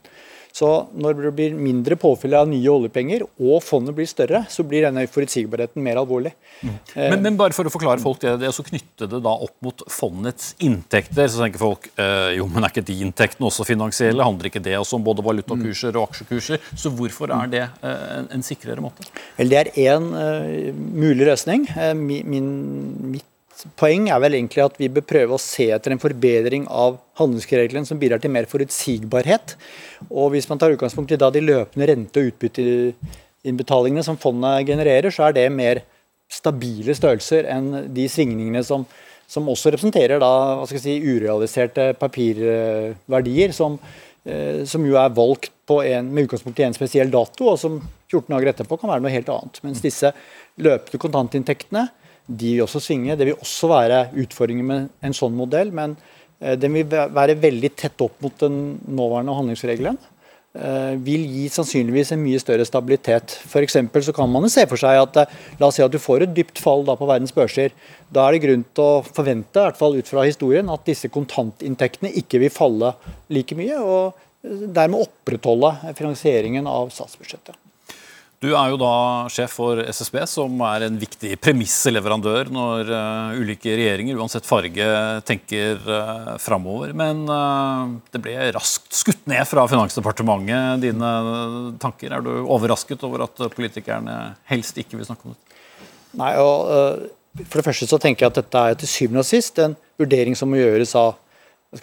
Så 0.58 0.68
når 0.98 1.20
det 1.22 1.32
blir 1.38 1.58
mindre 1.58 1.94
påfyll 2.00 2.34
av 2.40 2.48
nye 2.50 2.72
oljepenger, 2.72 3.22
og 3.38 3.60
fondet 3.62 3.94
blir 3.98 4.08
større, 4.10 4.40
så 4.50 4.64
blir 4.66 4.88
denne 4.88 5.04
forutsigbarheten 5.12 5.84
mer 5.86 6.00
alvorlig. 6.02 6.32
Mm. 6.64 6.72
Men, 6.96 7.22
men, 7.28 7.38
bare 7.38 7.54
for 7.54 7.70
å 7.70 7.74
forklare 7.74 8.02
folk 8.02 8.24
det, 8.24 8.34
det 8.42 8.50
å 8.50 8.66
knytte 8.66 9.10
det 9.12 9.22
da 9.22 9.36
opp 9.46 9.54
mot 9.62 9.84
fondets 9.94 10.56
inntekter, 10.66 11.30
så 11.30 11.44
tenker 11.44 11.62
folk 11.62 11.86
eh, 11.94 12.34
jo, 12.40 12.50
men 12.50 12.66
er 12.66 12.74
ikke 12.74 12.88
de 12.90 12.98
inntektene 13.06 13.52
også 13.52 13.68
finansielle? 13.70 14.26
Handler 14.26 14.50
ikke 14.50 14.64
det 14.66 14.74
også 14.80 14.98
om 14.98 15.06
både 15.06 15.26
valutakurser 15.28 15.94
og 15.94 16.10
aksjekurser? 16.10 16.74
Så 16.74 16.94
hvorfor 16.98 17.36
er 17.38 17.54
det 17.54 17.64
eh, 17.68 18.04
en, 18.18 18.32
en, 18.40 18.48
sikrere 18.48 18.82
måte? 18.82 19.06
Vel, 19.38 19.54
Det 19.54 19.62
er 19.62 19.74
én 19.94 20.10
uh, 20.10 20.74
mulig 20.74 21.28
løsning. 21.30 21.70
Uh, 21.78 21.94
min, 21.94 22.54
mitt 23.14 23.30
poeng 23.80 24.10
er 24.12 24.22
vel 24.22 24.38
egentlig 24.38 24.64
at 24.66 24.78
vi 24.78 24.90
bør 24.92 25.06
prøve 25.10 25.38
å 25.38 25.42
se 25.42 25.70
etter 25.74 25.94
en 25.94 26.02
forbedring 26.02 26.68
av 26.70 27.00
handelskreglene 27.18 27.88
som 27.90 28.00
bidrar 28.00 28.22
til 28.22 28.34
mer 28.34 28.46
forutsigbarhet. 28.50 29.56
Og 30.12 30.32
Hvis 30.36 30.50
man 30.50 30.62
tar 30.62 30.76
utgangspunkt 30.76 31.12
i 31.12 31.20
da 31.20 31.32
de 31.34 31.42
løpende 31.42 31.88
rente- 31.90 32.22
og 32.22 32.32
utbytteinnbetalingene 32.32 34.06
som 34.06 34.20
fondet 34.22 34.68
genererer, 34.70 35.10
så 35.10 35.28
er 35.28 35.38
det 35.38 35.50
mer 35.52 35.82
stabile 36.30 36.94
størrelser 36.98 37.48
enn 37.50 37.94
de 37.96 38.08
svingningene 38.12 38.64
som, 38.68 38.84
som 39.28 39.48
også 39.50 39.72
representerer 39.74 40.20
da, 40.22 40.32
si, 40.70 41.00
urealiserte 41.02 41.94
papirverdier, 41.98 43.56
som, 43.56 43.80
eh, 44.28 44.66
som 44.68 44.86
jo 44.86 45.00
er 45.00 45.16
valgt 45.16 45.54
en, 45.72 46.12
med 46.14 46.28
utgangspunkt 46.28 46.60
i 46.62 46.68
en 46.68 46.76
spesiell 46.76 47.10
dato, 47.12 47.54
og 47.54 47.58
som 47.60 47.80
14 48.12 48.28
dager 48.36 48.52
etterpå 48.54 48.78
kan 48.80 48.92
være 48.92 49.04
noe 49.04 49.16
helt 49.16 49.32
annet. 49.32 49.64
Mens 49.66 49.82
disse 49.84 50.14
løpende 50.62 51.02
kontantinntektene 51.02 51.88
de 52.28 52.54
vil 52.58 52.66
også 52.66 52.82
svinge. 52.84 53.16
Det 53.16 53.30
vil 53.30 53.40
også 53.40 53.72
være 53.72 54.04
utfordringer 54.24 54.68
med 54.68 54.92
en 55.06 55.16
sånn 55.16 55.36
modell, 55.38 55.72
men 55.76 55.96
eh, 56.40 56.58
den 56.60 56.76
vil 56.76 56.88
være 56.92 57.40
veldig 57.40 57.74
tett 57.80 58.04
opp 58.04 58.20
mot 58.24 58.36
den 58.44 58.78
nåværende 58.88 59.36
handlingsregelen. 59.38 60.00
Eh, 60.58 60.96
vil 61.06 61.26
gi 61.30 61.46
sannsynligvis 61.54 62.16
en 62.16 62.24
mye 62.24 62.40
større 62.42 62.66
stabilitet. 62.66 63.36
For 63.46 63.66
så 63.68 64.16
kan 64.16 64.32
man 64.32 64.50
se 64.50 64.66
for 64.70 64.80
seg 64.82 65.02
at 65.04 65.20
eh, 65.22 65.36
la 65.60 65.70
oss 65.70 65.78
si 65.78 65.86
at 65.86 65.94
du 65.94 66.00
får 66.02 66.26
et 66.26 66.34
dypt 66.36 66.62
fall 66.64 66.86
da 66.88 66.98
på 66.98 67.10
verdens 67.10 67.36
børser. 67.36 67.76
Da 68.10 68.26
er 68.26 68.36
det 68.36 68.46
grunn 68.48 68.66
til 68.72 68.86
å 68.86 69.04
forvente, 69.06 69.60
i 69.60 69.68
hvert 69.68 69.80
fall 69.80 70.00
ut 70.00 70.10
fra 70.10 70.26
historien, 70.26 70.72
at 70.74 70.88
disse 70.88 71.12
kontantinntektene 71.14 72.14
ikke 72.24 72.42
vil 72.42 72.54
falle 72.54 72.96
like 73.34 73.58
mye, 73.60 73.78
og 73.78 74.18
dermed 74.48 75.06
opprettholde 75.06 75.94
finansieringen 75.98 76.68
av 76.70 76.90
statsbudsjettet. 76.96 77.58
Du 78.38 78.52
er 78.52 78.70
jo 78.70 78.78
da 78.78 79.26
sjef 79.34 79.56
for 79.58 79.80
SSB, 79.82 80.20
som 80.30 80.60
er 80.68 80.84
en 80.86 80.98
viktig 81.02 81.32
premissleverandør 81.42 82.52
når 82.54 82.92
uh, 82.94 83.40
ulike 83.40 83.74
regjeringer, 83.74 84.20
uansett 84.22 84.46
farge, 84.46 84.86
tenker 85.26 85.82
uh, 85.90 86.36
framover. 86.42 86.94
Men 86.94 87.24
uh, 87.26 87.98
det 88.14 88.22
ble 88.22 88.36
raskt 88.54 88.94
skutt 88.94 89.26
ned 89.30 89.42
fra 89.50 89.66
Finansdepartementet, 89.72 90.84
dine 90.86 91.12
tanker. 91.82 92.14
Er 92.14 92.22
du 92.22 92.44
overrasket 92.44 93.02
over 93.10 93.26
at 93.26 93.42
politikerne 93.56 94.20
helst 94.52 94.78
ikke 94.78 95.00
vil 95.00 95.10
snakke 95.10 95.32
om 95.32 95.34
det? 95.34 95.62
Nei, 96.22 96.36
og 96.38 96.70
uh, 96.70 97.42
For 97.42 97.58
det 97.58 97.70
første 97.72 97.90
så 97.90 97.98
tenker 98.02 98.28
jeg 98.28 98.36
at 98.36 98.42
dette 98.44 98.68
er 98.70 98.78
til 98.78 98.92
syvende 98.92 99.26
og 99.26 99.32
sist 99.32 99.58
en 99.64 99.74
vurdering 99.98 100.38
som 100.38 100.54
må 100.54 100.62
gjøres 100.62 100.94
av 101.00 101.16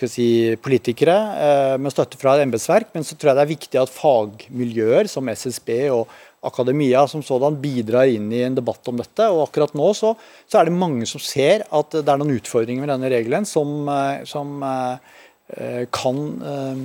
Si, 0.09 0.57
politikere 0.65 1.77
med 1.77 1.93
støtte 1.93 2.17
fra 2.17 2.33
et 2.35 2.47
embetsverk, 2.47 2.89
men 2.97 3.05
så 3.05 3.19
tror 3.21 3.31
jeg 3.31 3.37
det 3.37 3.43
er 3.43 3.51
viktig 3.51 3.79
at 3.83 3.93
fagmiljøer 3.93 5.11
som 5.13 5.29
SSB 5.29 5.69
og 5.93 6.09
akademia 6.45 7.05
som 7.11 7.23
sådan 7.25 7.57
bidrar 7.61 8.11
inn 8.11 8.31
i 8.33 8.43
en 8.47 8.57
debatt 8.57 8.87
om 8.91 9.01
dette. 9.01 9.27
og 9.31 9.47
Akkurat 9.49 9.75
nå 9.77 9.91
så, 9.97 10.15
så, 10.47 10.61
er 10.61 10.69
det 10.69 10.77
mange 10.77 11.09
som 11.09 11.23
ser 11.23 11.67
at 11.71 11.97
det 11.97 12.05
er 12.07 12.21
noen 12.21 12.37
utfordringer 12.37 12.85
med 12.85 12.93
denne 12.93 13.11
regelen 13.13 13.49
som, 13.49 13.89
eh, 13.91 14.25
som 14.29 14.57
eh, 14.65 15.85
kan 15.95 16.25
eh, 16.55 16.83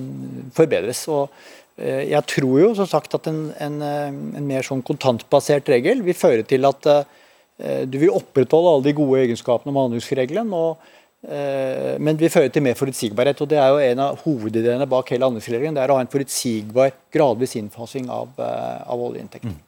forbedres. 0.56 1.08
og 1.08 1.30
Jeg 1.80 2.20
tror 2.28 2.56
jo 2.60 2.74
som 2.76 2.88
sagt 2.92 3.14
at 3.16 3.28
en, 3.32 3.54
en, 3.56 3.82
en, 3.82 4.48
mer 4.48 4.66
sånn 4.68 4.82
kontantbasert 4.84 5.70
regel 5.72 6.02
vil 6.04 6.18
føre 6.18 6.44
til 6.44 6.68
at 6.68 6.90
du 7.88 7.96
vil 8.02 8.12
opprettholde 8.12 8.74
alle 8.74 8.84
de 8.84 8.94
gode 8.98 9.22
egenskapene 9.22 9.72
med 9.72 9.86
handlingsregelen. 9.86 10.52
og 10.52 10.84
men 11.22 12.16
vi 12.20 12.30
fører 12.32 12.52
til 12.54 12.64
mer 12.64 12.78
forutsigbarhet. 12.80 13.42
og 13.44 13.50
Det 13.52 13.58
er 13.60 13.74
jo 13.74 13.80
en 13.84 14.04
av 14.06 14.22
hovedideene 14.24 14.88
bak 14.90 15.12
hele 15.12 15.28
handlingsregelen. 15.28 15.76
Det 15.76 15.84
er 15.84 15.92
å 15.92 15.98
ha 16.00 16.06
en 16.06 16.12
forutsigbar, 16.12 16.94
gradvis 17.12 17.58
innfasing 17.60 18.08
av, 18.10 18.32
eh, 18.40 18.78
av 18.88 19.04
oljeinntekten. 19.10 19.52
Mm. 19.52 19.66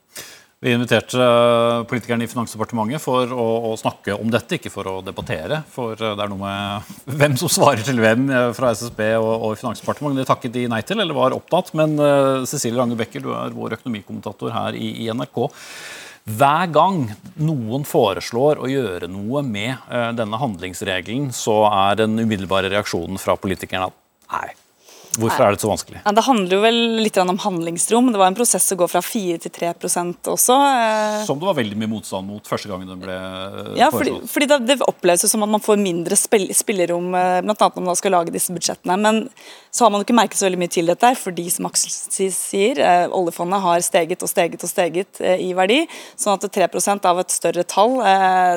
Vi 0.62 0.72
inviterte 0.76 1.18
eh, 1.18 1.84
politikerne 1.90 2.24
i 2.24 2.30
Finansdepartementet 2.30 3.02
for 3.02 3.32
å, 3.34 3.48
å, 3.72 3.78
snakke 3.82 4.14
om 4.14 4.30
dette, 4.30 4.60
ikke 4.60 4.72
for 4.72 4.88
å 4.88 4.96
debattere. 5.02 5.64
For 5.74 5.98
det 5.98 6.12
er 6.14 6.30
noe 6.30 6.40
med 6.40 7.16
hvem 7.18 7.36
som 7.42 7.50
svarer 7.50 7.82
til 7.84 8.00
hvem 8.00 8.30
fra 8.56 8.72
SSB 8.78 9.02
og, 9.18 9.32
og 9.50 9.58
Finansdepartementet. 9.60 10.22
Det 10.22 10.30
takket 10.30 10.54
de 10.56 10.68
nei 10.72 10.84
til, 10.86 11.02
eller 11.02 11.18
var 11.18 11.36
opptatt. 11.36 11.74
Men 11.76 11.98
uh, 11.98 12.46
Cecilie 12.46 12.78
Range 12.78 12.96
Becker, 13.00 13.26
du 13.26 13.34
er 13.34 13.58
vår 13.58 13.80
økonomikommentator 13.80 14.54
her 14.54 14.78
i, 14.78 14.94
i 15.02 15.10
NRK. 15.10 15.48
Hver 16.30 16.70
gang 16.70 17.08
noen 17.42 17.86
foreslår 17.88 18.62
å 18.62 18.70
gjøre 18.70 19.10
noe 19.10 19.42
med 19.46 19.74
uh, 19.90 20.12
denne 20.14 20.38
handlingsregelen, 20.38 21.32
så 21.34 21.64
er 21.72 22.04
den 22.04 22.20
umiddelbare 22.22 22.70
reaksjonen 22.70 23.18
fra 23.22 23.36
politikerne 23.42 23.90
at 23.90 23.98
nei, 24.32 24.52
Hvorfor 25.20 25.44
er 25.44 25.56
det 25.56 25.60
så 25.60 25.68
vanskelig? 25.68 26.00
Ja, 26.06 26.12
det 26.16 26.24
handler 26.24 26.56
jo 26.56 26.60
vel 26.64 26.78
litt 27.04 27.18
om 27.20 27.40
handlingsrom. 27.44 28.12
Det 28.14 28.20
var 28.22 28.30
en 28.32 28.38
prosess 28.38 28.70
å 28.72 28.78
gå 28.80 28.88
fra 28.88 29.02
4 29.04 29.42
til 29.44 29.52
3% 29.52 30.30
også. 30.32 30.56
Eh. 30.56 31.16
Som 31.28 31.42
det 31.42 31.50
var 31.50 31.58
veldig 31.58 31.80
mye 31.82 31.92
motstand 31.92 32.30
mot 32.32 32.48
første 32.48 32.72
gangen 32.72 32.88
den 32.88 33.02
ble 33.02 33.18
ja, 33.76 33.90
foreslått. 33.92 34.30
Fordi, 34.32 34.48
fordi 34.48 34.68
det, 34.70 34.78
oppleves 34.88 35.26
som 35.28 35.44
at 35.44 35.52
man 35.52 35.64
får 35.64 35.82
mindre 35.82 36.16
spillerom, 36.16 37.10
eh, 37.20 37.40
bl.a. 37.44 37.56
når 37.60 37.88
man 37.90 38.00
skal 38.00 38.16
lage 38.16 38.32
disse 38.32 38.56
budsjettene. 38.56 38.96
Men 39.04 39.20
så 39.72 39.84
har 39.84 39.92
man 39.92 40.00
jo 40.00 40.08
ikke 40.08 40.16
merket 40.16 40.40
så 40.40 40.48
veldig 40.48 40.62
mye 40.64 40.74
til 40.78 40.88
dette, 40.94 41.12
fordi 41.20 41.48
som 41.52 41.68
Aksel 41.68 42.32
sier, 42.32 42.80
eh, 42.80 43.04
oljefondet 43.12 43.66
har 43.68 43.84
steget 43.84 44.24
og 44.24 44.32
steget 44.32 44.64
og 44.64 44.72
steget 44.72 45.20
i 45.20 45.52
verdi. 45.58 45.82
Sånn 46.16 46.40
at 46.40 46.48
3% 46.56 47.10
av 47.12 47.20
et 47.20 47.36
større 47.36 47.68
tall, 47.68 47.98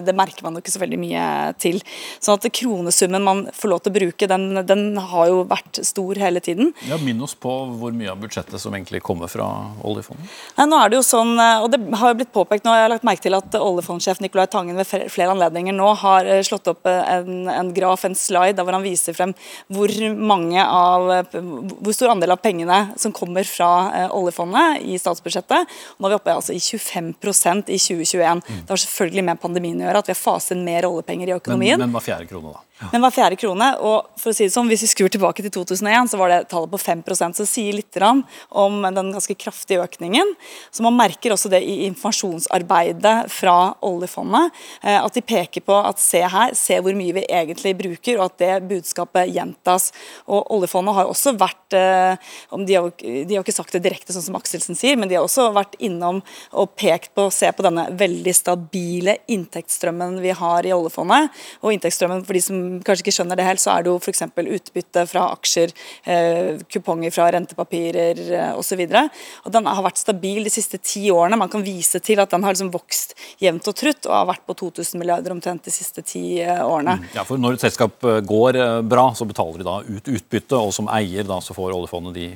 det 0.07 0.15
merker 0.15 0.47
man 0.47 0.55
jo 0.55 0.63
ikke 0.63 0.77
så 0.77 0.83
veldig 0.85 1.03
mye 1.03 1.27
til. 1.59 1.81
Sånn 2.23 2.39
at 2.39 2.47
kronesummen 2.55 3.27
man 3.27 3.45
får 3.55 3.73
lov 3.73 3.83
til 3.83 3.95
å 3.95 3.99
bruke, 3.99 4.31
den, 4.31 4.49
den 4.67 4.87
har 5.11 5.31
jo 5.33 5.43
vært 5.51 5.83
stor 5.83 6.19
hele 6.23 6.39
tiden. 6.39 6.44
Ja, 6.89 6.99
Minn 7.01 7.23
oss 7.25 7.35
på 7.39 7.53
hvor 7.79 7.95
mye 7.97 8.13
av 8.13 8.21
budsjettet 8.23 8.61
som 8.61 8.75
egentlig 8.77 9.03
kommer 9.05 9.31
fra 9.31 9.47
oljefondet. 9.87 10.31
Nei, 10.59 10.67
nå 10.71 10.79
er 10.81 10.93
det 10.93 10.99
jo 10.99 11.05
sånn, 11.07 11.33
eh, 11.41 11.65
og 11.65 11.71
det 11.73 11.81
har 12.01 12.13
jo 12.13 12.19
blitt 12.21 12.33
påpekt 12.35 12.67
nå, 12.67 12.75
jeg 12.77 12.87
har 12.87 12.93
lagt 12.93 13.07
merke 13.07 13.25
til 13.25 13.37
at 13.39 13.57
oljefondsjef 13.59 14.21
Nicolai 14.23 14.47
Tangen 14.53 14.79
ved 14.79 14.89
flere 15.13 15.35
anledninger 15.35 15.77
nå 15.77 15.91
har 16.03 16.29
eh, 16.29 16.43
slått 16.47 16.71
opp 16.73 16.89
eh, 16.91 17.01
en, 17.17 17.49
en 17.51 17.73
graf, 17.77 18.05
en 18.09 18.17
slide, 18.19 18.63
hvor 18.63 18.77
han 18.77 18.85
viser 18.85 19.17
frem 19.17 19.35
hvor 19.73 19.93
av, 19.95 21.09
hvor 21.35 21.95
stor 21.95 22.13
andel 22.15 22.35
av 22.35 22.43
pengene 22.43 22.79
som 23.01 23.13
kommer 23.15 23.47
fra 23.49 23.71
oljefondet 24.15 24.83
i 24.85 24.99
statsbudsjettet. 25.01 25.71
Nå 25.99 26.09
er 26.09 26.15
vi 26.15 26.19
oppe 26.19 26.35
altså, 26.35 26.55
i 26.55 26.61
25% 26.63 27.73
i 27.73 27.79
2021. 27.81 28.43
Mm. 28.45 28.63
Det 28.65 28.73
har 28.75 28.83
selvfølgelig 28.85 29.27
med 29.31 29.43
pandemien 29.43 29.83
å 29.83 29.89
gjøre 29.89 30.05
at 30.05 30.11
vi 30.11 30.15
har 30.15 30.21
faset 30.21 30.61
mer 30.61 30.89
oljepenger 30.89 31.31
i 31.31 31.37
økonomien. 31.37 31.79
Men, 31.79 31.89
men 31.89 31.99
hver 31.99 32.09
fjerde 32.09 32.31
krone, 32.31 32.55
da? 32.55 32.65
Men 32.93 33.05
hver 33.05 33.15
fjerde 33.15 33.39
krone, 33.41 33.71
og 33.81 34.11
for 34.21 34.33
å 34.33 34.37
si 34.37 34.47
det 34.47 34.55
sånn, 34.55 34.69
hvis 34.71 34.85
vi 34.85 34.91
skrur 34.91 35.13
tilbake 35.13 35.45
til 35.45 35.53
2001, 35.55 36.11
så 36.13 36.21
var 36.21 36.31
det 36.31 36.43
det 36.45 36.51
tallet 36.53 36.73
på 36.73 36.81
5% 36.81 37.39
så 37.39 37.47
sier 37.49 37.77
litt 37.77 37.99
om 38.05 38.81
den 38.83 39.13
ganske 39.15 39.37
kraftige 39.39 39.83
økningen. 39.85 40.35
Så 40.75 40.83
Man 40.83 40.97
merker 40.99 41.33
også 41.33 41.51
det 41.53 41.63
i 41.63 41.85
informasjonsarbeidet 41.87 43.31
fra 43.33 43.75
oljefondet. 43.87 44.53
Eh, 44.83 44.99
at 44.99 45.15
de 45.15 45.23
peker 45.23 45.63
på 45.65 45.77
at 45.79 46.03
se 46.03 46.21
her, 46.21 46.55
se 46.59 46.79
hvor 46.83 46.97
mye 46.97 47.15
vi 47.15 47.25
egentlig 47.29 47.75
bruker, 47.79 48.19
og 48.19 48.33
at 48.33 48.39
det 48.43 48.69
budskapet 48.69 49.33
gjentas. 49.33 49.93
Og 50.27 50.51
Oljefondet 50.55 50.97
har 50.99 51.11
også 51.11 51.35
vært 51.39 51.77
eh, 51.79 52.19
de 52.65 52.77
har, 52.77 52.91
de 52.99 53.37
har 53.37 53.45
ikke 53.45 53.55
sagt 53.55 53.75
det 53.77 53.85
direkte, 53.87 54.15
sånn 54.15 54.27
som 54.27 54.39
Akselsen 54.39 54.79
sier, 54.79 54.99
men 54.99 55.11
de 55.11 55.19
har 55.19 55.27
også 55.27 55.49
vært 55.55 55.79
innom 55.79 56.21
og 56.53 56.75
pekt 56.79 57.15
på 57.17 57.29
se 57.35 57.51
på 57.55 57.65
denne 57.65 57.87
veldig 57.95 58.35
stabile 58.37 59.19
inntektsstrømmen 59.31 60.19
vi 60.25 60.35
har 60.35 60.67
i 60.67 60.75
oljefondet. 60.75 61.31
Og 61.63 61.75
inntektsstrømmen, 61.75 62.25
for 62.27 62.37
de 62.37 62.45
som 62.45 62.61
kanskje 62.85 63.05
ikke 63.05 63.15
skjønner 63.19 63.39
det 63.39 63.47
helt, 63.47 63.63
så 63.63 63.75
er 63.75 63.85
det 63.85 63.93
jo 63.93 63.99
f.eks. 64.01 64.25
utbytte 64.59 65.05
fra 65.11 65.27
aksjer, 65.35 65.75
eh, 66.11 66.63
kuponger 66.71 67.15
fra 67.15 67.29
rentepapirer 67.35 68.23
eh, 68.25 68.53
osv. 68.59 68.85
Den 68.87 69.71
har 69.71 69.85
vært 69.87 70.03
stabil 70.03 70.43
de 70.47 70.53
siste 70.53 70.81
ti 70.83 71.07
årene. 71.15 71.39
Man 71.41 71.53
kan 71.53 71.65
vise 71.67 72.01
til 72.05 72.23
at 72.23 72.33
den 72.35 72.47
har 72.47 72.57
liksom 72.57 72.73
vokst 72.75 73.17
jevnt 73.43 73.69
og 73.71 73.79
trutt 73.79 74.09
og 74.11 74.17
har 74.17 74.31
vært 74.33 74.47
på 74.49 74.59
2000 74.65 75.03
milliarder 75.03 75.35
omtrent 75.35 75.67
de 75.67 75.75
siste 75.75 76.05
ti 76.07 76.41
eh, 76.43 76.65
årene. 76.65 76.99
Mm. 77.01 77.13
Ja, 77.19 77.27
for 77.29 77.41
Når 77.41 77.59
et 77.59 77.69
selskap 77.69 78.09
går 78.25 78.61
bra, 78.89 79.11
så 79.15 79.27
betaler 79.29 79.61
de 79.61 79.69
da 79.69 79.79
ut 79.85 80.11
utbytte, 80.15 80.59
og 80.59 80.73
som 80.75 80.89
eier 80.93 81.27
da 81.27 81.41
så 81.43 81.57
får 81.57 81.75
oljefondet 81.75 82.17
de 82.17 82.29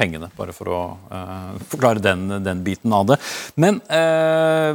pengene, 0.00 0.30
bare 0.36 0.54
for 0.56 0.70
å 0.72 0.80
uh, 1.10 1.56
forklare 1.70 2.02
den, 2.02 2.28
den, 2.44 2.62
biten 2.64 2.92
av 2.96 3.08
det. 3.10 3.18
Men 3.60 3.80
uh, 3.90 4.72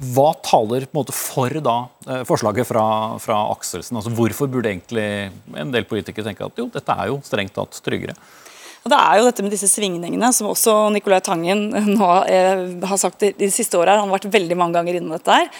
hva 0.00 0.30
taler 0.40 0.86
måte 0.96 1.12
for 1.12 1.52
da 1.60 1.76
uh, 2.08 2.22
forslaget 2.28 2.68
fra, 2.68 2.84
fra, 3.20 3.40
Akselsen? 3.52 3.98
Altså, 4.00 4.12
hvorfor 4.16 4.48
burde 4.48 4.70
egentlig 4.72 5.30
en 5.60 5.72
del 5.74 5.84
politikere 5.88 6.24
tenke 6.30 6.46
at 6.46 6.60
jo, 6.60 6.70
dette 6.72 6.94
er 6.94 7.10
jo 7.10 7.18
strengt 7.26 7.52
tatt 7.56 7.82
tryggere? 7.84 8.16
Det 8.80 8.96
er 8.96 9.18
jo 9.18 9.26
dette 9.26 9.44
med 9.44 9.52
disse 9.52 9.68
svingningene, 9.68 10.30
som 10.32 10.48
også 10.48 10.72
Nicolai 10.94 11.20
Tangen 11.24 11.66
nå 11.98 12.10
er, 12.24 12.62
har 12.88 13.00
sagt 13.00 13.20
de, 13.20 13.50
siste 13.52 13.76
åra. 13.76 13.98
Han 14.00 14.08
har 14.08 14.16
vært 14.16 14.30
veldig 14.32 14.56
mange 14.56 14.78
ganger 14.78 14.96
innom 14.96 15.18
dette. 15.18 15.36
her, 15.36 15.50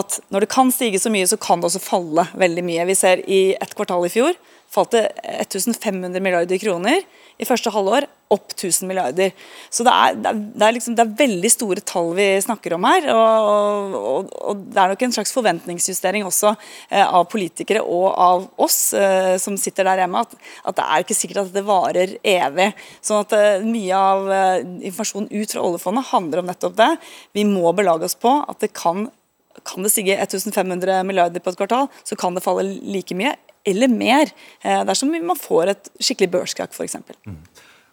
At 0.00 0.16
når 0.32 0.46
det 0.46 0.52
kan 0.54 0.72
stige 0.72 1.02
så 1.02 1.12
mye, 1.12 1.28
så 1.28 1.36
kan 1.40 1.60
det 1.60 1.68
også 1.68 1.82
falle 1.84 2.24
veldig 2.40 2.64
mye. 2.64 2.88
Vi 2.88 2.96
ser 2.96 3.20
i 3.28 3.42
et 3.52 3.76
kvartal 3.76 4.08
i 4.08 4.12
fjor 4.12 4.32
falt 4.70 4.94
det 4.94 5.08
1500 5.24 6.22
milliarder 6.22 6.60
kroner 6.62 7.02
i 7.40 7.46
første 7.48 7.72
halvår 7.72 8.06
opp 8.30 8.52
1000 8.52 8.86
milliarder. 8.86 9.32
Så 9.72 9.82
det 9.86 9.92
er, 9.92 10.18
det 10.20 10.62
er, 10.62 10.74
liksom, 10.76 10.94
det 10.94 11.02
er 11.02 11.14
veldig 11.18 11.50
store 11.50 11.82
tall 11.82 12.12
vi 12.14 12.26
snakker 12.44 12.76
om 12.76 12.86
her. 12.86 13.08
Og, 13.14 13.96
og, 13.98 14.30
og, 14.38 14.64
det 14.70 14.78
er 14.78 14.92
nok 14.92 15.04
en 15.06 15.14
slags 15.16 15.34
forventningsjustering 15.34 16.26
også 16.28 16.52
eh, 16.52 17.02
av 17.02 17.26
politikere 17.32 17.82
og 17.82 18.06
av 18.12 18.46
oss 18.62 18.78
eh, 18.94 19.34
som 19.42 19.58
sitter 19.58 19.88
der 19.88 20.04
hjemme, 20.04 20.22
at, 20.22 20.36
at, 20.62 20.78
det 20.78 20.86
er 20.86 21.06
ikke 21.06 21.18
sikkert 21.18 21.42
at 21.46 21.54
det 21.56 21.66
varer 21.66 22.16
evig. 22.36 22.70
Sånn 23.02 23.24
at 23.24 23.34
eh, 23.38 23.66
Mye 23.70 23.96
av 23.96 24.30
eh, 24.34 24.62
informasjonen 24.90 25.30
ut 25.32 25.56
fra 25.56 25.64
oljefondet 25.64 26.10
handler 26.12 26.42
om 26.42 26.50
nettopp 26.52 26.78
det. 26.78 26.90
Vi 27.36 27.46
må 27.48 27.72
belage 27.76 28.06
oss 28.06 28.18
på 28.18 28.40
at 28.44 28.62
det 28.62 28.74
kan 28.76 29.08
kan 29.66 29.82
det 29.84 29.90
stige 29.92 30.14
1500 30.14 31.02
milliarder 31.04 31.42
på 31.42 31.50
et 31.50 31.58
kvartal, 31.58 31.88
så 32.06 32.16
kan 32.16 32.36
det 32.36 32.44
falle 32.44 32.62
like 32.64 33.16
mye 33.18 33.34
eller 33.64 33.92
mer, 33.92 34.30
eh, 34.62 34.82
dersom 34.88 35.12
man 35.12 35.38
får 35.38 35.74
et 35.74 35.90
skikkelig 36.00 36.30
børskrakk 36.36 36.72
f.eks. 36.74 36.96
Mm. 37.28 37.40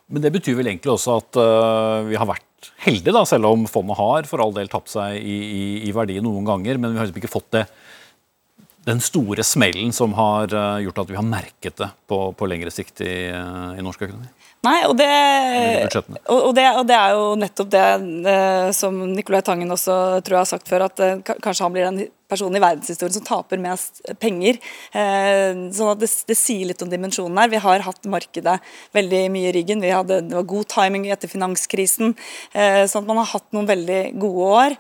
Men 0.08 0.24
det 0.24 0.32
betyr 0.38 0.56
vel 0.56 0.70
egentlig 0.72 0.94
også 0.94 1.18
at 1.20 1.40
uh, 1.40 2.08
vi 2.08 2.16
har 2.16 2.30
vært 2.30 2.72
heldige, 2.86 3.14
da, 3.16 3.26
selv 3.28 3.50
om 3.50 3.68
fondet 3.70 4.00
har 4.00 4.28
for 4.30 4.44
all 4.44 4.56
del 4.56 4.72
tapt 4.72 4.94
seg 4.94 5.20
i, 5.20 5.36
i, 5.36 5.64
i 5.90 5.94
verdi 5.96 6.22
noen 6.24 6.48
ganger. 6.48 6.80
Men 6.80 6.94
vi 6.94 7.02
har 7.02 7.10
liksom 7.10 7.20
ikke 7.20 7.34
fått 7.34 7.50
det, 7.58 7.66
den 8.88 9.04
store 9.04 9.44
smellen 9.44 9.92
som 9.96 10.16
har 10.16 10.54
uh, 10.56 10.80
gjort 10.86 11.04
at 11.04 11.12
vi 11.12 11.20
har 11.20 11.28
merket 11.28 11.76
det 11.84 11.90
på, 12.08 12.22
på 12.40 12.48
lengre 12.48 12.72
sikt 12.72 13.04
i, 13.04 13.16
uh, 13.36 13.76
i 13.76 13.84
norsk 13.84 14.08
økonomi. 14.08 14.32
Nei, 14.66 14.80
og 14.88 14.96
det, 14.98 15.08
og, 16.34 16.50
det, 16.56 16.64
og 16.80 16.88
det, 16.88 16.96
er 16.96 17.12
jo 17.14 17.26
nettopp 17.40 17.68
det, 17.72 17.84
det 18.26 18.40
som 18.76 18.96
Nicolai 19.12 19.44
Tangen 19.46 19.76
også 19.76 19.94
tror 20.26 20.40
jeg 20.40 20.42
har 20.42 20.50
sagt 20.50 20.72
før, 20.72 20.88
at 20.88 21.04
kanskje 21.44 21.68
han 21.68 21.76
blir 21.76 21.86
den 21.86 22.08
personen 22.30 22.60
i 22.60 22.64
verdenshistorien 22.64 23.16
som 23.18 23.26
taper 23.28 23.62
mest 23.62 24.02
penger. 24.22 24.60
Uh, 24.94 25.68
sånn 25.76 25.94
at 25.94 26.02
det, 26.02 26.12
det, 26.30 26.38
sier 26.40 26.70
litt 26.70 26.84
om 26.84 26.92
dimensjonen 26.92 27.40
her. 27.42 27.54
Vi 27.54 27.64
har 27.64 27.86
hatt 27.88 28.10
markedet 28.12 28.58
veldig 28.98 29.24
mye 29.34 29.52
i 29.52 29.56
ryggen. 29.60 29.84
Vi 29.84 29.94
hadde, 29.94 30.22
det 30.28 30.38
var 30.38 30.50
god 30.50 30.70
timing 30.74 31.08
etter 31.14 31.32
finanskrisen. 31.32 32.16
Uh, 32.56 32.84
sånn 32.86 33.06
at 33.06 33.10
man 33.10 33.22
har 33.22 33.32
hatt 33.36 33.48
noen 33.56 33.70
veldig 33.70 34.02
gode 34.20 34.52
år. 34.58 34.78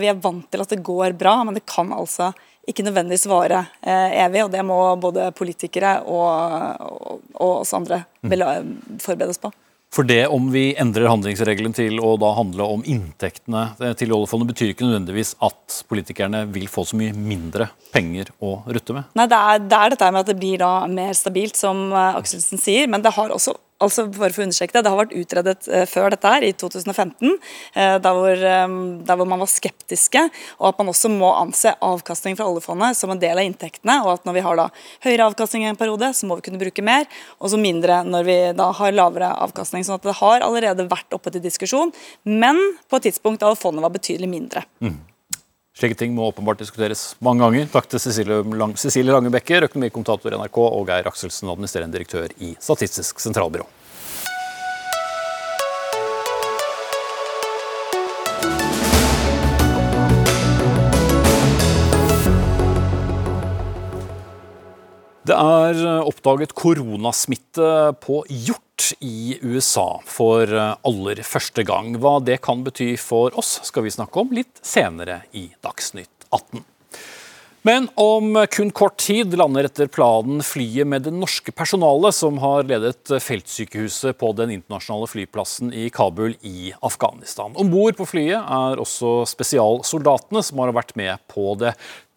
vi 0.00 0.08
er 0.10 0.20
vant 0.20 0.46
til 0.50 0.62
at 0.62 0.72
det 0.72 0.84
går 0.84 1.14
bra, 1.18 1.38
men 1.46 1.56
det 1.56 1.64
kan 1.68 1.92
altså 1.94 2.32
ikke 2.66 2.84
nødvendigvis 2.86 3.28
vare 3.30 3.64
eh, 3.82 4.24
evig. 4.24 4.44
og 4.44 4.50
Det 4.50 4.64
må 4.66 4.78
både 5.00 5.30
politikere 5.36 6.00
og, 6.02 6.82
og, 6.82 7.22
og 7.34 7.52
oss 7.60 7.74
andre 7.76 8.02
mm. 8.22 8.98
forberedes 9.02 9.40
på. 9.42 9.52
For 9.96 10.04
det 10.04 10.26
om 10.28 10.50
vi 10.52 10.74
endrer 10.76 11.08
handlingsregelen 11.08 11.72
til 11.76 12.00
å 12.04 12.10
da 12.20 12.34
handle 12.36 12.66
om 12.74 12.82
inntektene 12.84 13.70
til 13.96 14.12
oljefondet, 14.12 14.50
betyr 14.50 14.72
ikke 14.74 14.84
nødvendigvis 14.84 15.32
at 15.40 15.78
politikerne 15.88 16.42
vil 16.52 16.66
få 16.68 16.84
så 16.84 16.98
mye 17.00 17.14
mindre 17.16 17.70
penger 17.94 18.28
å 18.44 18.58
rutte 18.68 18.92
med? 18.92 19.08
Nei, 19.16 19.24
det 19.32 19.38
er, 19.38 19.62
det 19.64 19.78
er 19.78 19.94
dette 19.94 20.10
med 20.12 20.20
at 20.20 20.32
det 20.32 20.36
blir 20.36 20.60
da 20.60 20.72
mer 20.90 21.16
stabilt, 21.16 21.56
som 21.56 21.86
eh, 21.94 22.18
Akselsen 22.20 22.60
sier. 22.60 22.90
Men 22.92 23.04
det 23.06 23.14
har 23.16 23.32
også 23.32 23.56
altså 23.82 24.06
for 24.14 24.30
å 24.30 24.44
understreke 24.46 24.76
Det 24.76 24.84
det 24.86 24.92
har 24.92 25.00
vært 25.00 25.14
utredet 25.16 25.68
uh, 25.68 25.84
før 25.88 26.14
dette 26.14 26.32
her, 26.32 26.46
i 26.46 26.52
2015, 26.56 27.32
uh, 27.32 27.96
der, 28.02 28.10
hvor, 28.18 28.44
um, 28.66 28.76
der, 29.06 29.18
hvor, 29.18 29.28
man 29.28 29.42
var 29.42 29.50
skeptiske. 29.50 30.22
Og 30.60 30.68
at 30.70 30.80
man 30.80 30.92
også 30.92 31.10
må 31.12 31.32
anse 31.34 31.72
avkastning 31.84 32.38
fra 32.38 32.48
oljefondet 32.50 32.98
som 32.98 33.12
en 33.12 33.22
del 33.22 33.40
av 33.40 33.48
inntektene. 33.48 33.98
Og 34.04 34.14
at 34.16 34.28
når 34.28 34.38
vi 34.38 34.46
har 34.46 34.60
da 34.60 34.68
høyere 35.06 35.30
avkastning 35.30 35.66
i 35.66 35.70
en 35.72 35.80
periode, 35.80 36.12
så 36.16 36.28
må 36.28 36.38
vi 36.38 36.46
kunne 36.48 36.62
bruke 36.62 36.84
mer. 36.86 37.08
Og 37.40 37.52
så 37.52 37.60
mindre 37.60 38.02
når 38.06 38.28
vi 38.28 38.38
da 38.56 38.70
har 38.80 38.96
lavere 38.96 39.32
avkastning. 39.48 39.84
sånn 39.86 40.00
at 40.00 40.06
det 40.06 40.18
har 40.20 40.46
allerede 40.46 40.88
vært 40.90 41.16
oppe 41.16 41.32
til 41.34 41.44
diskusjon, 41.44 41.92
men 42.24 42.60
på 42.88 43.00
et 43.00 43.10
tidspunkt 43.10 43.44
da 43.44 43.54
fondet 43.58 43.84
var 43.84 43.94
betydelig 43.94 44.30
mindre. 44.30 44.64
Mm. 44.80 44.98
Slike 45.76 45.98
ting 46.00 46.14
må 46.16 46.24
åpenbart 46.30 46.62
diskuteres 46.62 47.10
mange 47.20 47.44
ganger. 47.44 47.66
Takk 47.68 47.90
til 47.92 48.00
Cecilie, 48.00 48.38
Lang 48.56 48.72
Cecilie 48.80 49.12
Langebekker, 49.12 49.66
økonomikommentator 49.68 50.32
NRK, 50.38 50.60
og 50.64 50.86
Geir 50.88 51.10
Akselsen, 51.10 51.50
administrerende 51.52 51.98
direktør 51.98 52.32
i 52.40 52.54
Statistisk 52.64 53.20
sentralbyrå. 53.20 53.68
Det 65.26 65.34
er 65.34 65.80
oppdaget 66.06 66.52
koronasmitte 66.54 67.70
på 67.98 68.20
hjort 68.30 68.92
i 69.02 69.34
USA 69.42 69.98
for 70.06 70.46
eh, 70.46 70.76
aller 70.86 71.22
første 71.26 71.64
gang. 71.66 71.96
Hva 71.98 72.20
det 72.22 72.38
kan 72.44 72.62
bety 72.66 72.92
for 73.00 73.34
oss, 73.40 73.56
skal 73.66 73.88
vi 73.88 73.94
snakke 73.96 74.22
om 74.22 74.30
litt 74.36 74.60
senere 74.62 75.24
i 75.34 75.48
Dagsnytt 75.64 76.28
18. 76.30 76.62
Men 77.66 77.88
om 77.98 78.36
kun 78.52 78.68
kort 78.70 79.00
tid 79.02 79.32
lander 79.34 79.66
etter 79.66 79.88
planen 79.90 80.38
flyet 80.46 80.86
med 80.86 81.02
det 81.02 81.10
norske 81.10 81.50
personalet 81.50 82.14
som 82.14 82.38
har 82.38 82.68
ledet 82.68 83.10
feltsykehuset 83.10 84.14
på 84.20 84.30
den 84.38 84.52
internasjonale 84.54 85.08
flyplassen 85.10 85.72
i 85.74 85.88
Kabul 85.90 86.36
i 86.46 86.70
Afghanistan. 86.86 87.56
Om 87.58 87.72
bord 87.72 87.98
på 87.98 88.06
flyet 88.06 88.38
er 88.38 88.78
også 88.78 89.24
spesialsoldatene 89.26 90.44
som 90.46 90.62
har 90.62 90.76
vært 90.78 90.94
med 91.00 91.18
på 91.32 91.56
det 91.58 91.74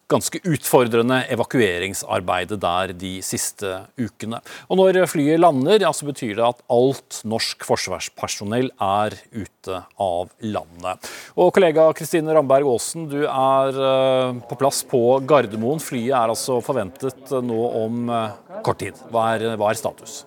ganske 0.10 0.42
utfordrende 0.48 1.22
evakueringsarbeidet 1.34 2.58
der 2.62 2.94
de 2.98 3.12
siste 3.26 3.76
ukene. 4.00 4.42
Og 4.68 4.80
Når 4.80 5.04
flyet 5.12 5.42
lander, 5.42 5.82
ja, 5.86 5.92
så 5.94 6.08
betyr 6.08 6.36
det 6.40 6.46
at 6.48 6.64
alt 6.74 7.22
norsk 7.30 7.66
forsvarspersonell 7.68 8.72
er 8.74 9.18
ute 9.32 9.84
av 10.02 10.32
landet. 10.42 11.12
Og 11.38 11.54
Kollega 11.54 11.90
Kristine 11.98 12.34
Ramberg 12.36 12.70
Aasen, 12.72 13.06
du 13.12 13.22
er 13.26 13.78
uh, 13.78 14.40
på 14.50 14.58
plass 14.60 14.82
på 14.88 15.20
Gardermoen. 15.30 15.82
Flyet 15.84 16.16
er 16.16 16.34
altså 16.34 16.60
forventet 16.66 17.36
nå 17.46 17.60
om 17.84 18.10
uh, 18.10 18.34
kort 18.66 18.82
tid. 18.82 18.98
Hva 19.14 19.30
er, 19.36 19.52
hva 19.60 19.70
er 19.70 19.80
status? 19.80 20.24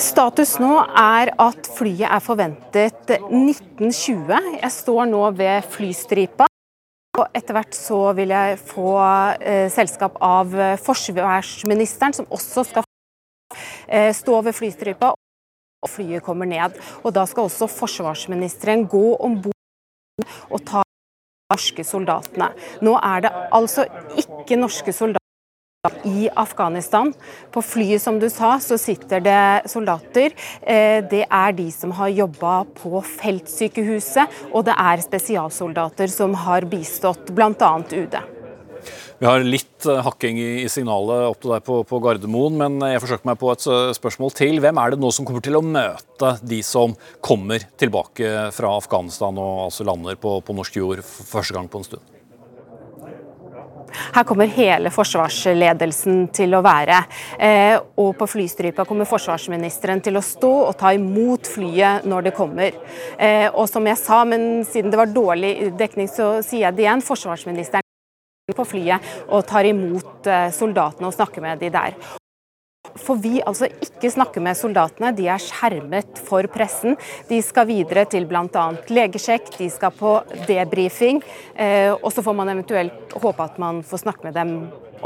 Status 0.00 0.54
nå 0.62 0.76
er 0.96 1.32
at 1.40 1.68
flyet 1.76 2.06
er 2.08 2.22
forventet 2.24 3.16
1920. 3.16 4.54
Jeg 4.60 4.72
står 4.76 5.10
nå 5.10 5.26
ved 5.38 5.66
flystripa. 5.74 6.49
Og 7.18 7.26
etter 7.34 7.56
hvert 7.56 7.74
så 7.74 7.98
vil 8.16 8.30
jeg 8.32 8.58
få 8.62 8.92
eh, 9.42 9.66
selskap 9.72 10.18
av 10.22 10.54
eh, 10.54 10.76
forsvarsministeren, 10.80 12.14
som 12.16 12.28
også 12.30 12.64
skal 12.68 12.86
eh, 13.88 14.12
stå 14.14 14.40
ved 14.46 14.56
flystripa 14.56 15.10
og 15.80 15.90
flyet 15.90 16.22
kommer 16.24 16.48
ned. 16.48 16.78
Og 17.02 17.14
da 17.16 17.26
skal 17.26 17.48
også 17.48 17.68
forsvarsministeren 17.72 18.86
gå 18.90 19.04
om 19.18 19.40
bord 19.42 20.28
og 20.50 20.60
ta 20.68 20.84
norske 21.50 21.84
soldatene. 21.84 22.52
Nå 22.86 22.94
er 23.00 23.26
det 23.26 23.32
altså 23.56 23.88
ikke 24.20 24.60
norske 24.60 24.94
soldater 24.94 25.19
i 26.04 26.28
Afghanistan. 26.36 27.12
På 27.50 27.62
flyet 27.62 28.02
som 28.02 28.18
du 28.20 28.28
sa, 28.30 28.58
så 28.60 28.76
sitter 28.78 29.22
det 29.24 29.70
soldater. 29.72 30.34
Eh, 30.60 31.00
det 31.08 31.22
er 31.24 31.54
de 31.56 31.70
som 31.72 31.94
har 31.96 32.12
jobba 32.12 32.66
på 32.76 33.00
feltsykehuset, 33.00 34.42
og 34.52 34.66
det 34.68 34.74
er 34.76 35.00
spesialsoldater 35.00 36.12
som 36.12 36.36
har 36.36 36.68
bistått 36.68 37.32
bl.a. 37.32 37.72
UD. 37.96 38.18
Vi 39.20 39.28
har 39.28 39.40
litt 39.40 39.88
eh, 39.88 40.04
hakking 40.04 40.36
i 40.44 40.68
signalet 40.68 41.30
opp 41.30 41.40
til 41.40 41.54
deg 41.54 41.64
på, 41.64 41.80
på, 41.88 42.04
Gardermoen, 42.04 42.60
men 42.60 42.78
jeg 42.92 43.00
forsøker 43.00 43.32
meg 43.32 43.40
på 43.40 43.48
et 43.56 43.64
eh, 43.72 43.96
spørsmål 43.96 44.36
til. 44.36 44.60
Hvem 44.60 44.84
er 44.84 44.92
det 44.92 45.00
nå 45.00 45.16
som 45.16 45.24
kommer 45.24 45.48
til 45.48 45.56
å 45.56 45.64
møte 45.64 46.36
de 46.44 46.60
som 46.60 46.92
kommer 47.24 47.64
tilbake 47.80 48.50
fra 48.52 48.76
Afghanistan 48.76 49.40
og 49.40 49.70
altså 49.70 49.88
lander 49.88 50.20
på, 50.20 50.42
på 50.44 50.60
norsk 50.60 50.80
jord 50.84 51.06
for 51.08 51.38
første 51.38 51.56
gang 51.56 51.72
på 51.72 51.80
en 51.80 51.94
stund? 51.94 52.19
Her 54.14 54.26
kommer 54.28 54.50
hele 54.50 54.92
forsvarsledelsen 54.94 56.26
til 56.36 56.56
å 56.56 56.62
være. 56.64 57.02
Eh, 57.38 57.76
og 58.00 58.14
på 58.18 58.30
flystripa 58.30 58.86
kommer 58.88 59.08
forsvarsministeren 59.08 60.02
til 60.04 60.18
å 60.18 60.24
stå 60.24 60.52
og 60.68 60.74
ta 60.80 60.94
imot 60.96 61.50
flyet 61.50 62.08
når 62.08 62.28
det 62.28 62.36
kommer. 62.36 62.76
Og 63.54 63.66
som 63.68 63.86
jeg 63.86 63.98
sa, 64.00 64.22
men 64.28 64.64
siden 64.68 64.92
det 64.92 65.00
var 65.00 65.12
dårlig 65.12 65.52
dekning, 65.78 66.08
så 66.10 66.38
sier 66.44 66.68
jeg 66.68 66.78
det 66.78 66.86
igjen. 66.86 67.04
Forsvarsministeren 67.04 67.86
på 68.56 68.66
flyet 68.66 69.12
og 69.28 69.44
tar 69.48 69.68
imot 69.68 70.26
eh, 70.30 70.48
soldatene 70.54 71.10
og 71.10 71.16
snakker 71.16 71.44
med 71.44 71.62
de 71.62 71.70
der. 71.74 72.19
Får 72.98 73.20
vi 73.22 73.40
altså 73.46 73.68
ikke 73.70 74.10
snakke 74.10 74.42
med 74.42 74.58
soldatene, 74.58 75.12
de 75.16 75.28
er 75.30 75.42
skjermet 75.42 76.20
for 76.26 76.46
pressen. 76.52 76.98
De 77.30 77.40
skal 77.44 77.68
videre 77.70 78.06
til 78.10 78.26
bl.a. 78.30 78.66
legesjekk, 78.90 79.52
de 79.58 79.70
skal 79.72 79.94
på 79.94 80.16
debrifing. 80.48 81.22
Eh, 81.54 81.92
og 81.94 82.10
så 82.14 82.24
får 82.26 82.36
man 82.36 82.52
eventuelt 82.56 83.14
håpe 83.20 83.46
at 83.46 83.60
man 83.62 83.84
får 83.86 84.04
snakke 84.06 84.26
med 84.28 84.38
dem 84.38 84.56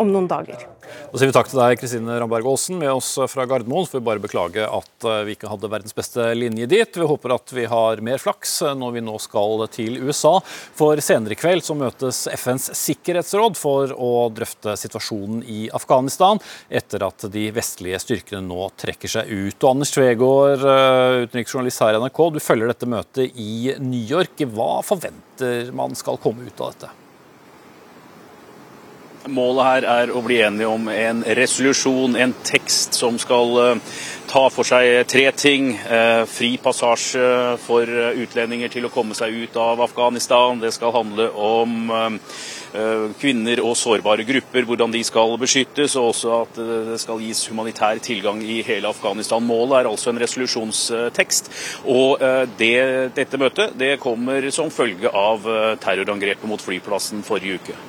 om 0.01 0.11
noen 0.11 0.31
dager. 0.31 0.67
Da 1.15 1.21
sier 1.21 1.31
vi 1.31 1.35
takk 1.37 1.47
til 1.47 1.61
deg, 1.61 1.77
Kristine 1.79 2.17
Ramberg 2.19 2.49
Aasen, 2.51 2.75
med 2.81 2.91
oss 2.91 3.13
fra 3.31 3.45
Gardermoen. 3.47 3.87
Får 3.87 4.01
vi 4.01 4.07
bare 4.09 4.23
beklage 4.23 4.65
at 4.67 5.07
eh, 5.07 5.21
vi 5.29 5.37
ikke 5.37 5.47
hadde 5.47 5.71
verdens 5.71 5.95
beste 5.95 6.25
linje 6.35 6.67
dit. 6.73 6.99
Vi 6.99 7.07
håper 7.07 7.37
at 7.37 7.53
vi 7.55 7.69
har 7.71 8.03
mer 8.03 8.19
flaks 8.19 8.57
eh, 8.67 8.75
når 8.75 8.97
vi 8.97 9.03
nå 9.07 9.15
skal 9.23 9.63
til 9.71 10.01
USA. 10.03 10.33
For 10.75 10.99
senere 11.05 11.37
i 11.37 11.39
kveld 11.39 11.63
så 11.67 11.77
møtes 11.79 12.25
FNs 12.35 12.73
sikkerhetsråd 12.81 13.55
for 13.61 13.95
å 13.95 14.11
drøfte 14.35 14.75
situasjonen 14.81 15.45
i 15.47 15.69
Afghanistan, 15.77 16.43
etter 16.67 17.07
at 17.07 17.29
de 17.31 17.47
vestlige 17.55 18.03
styrkene 18.03 18.43
nå 18.49 18.67
trekker 18.81 19.15
seg 19.15 19.31
ut. 19.31 19.61
Og 19.61 19.71
Anders 19.71 19.95
Tvegård, 19.95 20.67
eh, 20.67 21.21
utenriksjournalist 21.29 21.87
her 21.87 21.95
i 21.95 22.03
NRK, 22.03 22.25
du 22.35 22.43
følger 22.43 22.75
dette 22.75 22.91
møtet 22.91 23.39
i 23.39 23.79
New 23.79 24.03
York. 24.03 24.43
Hva 24.51 24.83
forventer 24.83 25.71
man 25.77 25.95
skal 25.95 26.19
komme 26.19 26.51
ut 26.51 26.59
av 26.59 26.75
dette? 26.75 26.95
Målet 29.25 29.65
her 29.65 29.85
er 29.89 30.11
å 30.13 30.21
bli 30.21 30.37
enige 30.45 30.69
om 30.69 30.89
en 30.93 31.23
resolusjon, 31.25 32.13
en 32.21 32.33
tekst 32.45 32.93
som 32.99 33.17
skal 33.17 33.55
eh, 33.63 33.95
ta 34.29 34.43
for 34.53 34.69
seg 34.69 35.07
tre 35.09 35.23
ting. 35.33 35.71
Eh, 35.73 36.25
fri 36.29 36.51
passasje 36.61 37.55
for 37.65 37.89
utlendinger 38.21 38.69
til 38.75 38.85
å 38.85 38.91
komme 38.93 39.17
seg 39.17 39.33
ut 39.47 39.57
av 39.57 39.81
Afghanistan. 39.87 40.61
Det 40.61 40.75
skal 40.77 40.93
handle 40.93 41.31
om 41.41 41.89
eh, 41.97 42.19
kvinner 43.17 43.65
og 43.65 43.79
sårbare 43.81 44.29
grupper, 44.29 44.69
hvordan 44.69 44.93
de 44.93 45.01
skal 45.09 45.39
beskyttes, 45.41 45.97
og 45.97 46.11
også 46.11 46.37
at 46.43 46.61
det 46.93 47.01
skal 47.01 47.25
gis 47.25 47.47
humanitær 47.49 48.05
tilgang 48.05 48.45
i 48.45 48.61
hele 48.67 48.93
Afghanistan. 48.93 49.49
Målet 49.49 49.79
er 49.81 49.91
altså 49.95 50.13
en 50.13 50.21
resolusjonstekst. 50.21 51.49
Og 51.89 52.21
det, 52.61 52.77
dette 53.17 53.41
møtet 53.41 53.81
det 53.81 53.95
kommer 54.05 54.53
som 54.53 54.75
følge 54.75 55.09
av 55.09 55.49
terrorangrepet 55.81 56.49
mot 56.51 56.61
flyplassen 56.61 57.25
forrige 57.25 57.63
uke. 57.63 57.83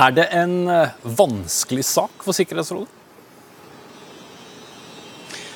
Er 0.00 0.12
det 0.16 0.24
en 0.32 0.68
eh, 0.72 0.88
vanskelig 1.04 1.84
sak 1.84 2.24
for 2.24 2.32
Sikkerhetsrådet? 2.32 3.00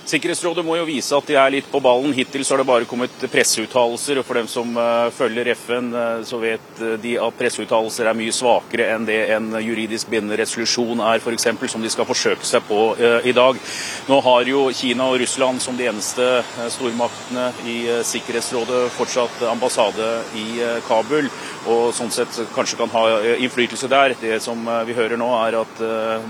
Sikkerhetsrådet 0.07 0.62
må 0.62 0.77
jo 0.79 0.85
vise 0.87 1.16
at 1.16 1.27
de 1.27 1.35
er 1.35 1.51
litt 1.51 1.66
på 1.66 1.81
ballen. 1.83 2.12
Hittil 2.14 2.44
så 2.46 2.55
har 2.55 2.61
det 2.61 2.68
bare 2.68 2.87
kommet 2.87 3.25
presseuttalelser. 3.33 4.20
og 4.20 4.27
For 4.29 4.38
dem 4.38 4.46
som 4.46 4.77
uh, 4.79 5.09
følger 5.11 5.49
FN, 5.59 5.88
uh, 5.90 6.20
så 6.22 6.38
vet 6.38 6.83
de 7.03 7.16
at 7.18 7.35
presseuttalelser 7.35 8.07
er 8.07 8.14
mye 8.14 8.35
svakere 8.35 8.87
enn 8.94 9.09
det 9.09 9.16
en 9.35 9.49
juridisk 9.59 10.07
bindende 10.12 10.38
resolusjon 10.38 11.03
er, 11.03 11.18
f.eks., 11.18 11.49
som 11.72 11.83
de 11.83 11.90
skal 11.90 12.07
forsøke 12.07 12.46
seg 12.46 12.62
på 12.68 12.79
i 13.27 13.35
dag. 13.35 13.59
Nå 14.07 14.20
har 14.29 14.46
jo 14.46 14.68
Kina 14.70 15.09
og 15.11 15.18
Russland 15.25 15.59
som 15.64 15.75
de 15.75 15.90
eneste 15.90 16.29
stormaktene 16.77 17.49
i 17.66 17.77
Sikkerhetsrådet 18.07 18.85
fortsatt 18.94 19.42
ambassade 19.51 20.12
i 20.38 20.46
Kabul, 20.87 21.27
og 21.66 21.92
sånn 21.96 22.12
sett 22.14 22.40
kanskje 22.55 22.81
kan 22.81 22.92
ha 22.94 23.05
innflytelse 23.37 23.90
der. 23.90 24.16
Det 24.20 24.40
som 24.44 24.61
vi 24.87 24.96
hører 24.96 25.18
nå, 25.20 25.29
er 25.46 25.59
at 25.61 25.83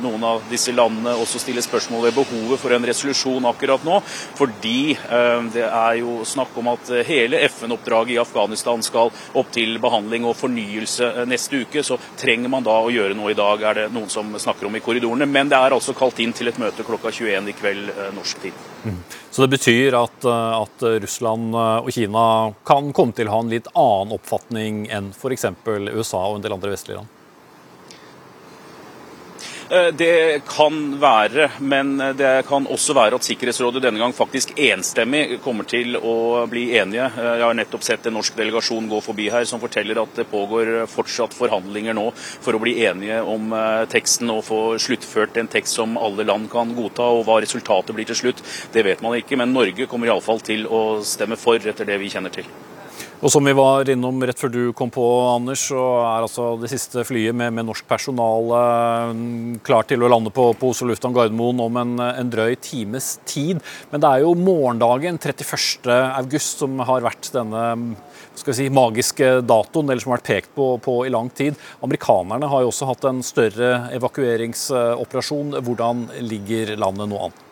noen 0.03 0.25
av 0.27 0.45
disse 0.51 0.75
landene 0.75 1.15
også 1.21 1.41
stiller 1.43 1.65
spørsmål 1.65 2.07
ved 2.09 2.17
behovet 2.17 2.61
for 2.61 2.75
en 2.75 2.87
resolusjon 2.87 3.49
akkurat 3.51 3.85
nå. 3.87 4.01
Fordi 4.39 4.93
eh, 4.95 5.43
det 5.55 5.65
er 5.67 5.99
jo 6.01 6.21
snakk 6.29 6.57
om 6.61 6.73
at 6.73 6.91
hele 7.09 7.41
FN-oppdraget 7.49 8.17
i 8.17 8.21
Afghanistan 8.23 8.83
skal 8.85 9.13
opp 9.37 9.53
til 9.55 9.79
behandling 9.83 10.27
og 10.29 10.37
fornyelse 10.39 11.13
eh, 11.13 11.29
neste 11.29 11.63
uke. 11.65 11.85
Så 11.87 11.99
trenger 12.21 12.53
man 12.53 12.67
da 12.67 12.79
å 12.81 12.93
gjøre 12.93 13.17
noe 13.19 13.33
i 13.33 13.39
dag, 13.39 13.63
er 13.63 13.83
det 13.83 13.87
noen 13.95 14.11
som 14.13 14.35
snakker 14.41 14.69
om 14.69 14.77
i 14.77 14.85
korridorene. 14.85 15.29
Men 15.29 15.53
det 15.53 15.61
er 15.61 15.77
altså 15.77 15.97
kalt 15.97 16.21
inn 16.23 16.35
til 16.37 16.53
et 16.53 16.61
møte 16.63 16.87
klokka 16.87 17.13
21 17.15 17.53
i 17.53 17.57
kveld 17.57 17.93
eh, 17.95 18.11
norsk 18.17 18.45
tid. 18.47 18.67
Så 19.37 19.45
det 19.45 19.53
betyr 19.53 19.93
at, 19.99 20.25
at, 20.25 20.85
Russland 21.03 21.53
og 21.53 21.91
Kina 21.93 22.55
kan 22.65 22.89
komme 22.97 23.13
til 23.13 23.29
å 23.29 23.35
ha 23.35 23.41
en 23.45 23.51
litt 23.53 23.67
annen 23.77 24.15
oppfatning 24.17 24.87
enn 24.89 25.11
f.eks. 25.13 25.45
USA 25.93 26.23
og 26.23 26.39
en 26.39 26.47
del 26.47 26.55
andre 26.57 26.73
vestlige 26.73 27.03
land? 27.03 27.16
Eh, 29.71 29.87
det 29.87 30.45
kan 30.47 31.01
være, 31.01 31.49
men 31.59 31.97
det 31.99 32.47
kan 32.47 32.69
også 32.71 32.95
være 32.95 33.19
at 33.19 33.27
Sikkerhetsrådet 33.27 33.81
denne 33.83 33.99
gang 33.99 34.13
faktisk 34.15 34.53
enstemmig 34.63 35.41
kommer 35.43 35.67
til 35.67 35.99
å 35.99 36.45
bli 36.47 36.69
enige. 36.79 37.09
Eh, 37.11 37.33
jeg 37.41 37.43
har 37.43 37.57
nettopp 37.59 37.83
sett 37.83 38.07
en 38.07 38.15
norsk 38.15 38.37
delegasjon 38.39 38.87
gå 38.87 39.01
forbi 39.03 39.27
her 39.33 39.49
som 39.51 39.63
forteller 39.63 39.99
at 39.99 40.15
det 40.21 40.29
pågår 40.31 40.87
fortsatt 40.93 41.35
forhandlinger 41.35 41.99
nå 41.99 42.13
for 42.15 42.55
å 42.55 42.63
bli 42.63 42.77
enige 42.87 43.19
om 43.27 43.51
eh, 43.59 43.89
teksten 43.91 44.31
og 44.31 44.45
få 44.47 44.61
sluttført 44.87 45.43
en 45.43 45.51
tekst 45.51 45.81
som 45.81 45.99
alle 45.99 46.29
land 46.29 46.47
kan 46.53 46.71
godta. 46.77 47.11
Og 47.19 47.27
hva 47.27 47.41
resultatet 47.43 47.97
blir 47.97 48.07
til 48.07 48.23
slutt, 48.23 48.47
det 48.73 48.87
vet 48.87 49.03
man 49.03 49.19
ikke, 49.19 49.41
men 49.41 49.57
Norge 49.57 49.91
kommer 49.91 50.13
iallfall 50.13 50.47
til 50.47 50.71
å 50.71 51.03
stemme 51.03 51.35
for, 51.41 51.59
etter 51.59 51.91
det 51.91 51.99
vi 51.99 52.15
kjenner 52.15 52.39
til. 52.39 52.47
Og 53.25 53.33
som 53.33 53.47
vi 53.49 53.53
var 53.57 53.89
innom 53.89 54.21
rett 54.29 54.37
før 54.37 54.51
du 54.53 54.61
kom 54.77 54.91
på, 54.93 55.03
Anders, 55.31 55.63
så 55.71 55.81
er 56.05 56.27
altså 56.27 56.51
det 56.61 56.69
siste 56.69 57.01
flyet 57.09 57.33
med, 57.33 57.55
med 57.57 57.65
norsk 57.65 57.87
personale 57.89 58.59
klart 59.65 59.89
til 59.89 60.05
å 60.05 60.11
lande 60.13 60.33
på, 60.35 60.51
på 60.61 60.73
Oslo 60.75 60.91
lufthavn 60.91 61.17
Gardermoen 61.17 61.63
om 61.65 61.79
en, 61.81 61.95
en, 62.05 62.33
drøy 62.33 62.59
times 62.61 63.15
tid. 63.25 63.63
Men 63.89 64.05
det 64.05 64.11
er 64.11 64.27
jo 64.27 64.35
morgendagen, 64.37 65.17
31. 65.17 65.89
august, 66.21 66.61
som 66.61 66.77
har 66.85 67.07
vært 67.09 67.31
denne 67.33 67.65
si, 68.37 68.69
magiske 68.69 69.33
datoen, 69.49 69.89
eller 69.89 70.05
som 70.05 70.13
har 70.13 70.21
vært 70.21 70.31
pekt 70.35 70.53
på, 70.59 70.69
på 70.85 70.99
i 71.09 71.15
lang 71.15 71.33
tid. 71.33 71.57
Amerikanerne 71.89 72.53
har 72.53 72.67
jo 72.67 72.75
også 72.75 72.93
hatt 72.93 73.09
en 73.09 73.25
større 73.25 73.73
evakueringsoperasjon. 73.97 75.57
Hvordan 75.65 76.09
ligger 76.21 76.77
landet 76.77 77.09
nå 77.15 77.25
an? 77.31 77.43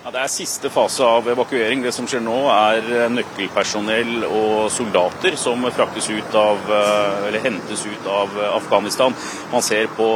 Ja, 0.00 0.08
det 0.14 0.20
er 0.22 0.30
siste 0.32 0.70
fase 0.72 1.04
av 1.04 1.26
evakuering. 1.28 1.82
Det 1.84 1.90
som 1.92 2.06
skjer 2.08 2.22
nå, 2.24 2.32
er 2.48 2.86
eh, 2.88 3.10
nøkkelpersonell 3.12 4.22
og 4.24 4.70
soldater 4.72 5.34
som 5.36 5.60
fraktes 5.76 6.06
ut 6.08 6.36
av, 6.40 6.56
eh, 6.72 7.26
eller 7.28 7.44
hentes 7.44 7.82
ut 7.84 8.08
av 8.08 8.32
eh, 8.32 8.48
Afghanistan. 8.48 9.12
Man 9.52 9.60
ser 9.60 9.92
på 9.98 10.06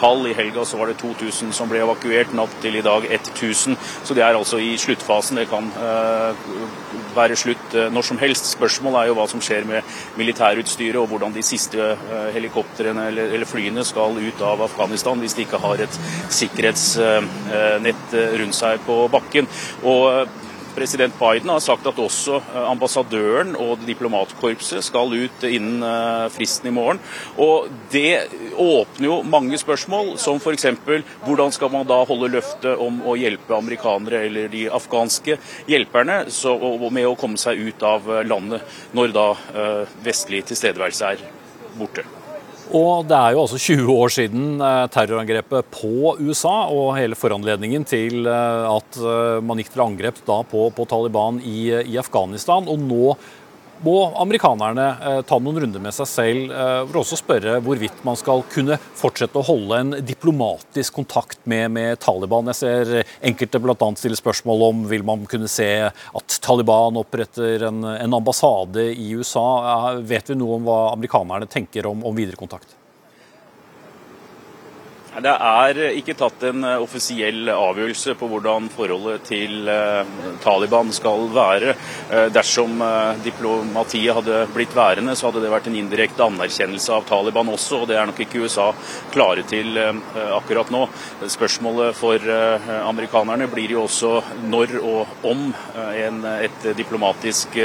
tall. 0.00 0.26
I 0.26 0.34
helga 0.34 0.64
så 0.66 0.80
var 0.80 0.90
det 0.90 0.98
2000 0.98 1.54
som 1.54 1.70
ble 1.70 1.84
evakuert, 1.84 2.34
natt 2.34 2.56
til 2.64 2.80
i 2.80 2.82
dag 2.82 3.06
1000. 3.06 3.78
Så 3.78 4.16
det 4.18 4.24
er 4.26 4.34
altså 4.34 4.58
i 4.58 4.72
sluttfasen. 4.74 5.38
Det 5.38 5.46
kan 5.52 5.70
være 7.14 7.36
slutt 7.38 7.76
når 7.94 8.08
som 8.08 8.18
helst. 8.18 8.50
Spørsmålet 8.56 9.04
er 9.04 9.12
jo 9.12 9.16
hva 9.20 9.28
som 9.30 9.42
skjer 9.44 9.62
med 9.70 9.86
militærutstyret, 10.18 10.98
og 10.98 11.12
hvordan 11.12 11.36
de 11.36 11.46
siste 11.46 11.94
helikoptrene 12.34 13.06
eller, 13.12 13.46
flyene 13.48 13.86
skal 13.86 14.18
ut 14.18 14.42
av 14.42 14.66
Afghanistan 14.66 15.20
hvis 15.22 15.36
de 15.38 15.46
ikke 15.46 15.62
har 15.62 15.78
et 15.84 16.00
sikkerhetsnett 16.34 18.16
rundt 18.42 18.58
seg 18.58 18.82
på 18.88 18.96
bakken 19.12 19.27
saken. 19.28 19.48
Og 19.84 20.04
eh, 20.12 20.28
President 20.78 21.14
Biden 21.18 21.50
har 21.50 21.60
sagt 21.60 21.86
at 21.86 21.98
også 21.98 22.38
eh, 22.38 22.66
ambassadøren 22.70 23.56
og 23.58 23.80
diplomatkorpset 23.86 24.84
skal 24.84 25.12
ut 25.12 25.44
innen 25.48 25.82
eh, 25.82 26.28
fristen 26.30 26.68
i 26.68 26.74
morgen. 26.74 27.00
Og 27.36 27.68
Det 27.90 28.28
åpner 28.56 29.06
jo 29.06 29.22
mange 29.22 29.58
spørsmål, 29.58 30.18
som 30.18 30.38
f.eks. 30.38 30.66
hvordan 31.24 31.52
skal 31.52 31.72
man 31.72 31.86
da 31.86 32.02
holde 32.04 32.30
løftet 32.32 32.76
om 32.78 33.00
å 33.06 33.16
hjelpe 33.16 33.56
amerikanere 33.56 34.26
eller 34.26 34.48
de 34.52 34.68
afghanske 34.68 35.38
hjelperne 35.66 36.24
med 36.28 37.06
å 37.06 37.16
komme 37.16 37.38
seg 37.38 37.58
ut 37.58 37.82
av 37.82 38.06
landet, 38.26 38.62
når 38.92 39.16
da 39.16 39.26
vestlig 40.04 40.44
tilstedeværelse 40.50 41.12
er 41.14 41.26
borte. 41.78 42.17
Og 42.76 43.06
det 43.08 43.16
er 43.16 43.32
jo 43.32 43.42
altså 43.46 43.58
20 43.60 43.90
år 43.94 44.12
siden 44.12 44.46
eh, 44.60 44.84
terrorangrepet 44.92 45.70
på 45.72 46.16
USA 46.20 46.68
og 46.68 46.96
hele 46.98 47.16
foranledningen 47.16 47.86
til 47.88 48.28
eh, 48.28 48.66
at 48.68 48.98
eh, 49.00 49.38
man 49.40 49.62
gikk 49.62 49.72
til 49.72 49.84
angrep 49.86 50.20
da 50.26 50.42
på, 50.44 50.66
på 50.76 50.86
Taliban 50.90 51.40
i, 51.40 51.70
i, 51.80 51.96
Afghanistan. 52.00 52.68
Og 52.68 52.82
nå 52.82 53.14
må 53.84 53.96
amerikanerne 54.20 54.86
eh, 55.10 55.20
ta 55.28 55.38
noen 55.42 55.60
runder 55.62 55.82
med 55.82 55.94
seg 55.96 56.08
selv 56.10 56.54
eh, 56.54 56.80
for 56.88 57.00
også 57.02 57.18
spørre 57.20 57.58
hvorvidt 57.64 58.02
man 58.06 58.18
skal 58.18 58.44
kunne 58.52 58.78
fortsette 58.98 59.38
å 59.38 59.46
holde 59.46 59.80
en 59.82 59.94
diplomatisk 60.06 60.98
kontakt 61.00 61.40
med, 61.48 61.70
med 61.74 62.00
Taliban. 62.02 62.50
Jeg 62.52 62.60
ser 62.60 63.12
enkelte 63.32 63.62
bl.a. 63.62 63.90
stille 63.98 64.18
spørsmål 64.18 64.66
om 64.70 64.82
vil 64.90 65.06
man 65.06 65.26
kunne 65.30 65.50
se 65.50 65.68
at 65.88 66.40
Taliban 66.44 66.98
oppretter 67.00 67.68
en, 67.68 67.84
en 67.94 68.18
ambassade 68.18 68.90
i 68.94 69.12
USA. 69.18 69.46
Vet 70.00 70.32
vi 70.32 70.38
noe 70.38 70.58
om 70.58 70.68
hva 70.68 70.80
amerikanerne 70.94 71.50
tenker 71.50 71.90
om, 71.90 72.04
om 72.06 72.16
videre 72.16 72.38
kontakt? 72.38 72.77
Det 75.18 75.32
er 75.34 75.78
ikke 75.98 76.14
tatt 76.14 76.44
en 76.46 76.62
eh, 76.62 76.78
offisiell 76.78 77.48
avgjørelse 77.50 78.14
på 78.20 78.28
hvordan 78.30 78.68
forholdet 78.70 79.24
til 79.26 79.66
eh, 79.70 80.12
Taliban 80.44 80.92
skal 80.94 81.26
være. 81.34 81.74
Eh, 82.06 82.28
dersom 82.30 82.78
diplomatiet 83.24 84.14
hadde 84.14 84.44
blitt 84.54 84.76
værende, 84.76 85.16
så 85.18 85.28
hadde 85.28 85.42
det 85.42 85.50
vært 85.50 85.66
en 85.70 85.78
indirekte 85.80 86.22
anerkjennelse 86.22 86.94
av 86.94 87.06
Taliban 87.08 87.50
også, 87.50 87.82
og 87.82 87.90
det 87.90 87.98
er 87.98 88.06
nok 88.06 88.22
ikke 88.22 88.44
USA 88.44 88.68
klare 89.12 89.42
til 89.48 89.78
akkurat 89.78 90.70
nå. 90.72 90.84
Spørsmålet 91.26 91.96
for 91.98 92.22
amerikanerne 92.78 93.48
blir 93.50 93.74
jo 93.74 93.84
også 93.86 94.12
når 94.46 94.76
og 94.78 95.26
om 95.26 95.48
en, 95.74 96.22
et 96.38 96.68
diplomatisk 96.78 97.58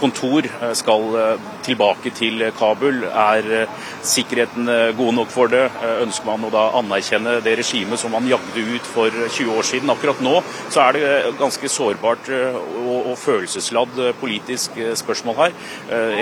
kontor 0.00 0.46
eh, 0.46 0.72
skal 0.78 1.16
eh, 1.18 1.46
tilbake 1.66 2.12
til 2.16 2.42
Kabul. 2.58 3.02
Er 3.08 3.48
eh, 3.62 3.72
sikkerheten 4.02 4.70
god 4.96 5.14
nok 5.16 5.32
for 5.32 5.50
det? 5.52 5.64
Ønsker 6.02 6.26
man 6.28 6.46
å 6.46 6.52
da 6.52 6.64
anerkjenne 6.78 7.38
det 7.44 7.56
regimet 7.60 8.00
som 8.00 8.12
man 8.14 8.28
jagde 8.30 8.62
ut 8.62 8.86
for 8.86 9.12
20 9.12 9.58
år 9.58 9.66
siden? 9.66 9.92
Akkurat 9.92 10.22
nå 10.24 10.38
så 10.70 10.86
er 10.86 10.96
det 10.96 11.34
ganske 11.40 11.70
sårbart 11.72 12.30
og, 12.30 13.10
og 13.10 13.18
følelsesladd 13.20 13.98
politisk 14.20 14.78
spørsmål 14.98 15.38
her. 15.38 15.56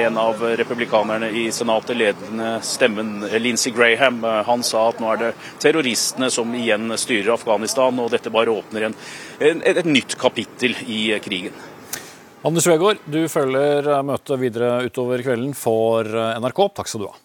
En 0.07 0.19
av 0.21 0.43
republikanerne 0.59 1.31
i 1.31 1.47
Senatet, 1.55 1.97
ledende 1.99 2.57
stemmen 2.67 3.27
Lindsey 3.43 3.75
Graham, 3.77 4.23
han 4.49 4.65
sa 4.67 4.89
at 4.91 5.01
nå 5.03 5.13
er 5.13 5.23
det 5.23 5.33
terroristene 5.63 6.31
som 6.33 6.55
igjen 6.57 6.97
styrer 6.99 7.35
Afghanistan, 7.37 8.03
og 8.03 8.13
dette 8.15 8.33
bare 8.35 8.55
åpner 8.55 8.91
en, 8.91 9.01
en, 9.51 9.65
et 9.67 9.87
nytt 9.89 10.19
kapittel 10.21 10.77
i 10.87 11.09
krigen. 11.23 11.57
Anders 12.45 12.67
Wegård, 12.69 13.01
du 13.09 13.23
følger 13.33 13.89
møtet 14.05 14.41
videre 14.43 14.83
utover 14.85 15.23
kvelden 15.25 15.55
for 15.57 16.05
NRK. 16.05 16.61
Takk 16.77 16.91
skal 16.91 17.07
du 17.07 17.09
ha. 17.09 17.17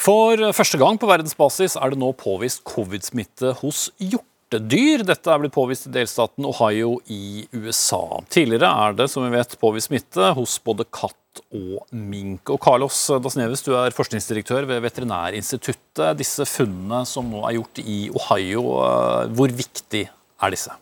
For 0.00 0.40
første 0.56 0.78
gang 0.80 0.96
på 0.96 1.08
verdensbasis 1.10 1.74
er 1.76 1.92
det 1.92 2.00
nå 2.00 2.14
påvist 2.16 2.62
covid-smitte 2.64 3.52
hos 3.58 3.88
hjortedyr. 3.98 5.04
Dette 5.04 5.28
er 5.28 5.42
blitt 5.42 5.52
påvist 5.52 5.90
i 5.90 5.92
delstaten 5.98 6.46
Ohio 6.48 6.94
i 7.12 7.44
USA. 7.52 8.22
Tidligere 8.32 8.70
er 8.86 8.96
det 8.96 9.10
som 9.12 9.26
vi 9.26 9.34
vet, 9.34 9.58
påvist 9.60 9.90
smitte 9.90 10.30
hos 10.38 10.56
både 10.64 10.88
katt 10.88 11.19
og 11.54 11.86
mink. 11.94 12.50
Og 12.50 12.58
Carlos 12.62 12.98
Dasneves, 13.22 13.62
du 13.66 13.72
er 13.78 13.94
forskningsdirektør 13.94 14.66
ved 14.68 14.82
Veterinærinstituttet. 14.84 16.18
Disse 16.18 16.46
funnene 16.48 17.04
som 17.08 17.30
nå 17.30 17.44
er 17.46 17.56
gjort 17.58 17.82
i 17.84 18.00
Ohio, 18.10 18.64
eh, 18.84 19.30
hvor 19.36 19.54
viktig 19.62 20.04
er 20.08 20.54
disse? 20.54 20.74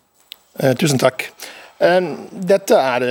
Eh, 0.59 0.75
tusen 0.79 1.01
takk. 1.01 1.29
Eh, 1.79 2.01
dette 2.33 2.81
er, 2.81 3.07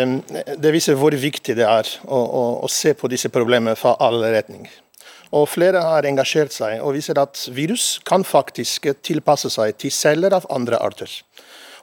det 0.57 0.73
viser 0.73 0.97
hvor 0.99 1.15
viktig 1.15 1.55
det 1.55 1.67
er 1.67 1.93
å, 2.05 2.17
å, 2.17 2.43
å 2.65 2.71
se 2.71 2.93
på 2.97 3.09
disse 3.11 3.31
problemene 3.33 3.77
fra 3.79 3.95
alle 4.03 4.33
retninger. 4.33 4.83
Og 5.35 5.47
Flere 5.51 5.81
har 5.83 6.07
engasjert 6.07 6.53
seg 6.55 6.79
og 6.79 6.95
viser 6.95 7.19
at 7.19 7.39
virus 7.51 7.97
kan 8.07 8.23
faktisk 8.23 8.87
tilpasse 9.03 9.51
seg 9.51 9.75
til 9.81 9.91
celler 9.91 10.35
av 10.37 10.47
andre 10.53 10.79
arter. 10.79 11.11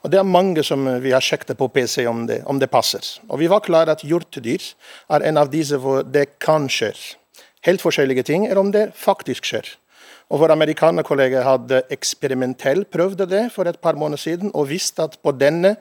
Og 0.05 0.11
Det 0.13 0.19
er 0.21 0.27
mange 0.29 0.61
som 0.61 0.85
vi 1.01 1.15
har 1.15 1.23
sjekket 1.23 1.57
på 1.57 1.65
PC 1.73 2.03
om 2.05 2.27
det, 2.29 2.43
om 2.45 2.59
det 2.61 2.69
passer. 2.69 3.01
Og 3.25 3.39
Vi 3.41 3.49
var 3.49 3.63
klare 3.65 3.95
at 3.95 4.03
hjortedyr 4.05 4.61
er 5.09 5.25
en 5.25 5.39
av 5.41 5.49
disse 5.49 5.79
hvor 5.81 6.03
det 6.05 6.37
kan 6.37 6.67
skje. 6.69 6.91
Helt 7.65 7.81
forskjellige 7.81 8.27
ting 8.27 8.45
er 8.45 8.59
om 8.61 8.69
det 8.69 8.91
faktisk 8.93 9.49
skjer. 9.49 9.65
Og 10.29 10.43
Vår 10.43 10.53
amerikanerkollega 10.53 11.41
hadde 11.41 11.81
eksperimentelt 11.89 12.91
prøvd 12.93 13.25
det 13.31 13.47
for 13.55 13.65
et 13.65 13.81
par 13.81 13.97
måneder 13.97 14.21
siden, 14.21 14.51
og 14.53 14.69
visste 14.69 15.01
at 15.01 15.17
på 15.25 15.33
denne 15.33 15.75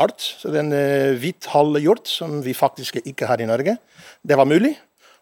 art, 0.00 0.24
så 0.24 0.48
denne 0.52 1.12
hvit 1.20 1.44
hjort, 1.84 2.08
som 2.08 2.40
vi 2.44 2.54
faktisk 2.54 2.96
ikke 3.04 3.26
har 3.28 3.40
i 3.40 3.48
Norge, 3.48 3.76
det 4.24 4.36
var 4.36 4.48
mulig. 4.48 4.72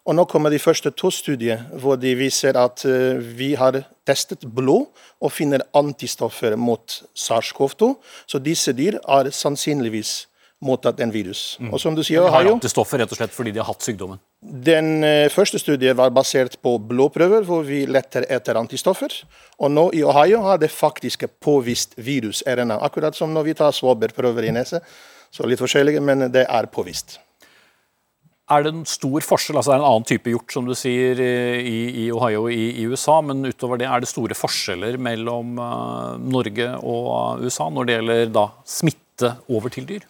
Og 0.05 0.13
Nå 0.19 0.27
kommer 0.29 0.53
de 0.53 0.61
første 0.61 0.93
to 0.93 1.09
studier 1.13 1.63
hvor 1.81 1.97
de 1.97 2.13
viser 2.19 2.59
at 2.61 2.85
uh, 2.85 3.17
vi 3.17 3.55
har 3.57 3.81
testet 4.05 4.45
blod 4.45 4.91
og 5.25 5.33
finner 5.33 5.65
antistoffer 5.77 6.59
mot 6.61 7.01
SARS-CoV-2. 7.17 7.95
Så 8.29 8.41
disse 8.45 8.75
dyr 8.77 8.99
har 9.07 9.31
sannsynligvis 9.33 10.27
mottatt 10.65 11.01
en 11.01 11.13
virus. 11.13 11.57
Mm. 11.61 11.73
Og 11.73 11.81
som 11.81 11.97
du 11.97 12.03
sier, 12.05 12.25
har 12.31 12.51
antistoffer 12.53 13.01
rett 13.01 13.13
og 13.13 13.19
slett 13.19 13.33
fordi 13.35 13.53
de 13.53 13.63
har 13.63 13.69
hatt 13.69 13.85
sykdommen? 13.85 14.21
Den 14.45 15.01
uh, 15.07 15.33
første 15.33 15.61
studien 15.63 15.97
var 15.97 16.13
basert 16.13 16.61
på 16.61 16.77
blodprøver, 16.85 17.49
hvor 17.49 17.65
vi 17.65 17.87
letter 17.89 18.29
etter 18.29 18.61
antistoffer. 18.61 19.23
Og 19.57 19.73
nå 19.73 19.89
i 19.97 20.05
Ohio 20.05 20.45
har 20.45 20.61
det 20.61 20.73
faktisk 20.73 21.25
påvist 21.41 21.97
virus-RNA. 21.97 22.77
Akkurat 22.85 23.17
som 23.17 23.33
når 23.33 23.49
vi 23.49 23.57
tar 23.65 23.73
svoberprøver 23.73 24.51
i 24.51 24.53
nese. 24.53 24.85
Så 25.33 25.49
litt 25.49 25.65
forskjellige, 25.65 26.05
men 26.05 26.29
det 26.31 26.45
er 26.45 26.69
påvist. 26.71 27.17
Er 28.53 28.61
det 28.61 28.75
en 28.75 28.83
stor 28.85 29.25
forskjell, 29.25 29.57
altså 29.57 29.73
det 29.73 29.79
er 29.79 29.81
en 29.81 29.89
annen 29.89 30.09
type 30.09 30.29
hjort 30.29 30.53
som 30.53 30.67
du 30.69 30.75
sier 30.77 31.17
i, 31.17 31.79
i 32.03 32.11
Ohio 32.13 32.43
i, 32.53 32.75
i, 32.77 32.83
USA, 32.85 33.23
men 33.25 33.41
utover 33.49 33.81
det 33.81 33.87
er 33.89 34.03
det 34.05 34.11
store 34.11 34.37
forskjeller 34.37 34.99
mellom 35.01 35.57
uh, 35.57 36.19
Norge 36.21 36.67
og 36.85 37.41
USA 37.41 37.71
når 37.73 37.89
det 37.89 37.97
gjelder 37.97 38.35
da 38.35 38.43
smitte 38.69 39.31
over 39.49 39.73
til 39.73 39.87
dyr? 39.89 40.05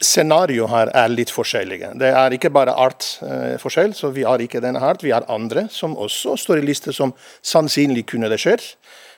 Scenarioet 0.00 0.72
her 0.72 0.92
er 0.96 1.12
litt 1.12 1.32
forskjellige. 1.34 1.90
Det 2.00 2.08
er 2.08 2.36
ikke 2.38 2.52
bare 2.56 2.72
artforskjell, 2.72 3.60
forskjell, 3.60 3.92
så 3.98 4.10
vi 4.16 4.24
har 4.24 4.40
ikke 4.40 4.62
denne 4.64 4.80
art. 4.80 5.04
Vi 5.04 5.12
har 5.12 5.28
andre 5.28 5.66
som 5.74 5.92
også 5.92 6.38
står 6.40 6.62
i 6.62 6.64
liste 6.70 6.94
som 6.96 7.12
sannsynlig 7.44 8.06
kunne 8.14 8.32
det 8.32 8.40
skje. 8.40 8.56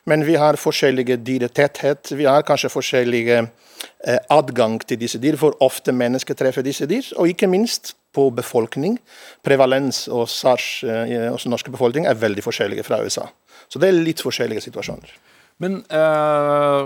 Men 0.08 0.24
vi 0.26 0.34
har 0.40 0.58
forskjellige 0.58 1.20
dyretetthet. 1.22 2.16
Vi 2.18 2.26
har 2.26 2.42
kanskje 2.48 2.72
forskjellige 2.72 3.38
uh, 3.44 4.18
adgang 4.34 4.80
til 4.82 4.98
disse 4.98 5.22
dyr, 5.22 5.38
for 5.38 5.54
ofte 5.62 5.94
mennesker 5.94 6.34
treffer 6.34 6.66
disse 6.66 6.88
dyr. 6.90 7.12
Og 7.20 7.30
ikke 7.30 7.50
minst 7.50 7.94
på 8.18 8.28
befolkning. 8.34 8.98
Prevalens 9.46 10.06
og 10.10 10.26
SARS 10.32 10.68
eh, 10.86 11.28
hos 11.30 11.46
norske 11.50 11.72
befolkning 11.74 12.08
er 12.08 12.18
veldig 12.18 12.44
forskjellige 12.46 12.86
fra 12.88 13.00
USA. 13.04 13.28
Så 13.68 13.80
det 13.80 13.90
er 13.90 14.02
litt 14.02 14.24
forskjellige 14.24 14.66
situasjoner. 14.68 15.14
Men 15.62 15.80
eh, 15.94 16.84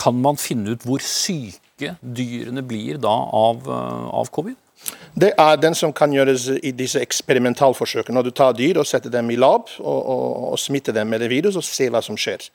kan 0.00 0.18
man 0.22 0.40
finne 0.40 0.74
ut 0.74 0.86
hvor 0.86 1.02
syke 1.04 1.96
dyrene 2.00 2.64
blir 2.66 3.00
da 3.02 3.14
av, 3.14 3.64
eh, 3.66 4.10
av 4.22 4.34
covid? 4.34 4.58
Det 5.20 5.34
er 5.36 5.58
den 5.60 5.74
som 5.76 5.92
kan 5.92 6.12
gjøres 6.14 6.46
i 6.64 6.70
disse 6.72 7.02
eksperimentalforsøkene. 7.04 8.14
Når 8.16 8.30
du 8.30 8.32
tar 8.36 8.54
dyr 8.56 8.78
og 8.80 8.88
setter 8.88 9.12
dem 9.12 9.28
i 9.28 9.36
lab 9.36 9.68
og, 9.76 9.98
og, 9.98 10.22
og 10.54 10.60
smitter 10.60 10.96
dem 10.96 11.10
med 11.12 11.20
det 11.20 11.28
virus 11.32 11.58
og 11.60 11.66
ser 11.66 11.92
hva 11.92 12.00
som 12.04 12.16
skjer. 12.16 12.46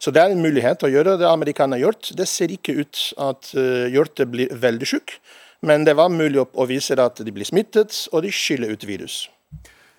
Så 0.00 0.12
det 0.12 0.20
er 0.20 0.34
en 0.34 0.42
mulighet 0.44 0.84
å 0.84 0.90
gjøre 0.92 1.16
det 1.20 1.28
amerikanerne 1.28 1.78
har 1.78 1.86
gjort. 1.86 2.10
Det 2.18 2.28
ser 2.28 2.52
ikke 2.52 2.76
ut 2.82 3.00
at 3.30 3.52
hjortet 3.94 4.28
blir 4.32 4.52
veldig 4.60 4.90
syke. 4.92 5.20
Men 5.62 5.84
det 5.84 5.96
var 5.98 6.08
mulig 6.08 6.40
å 6.40 6.64
vise 6.68 6.96
at 6.96 7.20
de 7.20 7.32
blir 7.34 7.48
smittet, 7.48 8.06
og 8.12 8.24
de 8.24 8.32
skyller 8.32 8.72
ut 8.72 8.86
virus. 8.88 9.26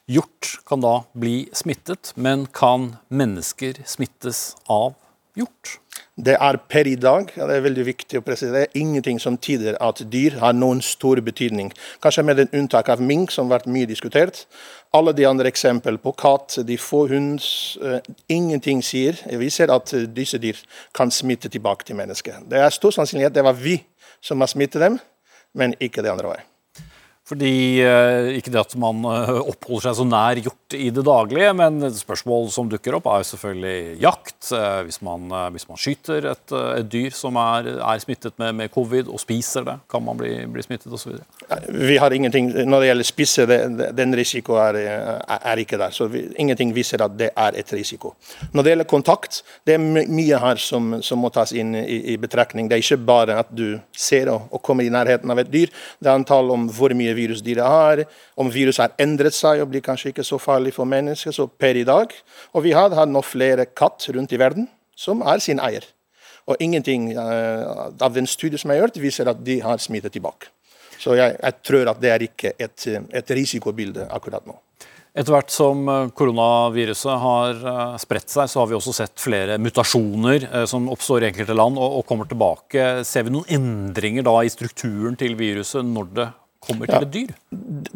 Hjort 0.09 0.57
kan 0.67 0.81
da 0.81 1.03
bli 1.13 1.45
smittet, 1.53 2.15
men 2.17 2.47
kan 2.49 2.95
mennesker 3.13 3.83
smittes 3.85 4.55
av 4.65 4.95
hjort? 5.37 5.77
Det 6.21 6.33
er 6.35 6.57
per 6.69 6.89
i 6.89 6.97
dag 6.99 7.29
det 7.31 7.45
er 7.55 7.63
veldig 7.63 7.83
viktig 7.87 8.19
å 8.19 8.23
presisere, 8.25 8.51
det 8.51 8.63
er 8.67 8.81
ingenting 8.81 9.19
som 9.21 9.37
tyder 9.39 9.77
at 9.81 10.01
dyr 10.11 10.35
har 10.41 10.57
noen 10.57 10.81
stor 10.83 11.21
betydning. 11.23 11.69
Kanskje 12.03 12.25
med 12.25 12.41
den 12.41 12.51
unntak 12.57 12.89
av 12.91 13.01
mink, 13.01 13.31
som 13.31 13.47
har 13.47 13.59
vært 13.59 13.71
mye 13.71 13.89
diskutert. 13.89 14.43
Alle 14.97 15.13
de 15.15 15.25
andre 15.29 15.49
eksempel 15.49 16.01
på 16.01 16.11
katt, 16.19 16.57
de 16.67 16.77
få 16.81 17.05
hund, 17.13 17.39
uh, 17.85 18.01
ingenting 18.27 18.83
sier 18.83 19.15
Vi 19.39 19.49
ser 19.49 19.71
at 19.71 19.93
disse 20.13 20.41
dyr 20.41 20.59
kan 20.93 21.11
smitte 21.11 21.49
tilbake 21.49 21.87
til 21.87 21.95
mennesker. 21.95 22.43
Det 22.49 22.59
er 22.59 22.75
stor 22.75 22.91
sannsynlighet 22.97 23.37
det 23.37 23.45
var 23.47 23.55
vi 23.55 23.79
som 24.21 24.41
har 24.41 24.51
smittet 24.51 24.81
dem, 24.83 24.99
men 25.57 25.75
ikke 25.79 26.03
det 26.03 26.11
andre 26.13 26.33
veien. 26.33 26.50
Fordi, 27.31 27.79
eh, 27.79 28.35
Ikke 28.35 28.51
det 28.51 28.59
at 28.59 28.73
man 28.79 29.05
eh, 29.07 29.37
oppholder 29.39 29.87
seg 29.87 29.99
så 30.01 30.05
nær 30.07 30.39
hjort 30.43 30.75
i 30.75 30.89
det 30.91 31.03
daglige, 31.07 31.53
men 31.55 31.79
spørsmål 31.95 32.49
som 32.51 32.67
dukker 32.71 32.97
opp, 32.97 33.07
er 33.07 33.23
selvfølgelig 33.27 34.01
jakt. 34.03 34.49
Eh, 34.51 34.81
hvis 34.87 34.99
man, 35.05 35.31
hvis 35.55 35.67
man 35.69 35.79
skyter 35.79 36.27
et, 36.33 36.51
et, 36.51 36.89
dyr 36.91 37.15
som 37.15 37.39
er, 37.39 37.69
er 37.79 38.01
smittet 38.03 38.35
med, 38.41 38.57
med, 38.59 38.71
covid 38.73 39.07
og 39.07 39.21
spiser 39.23 39.63
det, 39.67 39.77
kan 39.91 40.03
man 40.03 40.19
bli, 40.19 40.33
bli 40.51 40.65
smittet 40.65 40.91
osv.? 40.91 41.21
Vi 41.71 41.97
har 42.01 42.11
ingenting, 42.11 42.51
Når 42.51 42.83
det 42.83 42.89
gjelder 42.89 43.07
spisse, 43.07 43.47
den 44.01 44.17
risikoen 44.17 44.81
er, 44.81 45.21
er, 45.23 45.63
ikke 45.63 45.79
der. 45.79 45.95
så 45.95 46.09
vi, 46.11 46.25
Ingenting 46.41 46.75
viser 46.75 47.03
at 47.05 47.15
det 47.15 47.31
er 47.31 47.55
et 47.55 47.73
risiko. 47.73 48.15
Når 48.51 48.63
det 48.63 48.75
gjelder 48.75 48.89
kontakt, 48.91 49.41
det 49.67 49.77
er 49.77 49.83
mye 50.11 50.41
her 50.41 50.59
som, 50.59 50.97
som 51.01 51.23
må 51.23 51.31
tas 51.31 51.55
inn 51.55 51.75
i, 51.79 52.01
i, 52.11 52.17
betraktning. 52.19 52.67
Det 52.67 52.75
er 52.75 52.83
ikke 52.83 53.07
bare 53.07 53.39
at 53.45 53.55
du 53.55 53.79
ser 53.95 54.33
og, 54.33 54.51
og 54.51 54.63
kommer 54.65 54.83
i 54.83 54.91
nærheten 54.91 55.31
av 55.31 55.39
et 55.39 55.51
dyr. 55.51 55.71
Det 55.99 56.11
er 56.11 56.19
antall 56.19 56.51
om 56.51 56.67
hvor 56.75 56.91
mye 56.97 57.15
virusdyret 57.21 57.63
har, 57.63 58.03
om 58.35 58.51
viruset 58.51 58.87
har 58.87 59.05
endret 59.05 59.37
seg 59.37 59.61
og 59.61 59.71
blir 59.71 59.85
kanskje 59.85 60.11
ikke 60.11 60.27
så 60.27 60.41
farlig 60.41 60.73
for 60.75 60.89
mennesker 60.89 61.35
så 61.35 61.47
per 61.47 61.79
i 61.79 61.87
dag. 61.87 62.13
Og 62.57 62.65
vi 62.65 62.75
har 62.75 62.91
har 62.97 63.09
nå 63.09 63.21
flere 63.25 63.69
katt 63.71 64.09
rundt 64.11 64.33
i 64.33 64.41
verden 64.41 64.67
som 64.97 65.21
er 65.25 65.41
sin 65.43 65.61
eier. 65.63 65.85
Og 66.49 66.57
ingenting 66.59 67.11
uh, 67.17 67.91
av 68.01 68.15
den 68.15 68.27
studien 68.29 68.59
som 68.59 68.73
er 68.73 68.81
gjort, 68.81 68.99
viser 69.01 69.29
at 69.29 69.43
de 69.45 69.59
har 69.63 69.81
smittet 69.81 70.15
tilbake. 70.17 70.49
Så 71.01 71.15
jeg, 71.17 71.37
jeg 71.37 71.61
tror 71.65 71.89
at 71.89 72.01
det 72.01 72.11
er 72.13 72.25
ikke 72.25 72.51
et, 72.61 72.87
et 73.17 73.31
risikobilde 73.33 74.05
akkurat 74.13 74.45
nå. 74.45 74.57
Etter 75.11 75.33
hvert 75.33 75.49
som 75.51 75.81
eh, 75.91 76.11
koronaviruset 76.15 77.17
har 77.19 77.57
eh, 77.67 77.95
spredt 77.99 78.31
seg, 78.31 78.47
så 78.47 78.61
har 78.61 78.69
vi 78.69 78.77
også 78.77 78.93
sett 78.95 79.17
flere 79.19 79.57
mutasjoner 79.59 80.45
som 80.69 80.85
oppstår 80.93 81.25
i 81.25 81.27
enkelte 81.31 81.57
land 81.57 81.81
og, 81.81 82.05
kommer 82.07 82.29
tilbake. 82.29 83.01
Ser 83.07 83.25
vi 83.27 83.33
noen 83.33 83.49
endringer 83.57 84.23
da 84.23 84.37
i 84.39 84.53
strukturen 84.53 85.17
til 85.19 85.35
viruset 85.39 85.83
når 85.83 86.13
det 86.15 86.29
kommer 86.61 86.89
til 86.89 87.05
et 87.05 87.13
dyr? 87.13 87.33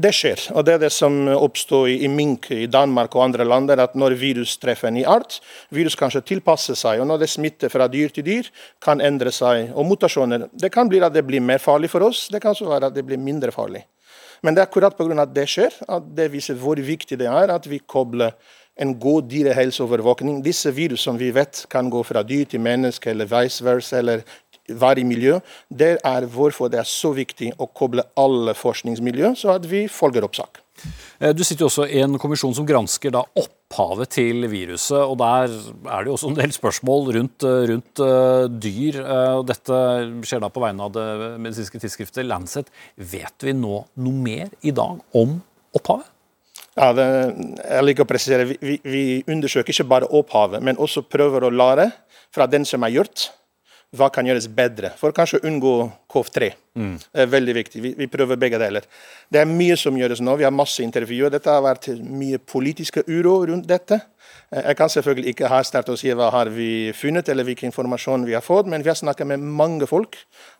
Det 0.05 0.11
skjer. 0.15 0.41
og 0.53 0.65
Det 0.65 0.73
er 0.75 0.81
det 0.85 0.91
som 0.93 1.27
oppstår 1.31 1.87
i, 1.93 2.07
mink 2.11 2.49
i 2.51 2.65
Danmark 2.65 3.15
og 3.15 3.23
andre 3.23 3.45
land. 3.45 3.71
at 3.71 3.95
Når 3.95 4.17
virus 4.19 4.57
treffer 4.57 4.87
en 4.87 4.97
ny 4.99 5.05
art, 5.05 5.39
virus 5.69 5.95
kanskje 5.95 6.21
tilpasser 6.21 6.75
seg. 6.75 6.99
og 6.99 7.07
Når 7.07 7.19
det 7.19 7.29
smitter 7.29 7.69
fra 7.69 7.87
dyr 7.87 8.09
til 8.09 8.25
dyr, 8.25 8.51
kan 8.81 9.01
endre 9.01 9.31
seg. 9.31 9.71
Og 9.75 9.85
mutasjoner 9.85 10.49
det 10.51 10.71
kan 10.71 10.89
bli 10.89 10.99
at 10.99 11.13
det 11.13 11.25
blir 11.25 11.41
mer 11.41 11.57
farlig 11.57 11.89
for 11.89 12.01
oss, 12.01 12.27
det 12.29 12.41
kan 12.41 12.51
også 12.51 12.69
være 12.69 12.87
at 12.87 12.95
det 12.95 13.05
blir 13.05 13.17
mindre 13.17 13.51
farlig. 13.51 13.85
Men 14.43 14.53
det 14.53 14.61
er 14.61 14.67
akkurat 14.67 14.97
pga. 14.97 15.21
at 15.21 15.33
det 15.33 15.47
skjer, 15.49 15.73
at 15.89 16.03
det 16.15 16.31
viser 16.31 16.55
hvor 16.55 16.75
viktig 16.75 17.17
det 17.17 17.27
er 17.27 17.49
at 17.49 17.69
vi 17.69 17.79
kobler 17.79 18.31
en 18.75 18.99
god 18.99 19.29
dyrehelseovervåkning. 19.31 20.41
Disse 20.43 20.71
virus 20.75 21.05
som 21.07 21.17
vi 21.17 21.31
vet 21.31 21.65
kan 21.71 21.89
gå 21.89 22.03
fra 22.03 22.23
dyr 22.23 22.45
til 22.45 22.59
menneske, 22.59 23.09
eller 23.09 23.25
vice 23.25 23.63
versa, 23.63 23.97
eller 23.97 24.25
være 24.69 25.03
i 25.03 25.07
miljø. 25.07 25.39
Det 25.69 25.95
er 26.03 26.29
hvorfor 26.31 26.71
det 26.71 26.81
er 26.81 26.89
så 26.89 27.13
viktig 27.15 27.53
å 27.61 27.69
koble 27.69 28.05
alle 28.19 28.55
forskningsmiljø, 28.57 29.35
så 29.39 29.55
at 29.59 29.67
vi 29.69 29.85
følger 29.91 30.25
opp 30.27 30.37
sak. 30.37 30.61
Eh, 31.19 31.31
du 31.35 31.43
sitter 31.43 31.63
jo 31.63 31.69
også 31.69 31.85
i 31.87 32.01
en 32.03 32.17
kommisjon 32.19 32.55
som 32.55 32.67
gransker 32.67 33.13
da 33.15 33.23
opphavet 33.39 34.11
til 34.17 34.47
viruset. 34.51 34.97
og 34.99 35.17
Der 35.21 35.53
er 35.53 36.03
det 36.03 36.11
jo 36.11 36.17
også 36.17 36.31
en 36.33 36.39
del 36.39 36.55
spørsmål 36.55 37.13
rundt, 37.17 37.45
eh, 37.47 37.67
rundt 37.71 38.01
uh, 38.03 38.47
dyr. 38.49 38.99
og 39.37 39.45
dette 39.47 39.77
skjer 40.27 40.43
da 40.43 40.49
på 40.49 40.63
vegne 40.63 40.83
av 40.83 40.91
det 40.95 41.07
medisinske 41.39 41.79
tidsskriftet 41.79 42.27
Lancet. 42.27 42.67
Vet 42.97 43.47
vi 43.47 43.55
nå 43.55 43.85
noe 43.95 44.25
mer 44.27 44.51
i 44.61 44.75
dag 44.75 44.99
om 45.15 45.39
opphavet? 45.75 46.11
Ja, 46.75 46.91
det, 46.91 47.07
jeg 47.63 47.83
liker 47.85 48.03
å 48.03 48.09
presisere, 48.09 48.45
vi, 48.49 48.75
vi, 48.83 49.03
undersøker 49.31 49.71
ikke 49.71 49.87
bare 49.87 50.09
opphavet, 50.11 50.59
men 50.59 50.75
også 50.75 51.05
prøver 51.07 51.45
å 51.47 51.51
lære 51.53 51.87
fra 52.35 52.49
den 52.51 52.67
som 52.67 52.83
er 52.83 52.97
gjort. 52.97 53.29
Hva 53.95 54.09
kan 54.11 54.27
gjøres 54.27 54.49
bedre 54.51 54.89
for 54.99 55.15
kanskje 55.15 55.39
å 55.39 55.47
unngå 55.47 55.75
KOV3. 56.15 56.49
Mm. 56.75 56.95
Det 56.99 57.23
er 57.23 57.31
veldig 57.31 57.55
viktig. 57.55 57.83
Vi, 57.83 57.93
vi, 57.97 58.07
prøver 58.11 58.39
begge 58.39 58.59
deler. 58.59 58.87
Det 59.31 59.39
er 59.41 59.47
mye 59.51 59.77
som 59.79 59.95
gjøres 59.99 60.23
nå. 60.23 60.35
Vi 60.39 60.47
har 60.47 60.55
masse 60.55 60.83
intervjuer. 60.83 61.31
Dette 61.31 61.51
har 61.51 61.63
vært 61.63 61.91
mye 62.01 62.39
politiske 62.39 63.05
uro 63.07 63.37
rundt 63.51 63.67
dette. 63.69 64.01
Eh, 64.51 64.61
jeg 64.67 64.77
kan 64.77 64.91
selvfølgelig 64.91 65.33
ikke 65.33 65.49
ha 65.51 65.61
sterkt 65.65 65.91
å 65.93 65.97
si 65.99 66.11
hva 66.15 66.29
har 66.33 66.51
vi 66.53 66.91
funnet, 66.95 67.29
eller 67.31 67.47
hvilken 67.47 67.71
informasjon 67.71 68.25
vi 68.27 68.35
har 68.37 68.43
fått, 68.45 68.69
men 68.71 68.83
vi 68.83 68.91
har 68.91 68.99
snakket 68.99 69.29
med 69.31 69.43
mange 69.43 69.87
folk 69.89 70.17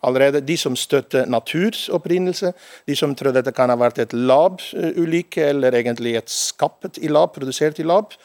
allerede. 0.07 0.43
De 0.45 0.57
som 0.59 0.77
støtter 0.79 1.29
naturs 1.29 1.85
opprinnelse, 1.93 2.53
de 2.87 2.97
som 2.97 3.15
tror 3.15 3.35
dette 3.35 3.53
kan 3.55 3.71
ha 3.73 3.77
vært 3.79 4.01
et 4.03 4.15
lab-ulykke, 4.15 5.49
eller 5.51 5.77
egentlig 5.77 6.15
et 6.19 6.31
skapt 6.31 6.99
i 7.01 7.11
lab, 7.11 7.33
produsert 7.35 7.79
i 7.79 7.87
lab. 7.87 8.15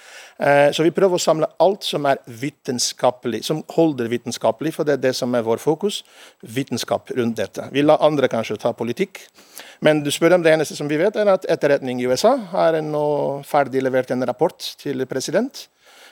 Eh, 0.40 0.70
så 0.72 0.84
vi 0.86 0.94
prøver 0.94 1.18
å 1.18 1.20
samle 1.20 1.50
alt 1.60 1.84
som 1.84 2.06
er 2.08 2.20
vitenskapelig, 2.24 3.42
som 3.44 3.60
holder 3.74 4.08
vitenskapelig, 4.12 4.72
for 4.76 4.88
det 4.88 4.96
er 4.96 5.04
det 5.08 5.14
som 5.18 5.34
er 5.36 5.44
vår 5.44 5.60
fokus. 5.60 6.00
Vitenskap 6.40 7.12
rundt 7.20 7.38
dette. 7.38 7.68
Vi 7.72 7.84
lar 7.84 8.02
andre 8.02 8.28
kanskje 8.32 8.58
ta 8.60 8.72
politikk. 8.76 9.22
Men 9.84 10.02
du 10.04 10.10
spør 10.12 10.36
om 10.36 10.44
det 10.44 10.52
eneste 10.52 10.76
som 10.76 10.88
vi 10.90 10.98
vet, 11.00 11.16
er 11.16 11.28
at 11.32 11.46
etterretning 11.48 12.02
i 12.02 12.08
USA 12.10 12.34
har 12.52 12.80
nå 12.84 13.04
ferdig 13.48 13.84
levert 13.84 14.10
en 14.12 14.26
rapport 14.28 14.72
til 14.80 15.06
president. 15.08 15.68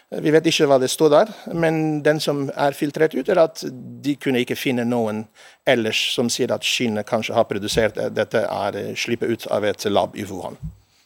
Vi 0.08 0.32
vet 0.32 0.46
ikke 0.48 0.64
hva 0.70 0.78
det 0.80 0.88
står 0.88 1.10
der, 1.12 1.32
men 1.52 1.98
den 2.00 2.16
som 2.20 2.46
er 2.56 2.72
filtrert 2.72 3.12
ut, 3.12 3.28
er 3.28 3.42
at 3.42 3.60
de 3.68 4.14
kunne 4.16 4.40
ikke 4.40 4.56
finne 4.56 4.86
noen 4.88 5.26
ellers 5.68 6.00
som 6.14 6.30
sier 6.32 6.54
at 6.54 6.64
Kina 6.64 7.04
kanskje 7.04 7.36
har 7.36 7.44
produsert 7.50 8.00
dette, 8.16 8.40
er 8.40 8.80
sluppet 8.96 9.28
ut 9.28 9.48
av 9.52 9.68
et 9.68 9.84
lab 9.92 10.16
i 10.16 10.24
Wuhan. 10.24 10.56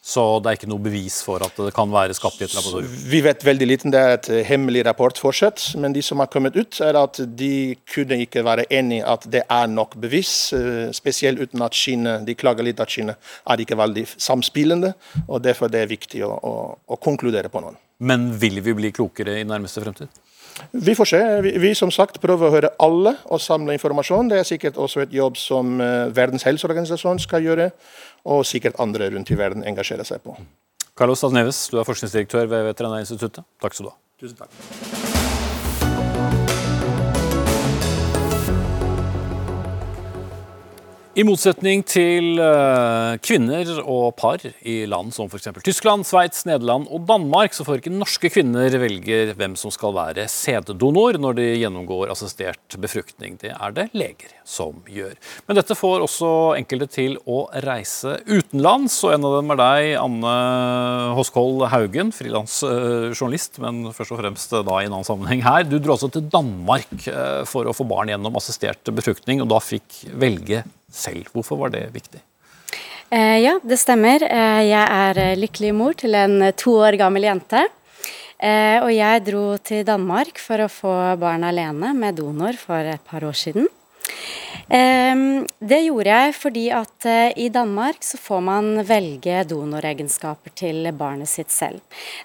Så 0.03 0.23
det 0.43 0.49
er 0.49 0.57
ikke 0.57 0.67
noe 0.67 0.83
bevis 0.83 1.21
for 1.23 1.39
at 1.45 1.55
det 1.55 1.71
kan 1.75 1.87
være 1.87 2.15
skapt 2.17 2.41
i 2.41 2.43
et 2.43 2.55
laboratorium? 2.57 2.95
Vi 3.07 3.21
vet 3.23 3.45
veldig 3.47 3.67
liten. 3.69 3.93
Det 3.93 4.01
er 4.01 4.17
et 4.17 4.27
hemmelig 4.49 4.81
rapport 4.83 5.15
fortsatt. 5.15 5.69
Men 5.79 5.95
de 5.95 6.03
som 6.03 6.19
har 6.19 6.27
kommet 6.33 6.57
ut, 6.59 6.79
er 6.83 6.99
at 6.99 7.21
de 7.39 7.77
kunne 7.87 8.17
ikke 8.25 8.43
være 8.43 8.65
enig 8.67 8.99
i 8.99 9.05
at 9.13 9.23
det 9.31 9.45
er 9.47 9.71
nok 9.71 9.95
bevis. 10.03 10.33
Eh, 10.57 10.91
spesielt 10.91 11.39
uten 11.39 11.63
at 11.63 11.79
Kina, 11.79 12.17
de 12.19 12.35
klager 12.35 12.67
litt 12.67 12.83
at 12.83 12.91
Kina 12.91 13.15
er 13.15 13.63
ikke 13.63 13.79
veldig 13.79 14.03
samspillende. 14.17 14.91
og 15.23 15.39
Derfor 15.47 15.71
er 15.71 15.77
det 15.77 15.85
viktig 15.95 16.25
å, 16.27 16.35
å, 16.35 16.53
å 16.83 16.99
konkludere 16.99 17.47
på 17.53 17.63
noen. 17.63 17.79
Men 18.03 18.33
vil 18.35 18.59
vi 18.59 18.75
bli 18.75 18.91
klokere 18.91 19.39
i 19.39 19.47
nærmeste 19.47 19.85
fremtid? 19.85 20.11
Vi 20.71 20.95
får 20.95 21.05
se. 21.09 21.21
Vi, 21.41 21.55
vi, 21.57 21.71
som 21.77 21.91
sagt 21.93 22.19
prøver 22.21 22.47
å 22.47 22.53
høre 22.53 22.71
alle 22.83 23.15
og 23.31 23.41
samle 23.41 23.75
informasjon. 23.77 24.29
Det 24.29 24.41
er 24.41 24.47
sikkert 24.47 24.77
også 24.81 25.05
et 25.05 25.15
jobb 25.15 25.39
som 25.39 25.79
uh, 25.81 26.11
Verdens 26.13 26.45
helseorganisasjon 26.47 27.21
skal 27.23 27.45
gjøre 27.45 27.71
og 28.25 28.45
sikkert 28.47 28.79
andre 28.83 29.09
rundt 29.13 29.31
i 29.31 29.39
verden 29.39 29.65
engasjerer 29.67 30.07
seg 30.07 30.23
på. 30.23 30.37
Carlos 30.97 31.23
Alneves, 31.25 31.65
du 31.71 31.79
er 31.81 31.87
forskningsdirektør 31.87 32.47
ved 32.51 32.69
Veterinærinstituttet. 32.69 33.45
Takk 33.61 33.73
skal 33.77 33.89
du 33.89 33.93
ha. 33.93 33.99
Tusen 34.21 34.39
takk. 34.43 35.22
I 41.13 41.21
motsetning 41.21 41.83
til 41.85 42.39
uh, 42.41 43.13
kvinner 43.21 43.69
og 43.83 44.15
par 44.17 44.41
i 44.65 44.79
land 44.89 45.11
som 45.13 45.27
f.eks. 45.29 45.51
Tyskland, 45.61 46.07
Sveits, 46.09 46.41
Nederland 46.49 46.87
og 46.89 47.05
Danmark, 47.05 47.53
så 47.53 47.61
får 47.67 47.83
ikke 47.83 47.93
norske 47.93 48.31
kvinner 48.33 48.73
velge 48.81 49.35
hvem 49.37 49.53
som 49.53 49.69
skal 49.69 49.93
være 49.93 50.25
sæddonor 50.25 51.21
når 51.21 51.37
de 51.37 51.47
gjennomgår 51.61 52.09
assistert 52.15 52.79
befruktning. 52.81 53.37
Det 53.37 53.53
er 53.53 53.77
det 53.77 53.87
leger 53.93 54.33
som 54.41 54.81
gjør. 54.89 55.13
Men 55.45 55.61
dette 55.61 55.77
får 55.77 56.01
også 56.07 56.33
enkelte 56.57 56.89
til 56.97 57.21
å 57.29 57.43
reise 57.61 58.17
utenlands, 58.25 58.97
og 59.05 59.13
en 59.13 59.29
av 59.29 59.37
dem 59.37 59.53
er 59.53 59.61
deg, 59.61 59.93
Anne 60.01 60.35
Hoskold 61.13 61.67
Haugen, 61.75 62.09
frilansjournalist, 62.09 63.61
men 63.61 63.83
først 63.93 64.17
og 64.17 64.25
fremst 64.25 64.57
da 64.57 64.81
i 64.81 64.89
en 64.89 64.95
annen 64.95 65.05
sammenheng 65.05 65.45
her. 65.45 65.61
Du 65.69 65.77
dro 65.77 65.93
altså 65.93 66.09
til 66.09 66.25
Danmark 66.25 66.89
uh, 67.05 67.43
for 67.45 67.69
å 67.69 67.77
få 67.77 67.85
barn 67.85 68.09
gjennom 68.09 68.41
assistert 68.41 68.97
befruktning, 68.97 69.45
og 69.45 69.53
da 69.53 69.61
fikk 69.61 70.07
velge 70.17 70.65
selv. 70.93 71.27
Hvorfor 71.33 71.59
var 71.59 71.73
det 71.73 71.87
viktig? 71.95 72.21
Eh, 73.13 73.39
ja, 73.43 73.57
det 73.61 73.77
stemmer. 73.77 74.23
Eh, 74.25 74.63
jeg 74.69 74.83
er 74.83 75.21
eh, 75.21 75.37
lykkelig 75.37 75.73
mor 75.77 75.97
til 75.97 76.15
en 76.17 76.49
to 76.57 76.77
år 76.81 76.97
gammel 77.01 77.29
jente. 77.29 77.67
Og 78.43 78.89
jeg 78.91 79.21
dro 79.23 79.43
til 79.63 79.85
Danmark 79.87 80.35
for 80.41 80.59
å 80.59 80.67
få 80.67 80.93
barn 81.15 81.45
alene 81.47 81.93
med 81.95 82.17
donor 82.17 82.57
for 82.59 82.75
et 82.75 82.99
par 83.07 83.23
år 83.23 83.37
siden. 83.39 83.69
Ehm, 84.73 85.43
det 85.59 85.81
gjorde 85.83 86.09
jeg 86.09 86.33
fordi 86.37 86.63
at 86.73 87.07
eh, 87.09 87.33
i 87.45 87.49
Danmark 87.51 87.99
så 88.05 88.17
får 88.21 88.41
man 88.45 88.69
velge 88.87 89.43
donoregenskaper 89.49 90.53
til 90.55 90.87
barnet 90.97 91.29
sitt 91.29 91.51
selv. 91.51 91.81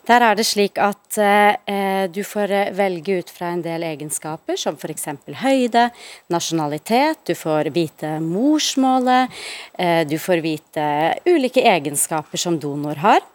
Der 0.07 0.23
er 0.23 0.39
det 0.39 0.47
slik 0.47 0.79
at 0.81 1.19
eh, 1.19 2.07
du 2.13 2.23
får 2.25 2.55
velge 2.79 3.19
ut 3.21 3.33
fra 3.35 3.53
en 3.53 3.65
del 3.65 3.85
egenskaper, 3.89 4.57
som 4.57 4.79
f.eks. 4.79 5.09
høyde, 5.43 5.89
nasjonalitet, 6.33 7.25
du 7.27 7.35
får 7.39 7.73
vite 7.75 8.17
morsmålet, 8.23 9.35
eh, 9.79 10.05
du 10.09 10.19
får 10.23 10.45
vite 10.45 10.87
ulike 11.27 11.67
egenskaper 11.67 12.41
som 12.41 12.61
donor 12.61 13.03
har. 13.03 13.27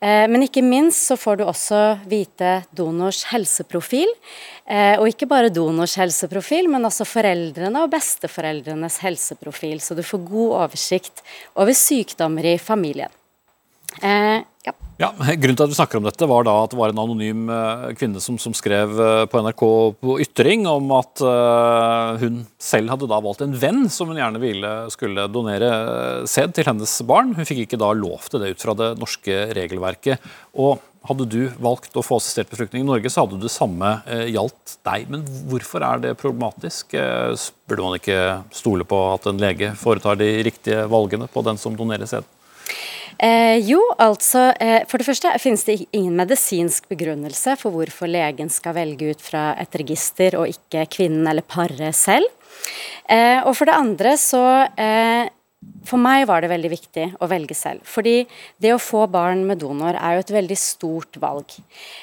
Eh, 0.00 0.26
men 0.30 0.44
ikke 0.46 0.62
minst 0.62 1.08
så 1.10 1.16
får 1.18 1.40
du 1.40 1.44
også 1.46 1.80
vite 2.10 2.52
donors 2.76 3.24
helseprofil. 3.32 4.10
Eh, 4.68 4.94
og 5.00 5.08
ikke 5.10 5.28
bare 5.30 5.52
donors 5.54 5.96
helseprofil, 5.98 6.68
men 6.70 6.86
også 6.86 7.06
foreldrene 7.08 7.82
og 7.82 7.90
besteforeldrenes 7.94 9.00
helseprofil. 9.04 9.80
Så 9.82 9.96
du 9.98 10.04
får 10.06 10.22
god 10.28 10.54
oversikt 10.64 11.24
over 11.58 11.74
sykdommer 11.76 12.46
i 12.54 12.58
familien. 12.62 13.12
Eh, 14.68 14.74
ja. 14.98 15.12
ja. 15.18 15.34
Grunnen 15.36 15.58
til 15.58 15.66
at 15.66 15.72
vi 15.72 15.78
snakker 15.78 16.00
om 16.00 16.06
dette, 16.06 16.28
var 16.28 16.46
da 16.46 16.56
at 16.64 16.72
det 16.72 16.78
var 16.80 16.92
en 16.92 17.02
anonym 17.02 17.48
uh, 17.50 17.88
kvinne 17.98 18.22
som, 18.22 18.38
som, 18.40 18.54
skrev 18.56 18.94
uh, 18.98 19.24
på 19.30 19.42
NRK 19.44 19.64
på 20.02 20.18
Ytring 20.24 20.66
om 20.70 20.90
at 20.96 21.22
uh, 21.24 22.18
hun 22.22 22.42
selv 22.62 22.94
hadde 22.94 23.08
da 23.10 23.20
valgt 23.24 23.44
en 23.44 23.56
venn 23.58 23.86
som 23.92 24.10
hun 24.10 24.20
gjerne 24.20 24.42
ville 24.42 24.74
skulle 24.94 25.28
donere 25.32 26.26
sæd 26.28 26.54
til 26.56 26.68
hennes 26.68 26.98
barn. 27.08 27.34
Hun 27.36 27.48
fikk 27.48 27.64
ikke 27.66 27.80
da 27.80 27.92
lov 27.96 28.28
til 28.28 28.42
det 28.42 28.54
ut 28.54 28.66
fra 28.66 28.76
det 28.78 28.92
norske 29.00 29.40
regelverket. 29.56 30.30
Og 30.58 30.82
hadde 31.08 31.28
du 31.30 31.42
valgt 31.62 31.94
å 31.96 32.02
få 32.04 32.18
assistert 32.18 32.50
befruktning 32.50 32.82
i 32.82 32.88
Norge, 32.88 33.08
så 33.08 33.22
hadde 33.22 33.38
det 33.40 33.52
samme 33.54 33.94
gjaldt 34.28 34.74
deg. 34.84 35.06
Men 35.08 35.22
hvorfor 35.48 35.84
er 35.86 36.02
det 36.02 36.16
problematisk? 36.20 36.92
Burde 37.70 37.86
man 37.86 37.96
ikke 37.96 38.18
stole 38.52 38.84
på 38.84 38.98
at 39.14 39.30
en 39.30 39.40
lege 39.40 39.70
foretar 39.78 40.18
de 40.20 40.28
riktige 40.44 40.82
valgene 40.90 41.30
på 41.32 41.44
den 41.46 41.60
som 41.62 41.78
donerer 41.78 42.10
sæd? 42.10 42.26
Eh, 43.18 43.58
jo, 43.66 43.80
altså 43.98 44.52
eh, 44.62 44.84
For 44.86 45.00
det 45.00 45.08
første 45.08 45.32
finnes 45.42 45.64
det 45.66 45.80
ingen 45.90 46.14
medisinsk 46.20 46.86
begrunnelse 46.90 47.56
for 47.58 47.74
hvorfor 47.74 48.10
legen 48.10 48.50
skal 48.52 48.76
velge 48.76 49.10
ut 49.10 49.24
fra 49.24 49.50
et 49.58 49.74
register 49.80 50.38
og 50.38 50.52
ikke 50.52 50.86
kvinnen 50.98 51.26
eller 51.26 51.42
paret 51.42 51.96
selv. 51.98 52.28
Eh, 53.10 53.40
og 53.42 53.56
for 53.56 53.66
det 53.66 53.74
andre 53.74 54.14
så 54.20 54.44
eh, 54.78 55.26
for 55.88 55.98
meg 55.98 56.26
var 56.28 56.42
det 56.42 56.50
veldig 56.52 56.70
viktig 56.70 57.04
å 57.18 57.26
velge 57.30 57.54
selv. 57.56 57.82
Fordi 57.88 58.22
det 58.62 58.70
å 58.74 58.80
få 58.82 59.06
barn 59.10 59.42
med 59.48 59.58
donor 59.62 59.96
er 59.96 60.14
jo 60.14 60.22
et 60.22 60.32
veldig 60.36 60.58
stort 60.60 61.18
valg. 61.18 61.56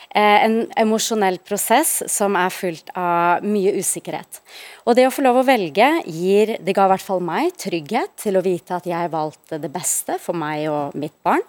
Eh, 0.10 0.44
en 0.44 0.58
emosjonell 0.82 1.38
prosess 1.46 2.02
som 2.12 2.36
er 2.40 2.52
fullt 2.52 2.92
av 3.00 3.46
mye 3.48 3.76
usikkerhet. 3.80 4.42
Og 4.86 4.98
det 4.98 5.08
å 5.08 5.14
få 5.14 5.24
lov 5.24 5.40
å 5.42 5.48
velge 5.48 5.88
gir 6.06 6.58
Det 6.66 6.76
ga 6.76 6.86
i 6.86 6.92
hvert 6.94 7.06
fall 7.06 7.24
meg 7.24 7.56
trygghet 7.62 8.18
til 8.22 8.38
å 8.38 8.44
vite 8.46 8.76
at 8.76 8.88
jeg 8.90 9.14
valgte 9.14 9.62
det 9.62 9.72
beste 9.72 10.20
for 10.20 10.38
meg 10.38 10.68
og 10.72 10.98
mitt 11.00 11.16
barn. 11.24 11.44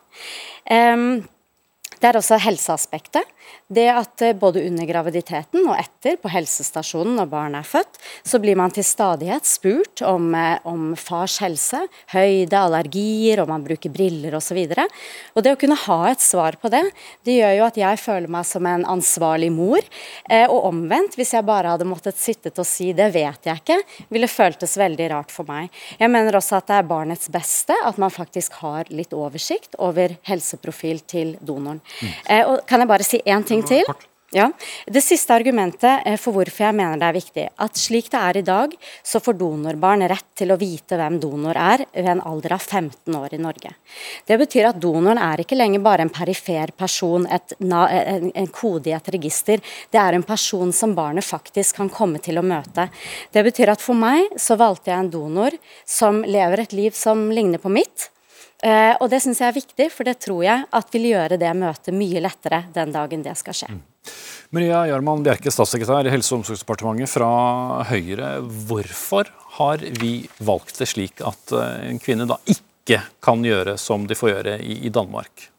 Um, 0.70 1.24
Det 2.01 2.11
er 2.11 2.18
også 2.18 2.36
helseaspektet. 2.44 3.24
Det 3.66 3.86
at 3.90 4.22
eh, 4.22 4.34
både 4.36 4.62
under 4.66 4.86
graviditeten 4.86 5.64
og 5.66 5.74
etter, 5.78 6.16
på 6.20 6.30
helsestasjonen 6.30 7.16
når 7.18 7.28
barnet 7.30 7.62
er 7.62 7.68
født, 7.68 7.99
så 8.26 8.38
blir 8.42 8.59
man 8.59 8.72
til 8.74 8.84
stadighet 8.86 9.47
spurt 9.47 10.03
om, 10.07 10.28
eh, 10.38 10.59
om 10.68 10.92
fars 10.99 11.38
helse, 11.42 11.80
høyde, 12.12 12.59
allergier, 12.59 13.42
om 13.42 13.51
man 13.51 13.64
bruker 13.66 13.90
briller 13.94 14.36
osv. 14.38 14.61
Og, 14.66 14.74
så 14.76 14.86
og 15.34 15.47
det 15.47 15.55
å 15.55 15.61
kunne 15.61 15.78
ha 15.86 15.99
et 16.11 16.22
svar 16.22 16.59
på 16.62 16.70
det, 16.72 16.82
det 17.26 17.38
gjør 17.38 17.55
jo 17.59 17.66
at 17.66 17.80
jeg 17.80 18.03
føler 18.03 18.34
meg 18.36 18.47
som 18.47 18.66
en 18.70 18.86
ansvarlig 18.97 19.51
mor. 19.55 19.82
Eh, 20.30 20.47
og 20.47 20.68
omvendt, 20.70 21.18
hvis 21.18 21.34
jeg 21.34 21.47
bare 21.47 21.74
hadde 21.74 21.88
måttet 21.88 22.20
sittet 22.20 22.59
og 22.62 22.68
si 22.68 22.92
det 22.97 23.09
vet 23.14 23.51
jeg 23.51 23.62
ikke, 23.62 23.80
ville 24.14 24.30
føltes 24.30 24.76
veldig 24.78 25.11
rart 25.14 25.34
for 25.34 25.49
meg. 25.49 25.70
Jeg 25.99 26.12
mener 26.12 26.38
også 26.38 26.61
at 26.61 26.70
det 26.70 26.78
er 26.80 26.90
barnets 26.90 27.30
beste 27.32 27.74
at 27.86 27.99
man 28.03 28.14
faktisk 28.14 28.61
har 28.62 28.90
litt 28.94 29.14
oversikt 29.16 29.78
over 29.82 30.18
helseprofil 30.26 31.03
til 31.09 31.34
donoren. 31.40 31.82
Mm. 32.03 32.45
og 32.51 32.66
kan 32.66 32.82
jeg 32.82 32.89
bare 32.89 33.07
si 33.07 33.22
én 33.26 33.47
ting 33.47 33.64
til? 33.66 33.84
Ja. 34.34 34.51
Det 34.87 35.01
siste 35.01 35.34
argumentet 35.34 36.03
eh, 36.05 36.16
for 36.18 36.34
hvorfor 36.34 36.64
jeg 36.66 36.74
mener 36.74 36.99
det 36.99 37.07
er 37.07 37.14
viktig, 37.14 37.45
at 37.62 37.78
slik 37.78 38.09
det 38.11 38.18
er 38.18 38.39
i 38.41 38.45
dag, 38.45 38.72
så 39.07 39.20
får 39.22 39.37
donorbarn 39.39 40.03
rett 40.11 40.26
til 40.37 40.51
å 40.51 40.59
vite 40.59 40.99
hvem 40.99 41.20
donor 41.22 41.57
er 41.57 41.84
ved 41.93 42.11
en 42.11 42.22
alder 42.26 42.57
av 42.57 42.64
15 42.64 43.14
år 43.14 43.37
i 43.37 43.41
Norge. 43.41 43.70
Det 44.26 44.39
betyr 44.41 44.72
at 44.72 44.80
donoren 44.82 45.20
er 45.22 45.45
ikke 45.45 45.59
lenger 45.59 45.84
bare 45.84 46.05
en 46.05 46.11
perifer 46.11 46.74
person, 46.76 47.28
et, 47.30 47.55
en, 47.62 48.28
en 48.34 48.51
kode 48.51 48.91
i 48.91 48.97
et 48.99 49.12
register. 49.14 49.62
Det 49.95 50.03
er 50.03 50.18
en 50.18 50.26
person 50.26 50.74
som 50.74 50.97
barnet 50.99 51.24
faktisk 51.24 51.78
kan 51.78 51.93
komme 51.93 52.18
til 52.20 52.43
å 52.43 52.45
møte. 52.47 52.89
Det 53.30 53.47
betyr 53.47 53.76
at 53.76 53.84
for 53.84 53.95
meg 53.95 54.34
så 54.43 54.59
valgte 54.59 54.91
jeg 54.91 55.07
en 55.07 55.14
donor 55.14 55.55
som 55.87 56.24
lever 56.26 56.66
et 56.66 56.74
liv 56.76 56.99
som 56.99 57.28
ligner 57.30 57.62
på 57.62 57.70
mitt 57.70 58.11
Eh, 58.64 58.94
og 59.00 59.11
Det 59.12 59.20
syns 59.22 59.42
jeg 59.42 59.50
er 59.50 59.57
viktig, 59.57 59.90
for 59.92 60.09
det 60.09 60.18
tror 60.24 60.44
jeg 60.46 60.64
at 60.78 60.94
vil 60.94 61.11
gjøre 61.11 61.38
det 61.40 61.52
møtet 61.57 61.94
mye 61.94 62.22
lettere 62.24 62.64
den 62.74 62.94
dagen 62.94 63.24
det 63.26 63.36
skal 63.36 63.57
skje. 63.57 63.68
Mm. 63.74 63.82
Maria 64.54 64.84
Jarmann 64.86 65.24
Bjerke, 65.26 65.50
statssekretær 65.50 66.07
i 66.07 66.12
Helse- 66.14 66.32
og 66.32 66.40
omsorgsdepartementet 66.40 67.11
fra 67.11 67.28
Høyre. 67.90 68.36
Hvorfor 68.68 69.28
har 69.59 69.82
vi 70.00 70.28
valgt 70.38 70.78
det 70.80 70.88
slik 70.92 71.20
at 71.20 71.52
eh, 71.52 71.90
en 71.90 72.00
kvinne 72.02 72.28
da 72.30 72.38
ikke 72.46 73.02
kan 73.24 73.42
gjøre 73.44 73.76
som 73.80 74.07
de 74.07 74.16
får 74.16 74.32
gjøre 74.32 74.59
i, 74.62 74.84
i 74.86 74.94
Danmark? 74.94 75.50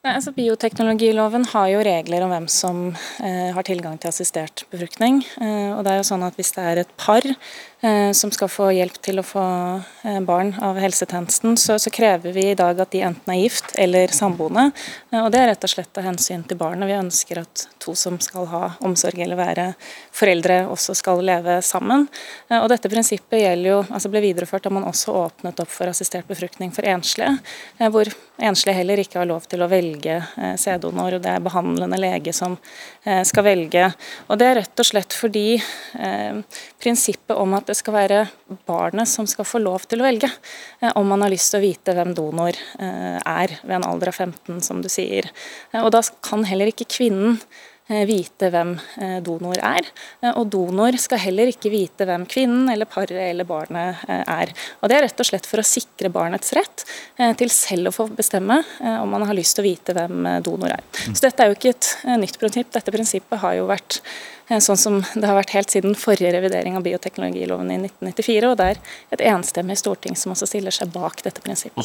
Nei, 0.00 0.14
altså 0.16 0.32
Bioteknologiloven 0.32 1.42
har 1.52 1.66
jo 1.74 1.80
regler 1.84 2.24
om 2.24 2.30
hvem 2.32 2.46
som 2.48 2.78
eh, 3.20 3.50
har 3.52 3.66
tilgang 3.68 3.98
til 4.00 4.08
assistert 4.08 4.64
befruktning. 4.72 5.20
Eh, 5.36 5.74
og 5.76 5.84
det 5.84 5.92
er 5.92 6.00
jo 6.00 6.06
sånn 6.08 6.24
at 6.24 6.38
Hvis 6.40 6.54
det 6.56 6.64
er 6.64 6.80
et 6.82 6.94
par 6.96 7.26
som 8.12 8.30
skal 8.30 8.48
få 8.52 8.66
hjelp 8.76 8.98
til 9.00 9.20
å 9.20 9.24
få 9.24 9.42
eh, 10.04 10.18
barn 10.24 10.52
av 10.60 10.76
helsetjenesten, 10.80 11.56
så, 11.56 11.78
så, 11.80 11.90
krever 11.90 12.34
vi 12.36 12.50
i 12.50 12.56
dag 12.58 12.78
at 12.80 12.92
de 12.92 13.02
enten 13.06 13.32
er 13.32 13.40
gift 13.40 13.72
eller 13.80 14.12
samboende. 14.12 14.66
Eh, 15.10 15.20
og 15.22 15.30
Det 15.32 15.40
er 15.40 15.48
rett 15.52 15.64
og 15.64 15.72
slett 15.72 16.00
av 16.00 16.04
hensyn 16.04 16.44
til 16.48 16.60
barnet. 16.60 16.88
Vi 16.90 16.98
ønsker 16.98 17.40
at 17.40 17.66
to 17.80 17.94
som 17.96 18.18
skal 18.20 18.48
ha 18.50 18.62
omsorg 18.84 19.22
eller 19.24 19.40
være 19.40 19.66
foreldre, 20.12 20.62
også 20.68 20.96
skal 20.98 21.22
leve 21.24 21.60
sammen. 21.64 22.08
Eh, 22.50 22.58
og 22.58 22.68
Dette 22.72 22.90
prinsippet 22.92 23.40
gjelder 23.44 23.72
jo, 23.72 23.78
altså 23.88 24.12
ble 24.12 24.24
videreført 24.28 24.68
da 24.68 24.74
man 24.76 24.88
også 24.88 25.16
åpnet 25.24 25.64
opp 25.64 25.72
for 25.72 25.88
assistert 25.88 26.28
befruktning 26.28 26.74
for 26.76 26.84
enslige, 26.84 27.38
hvor 27.88 28.12
enslige 28.40 28.76
heller 28.76 29.00
ikke 29.00 29.20
har 29.20 29.28
lov 29.28 29.44
til 29.50 29.62
å 29.62 29.68
velge 29.70 30.16
eh, 30.20 30.54
sæddonor, 30.60 31.16
og 31.16 31.24
det 31.24 31.32
er 31.32 31.44
behandlende 31.44 31.98
lege 32.00 32.32
som 32.36 32.56
eh, 33.04 33.22
skal 33.28 33.46
velge. 33.46 33.88
Og 34.28 34.40
Det 34.40 34.48
er 34.48 34.58
rett 34.60 34.82
og 34.82 34.88
slett 34.88 35.16
fordi 35.16 35.46
eh, 35.56 36.40
prinsippet 36.80 37.36
om 37.36 37.56
at 37.58 37.69
det 37.70 37.78
skal 37.78 37.94
være 37.94 38.20
barnet 38.68 39.08
som 39.08 39.28
skal 39.30 39.46
få 39.46 39.62
lov 39.62 39.86
til 39.86 40.02
å 40.02 40.08
velge, 40.08 40.30
om 40.98 41.06
man 41.06 41.22
har 41.22 41.30
lyst 41.30 41.52
til 41.52 41.60
å 41.60 41.64
vite 41.64 41.94
hvem 41.94 42.12
donor 42.18 42.56
er 42.80 43.56
ved 43.62 43.76
en 43.76 43.86
alder 43.86 44.10
av 44.10 44.18
15, 44.26 44.58
som 44.66 44.82
du 44.82 44.88
sier. 44.90 45.30
Og 45.78 45.92
Da 45.94 46.02
kan 46.26 46.42
heller 46.48 46.72
ikke 46.72 46.88
kvinnen 46.90 47.38
Eh, 47.38 47.69
vite 48.06 48.50
hvem 48.52 48.74
eh, 49.02 49.18
donor 49.24 49.58
er. 49.58 49.88
Eh, 50.22 50.32
og 50.32 50.48
donor 50.52 50.96
skal 51.00 51.22
heller 51.24 51.50
ikke 51.50 51.72
vite 51.72 52.06
hvem 52.08 52.26
kvinnen 52.30 52.70
eller 52.72 52.88
paret 52.90 53.18
eller 53.28 53.48
barnet 53.48 54.04
er. 54.08 54.52
Og 54.80 54.90
Det 54.90 54.96
er 54.96 55.06
rett 55.08 55.22
og 55.22 55.28
slett 55.28 55.48
for 55.48 55.62
å 55.62 55.66
sikre 55.66 56.12
barnets 56.12 56.54
rett 56.56 56.84
til 57.38 57.50
selv 57.52 57.90
å 57.90 57.94
få 57.94 58.06
bestemme 58.16 58.60
om 58.80 59.10
man 59.12 59.24
har 59.28 59.36
lyst 59.36 59.56
til 59.56 59.64
å 59.64 59.68
vite 59.68 59.94
hvem 59.96 60.26
donor 60.44 60.74
er. 60.74 60.84
Så 61.10 61.22
Dette 61.26 61.44
er 61.44 61.50
jo 61.50 61.58
ikke 61.58 61.74
et 61.74 61.90
nytt 62.20 62.38
prinsipp. 62.40 62.72
Dette 62.74 62.94
prinsippet 62.94 63.42
har 63.42 63.58
jo 63.58 63.68
vært 63.70 64.00
sånn 64.50 64.80
som 64.80 64.98
det 65.14 65.26
har 65.28 65.38
vært 65.38 65.54
helt 65.54 65.74
siden 65.74 65.94
forrige 65.98 66.32
revidering 66.34 66.78
av 66.78 66.86
bioteknologiloven 66.86 67.70
i 67.74 67.78
1994. 67.82 68.50
Og 68.50 68.58
det 68.58 68.72
er 68.72 68.82
et 69.16 69.28
enstemmig 69.34 69.78
storting 69.80 70.18
som 70.18 70.34
også 70.34 70.48
stiller 70.50 70.74
seg 70.74 70.92
bak 70.94 71.22
dette 71.26 71.44
prinsippet. 71.44 71.78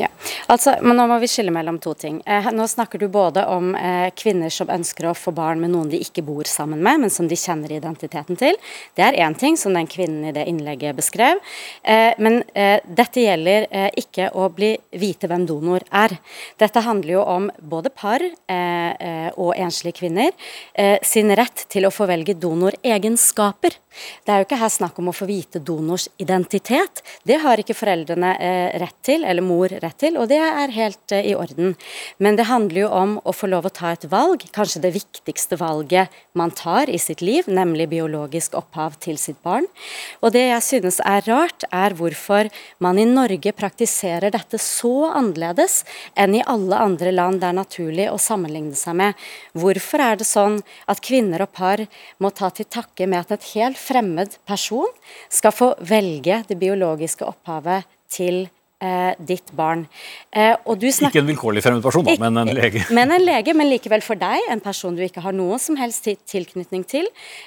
Ja, 0.00 0.08
altså, 0.46 0.72
men 0.80 0.96
Nå 0.96 1.04
må 1.10 1.18
vi 1.20 1.28
skille 1.28 1.52
mellom 1.52 1.76
to 1.82 1.92
ting. 1.98 2.22
Eh, 2.24 2.46
nå 2.56 2.64
snakker 2.70 3.00
du 3.00 3.10
både 3.12 3.42
om 3.52 3.74
eh, 3.76 4.08
kvinner 4.16 4.52
som 4.52 4.70
ønsker 4.72 5.10
å 5.10 5.14
få 5.16 5.34
barn 5.36 5.60
med 5.60 5.74
noen 5.74 5.90
de 5.92 6.00
ikke 6.00 6.24
bor 6.24 6.48
sammen 6.48 6.80
med, 6.80 7.02
men 7.02 7.12
som 7.12 7.28
de 7.28 7.36
kjenner 7.36 7.74
identiteten 7.76 8.38
til. 8.40 8.56
Det 8.96 9.04
er 9.04 9.18
én 9.20 9.36
ting, 9.36 9.58
som 9.60 9.76
den 9.76 9.90
kvinnen 9.90 10.30
i 10.30 10.32
det 10.32 10.46
innlegget 10.48 10.96
beskrev. 10.96 11.42
Eh, 11.84 12.16
men 12.24 12.40
eh, 12.56 12.78
dette 12.88 13.20
gjelder 13.20 13.66
eh, 13.68 13.90
ikke 14.00 14.30
å 14.32 14.48
bli 14.54 14.70
vite 14.96 15.28
hvem 15.28 15.44
donor 15.50 15.84
er. 15.92 16.16
Dette 16.62 16.84
handler 16.86 17.18
jo 17.18 17.26
om 17.28 17.50
både 17.60 17.92
par 17.92 18.24
eh, 18.24 19.28
og 19.36 19.52
enslige 19.56 20.00
kvinner 20.00 20.32
sin 21.06 21.30
rett 21.36 21.64
til 21.72 21.86
å 21.86 21.90
få 21.92 22.06
velge 22.08 22.34
donoregenskaper. 22.38 23.74
Det 24.24 24.32
er 24.32 24.40
jo 24.40 24.46
ikke 24.46 24.58
her 24.60 24.72
snakk 24.72 24.98
om 25.00 25.10
å 25.10 25.14
få 25.14 25.26
vite 25.28 25.60
donors 25.62 26.08
identitet. 26.22 27.02
Det 27.28 27.38
har 27.42 27.60
ikke 27.60 27.76
foreldrene 27.76 28.32
rett 28.80 28.98
til, 29.04 29.26
eller 29.28 29.44
mor 29.44 29.72
rett 29.84 29.98
til, 30.00 30.16
og 30.20 30.28
det 30.30 30.40
er 30.42 30.74
helt 30.74 31.14
uh, 31.14 31.20
i 31.20 31.34
orden. 31.38 31.74
Men 32.22 32.38
det 32.38 32.48
handler 32.48 32.84
jo 32.84 32.90
om 33.02 33.16
å 33.24 33.34
få 33.36 33.50
lov 33.50 33.68
å 33.68 33.74
ta 33.74 33.92
et 33.92 34.06
valg, 34.10 34.44
kanskje 34.54 34.82
det 34.84 34.94
viktigste 34.96 35.58
valget 35.60 36.12
man 36.38 36.54
tar 36.56 36.90
i 36.90 37.00
sitt 37.02 37.22
liv, 37.24 37.48
nemlig 37.50 37.90
biologisk 37.92 38.56
opphav 38.58 38.96
til 39.02 39.18
sitt 39.20 39.40
barn. 39.44 39.68
Og 40.22 40.32
det 40.36 40.46
jeg 40.48 40.66
synes 40.68 41.00
er 41.04 41.24
rart, 41.28 41.66
er 41.72 41.96
hvorfor 41.98 42.50
man 42.82 43.00
i 43.00 43.06
Norge 43.08 43.52
praktiserer 43.56 44.32
dette 44.32 44.60
så 44.62 45.10
annerledes 45.12 45.82
enn 46.18 46.36
i 46.38 46.44
alle 46.46 46.78
andre 46.78 47.12
land 47.12 47.42
det 47.42 47.50
er 47.50 47.58
naturlig 47.58 48.08
å 48.10 48.20
sammenligne 48.20 48.76
seg 48.78 48.96
med. 48.98 49.18
Hvorfor 49.58 50.02
er 50.04 50.20
det 50.20 50.28
sånn 50.28 50.60
at 50.90 51.02
kvinner 51.04 51.44
og 51.44 51.52
par 51.56 51.84
må 52.22 52.30
ta 52.30 52.50
til 52.54 52.68
takke 52.70 53.08
med 53.10 53.24
at 53.24 53.36
et 53.36 53.50
helt 53.56 53.80
fremmed 53.80 54.38
person 54.48 54.88
skal 55.32 55.54
få 55.54 55.72
velge 55.88 56.42
det 56.48 56.58
biologiske 56.60 57.26
opphavet 57.26 57.88
til 58.12 58.44
eh, 58.46 58.61
ditt 59.22 59.52
barn. 59.54 59.84
Eh, 60.34 60.56
ikke 60.58 61.20
en 61.20 61.28
vilkårlig 61.28 61.62
fremmed 61.62 61.84
person, 61.84 62.06
da, 62.06 62.16
men 62.18 62.40
en 62.42 62.50
lege. 62.56 62.82
Men 62.90 63.14
en 63.14 63.22
lege, 63.22 63.54
men 63.54 63.68
likevel 63.70 64.02
for 64.04 64.18
deg, 64.18 64.42
en 64.50 64.62
person 64.64 64.96
du 64.96 65.02
ikke 65.04 65.22
har 65.22 65.36
noen 65.36 65.60
som 65.62 65.78
helst 65.78 66.08
tilknytning 66.30 66.84
til. 66.88 67.06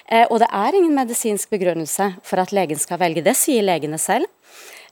Eh, 0.09 0.25
og 0.29 0.39
det 0.43 0.49
er 0.51 0.77
ingen 0.77 0.95
medisinsk 0.95 1.51
begrunnelse 1.53 2.13
for 2.23 2.41
at 2.41 2.53
legen 2.55 2.79
skal 2.79 3.01
velge. 3.01 3.25
Det 3.25 3.35
sier 3.37 3.65
legene 3.65 3.99
selv. 4.01 4.29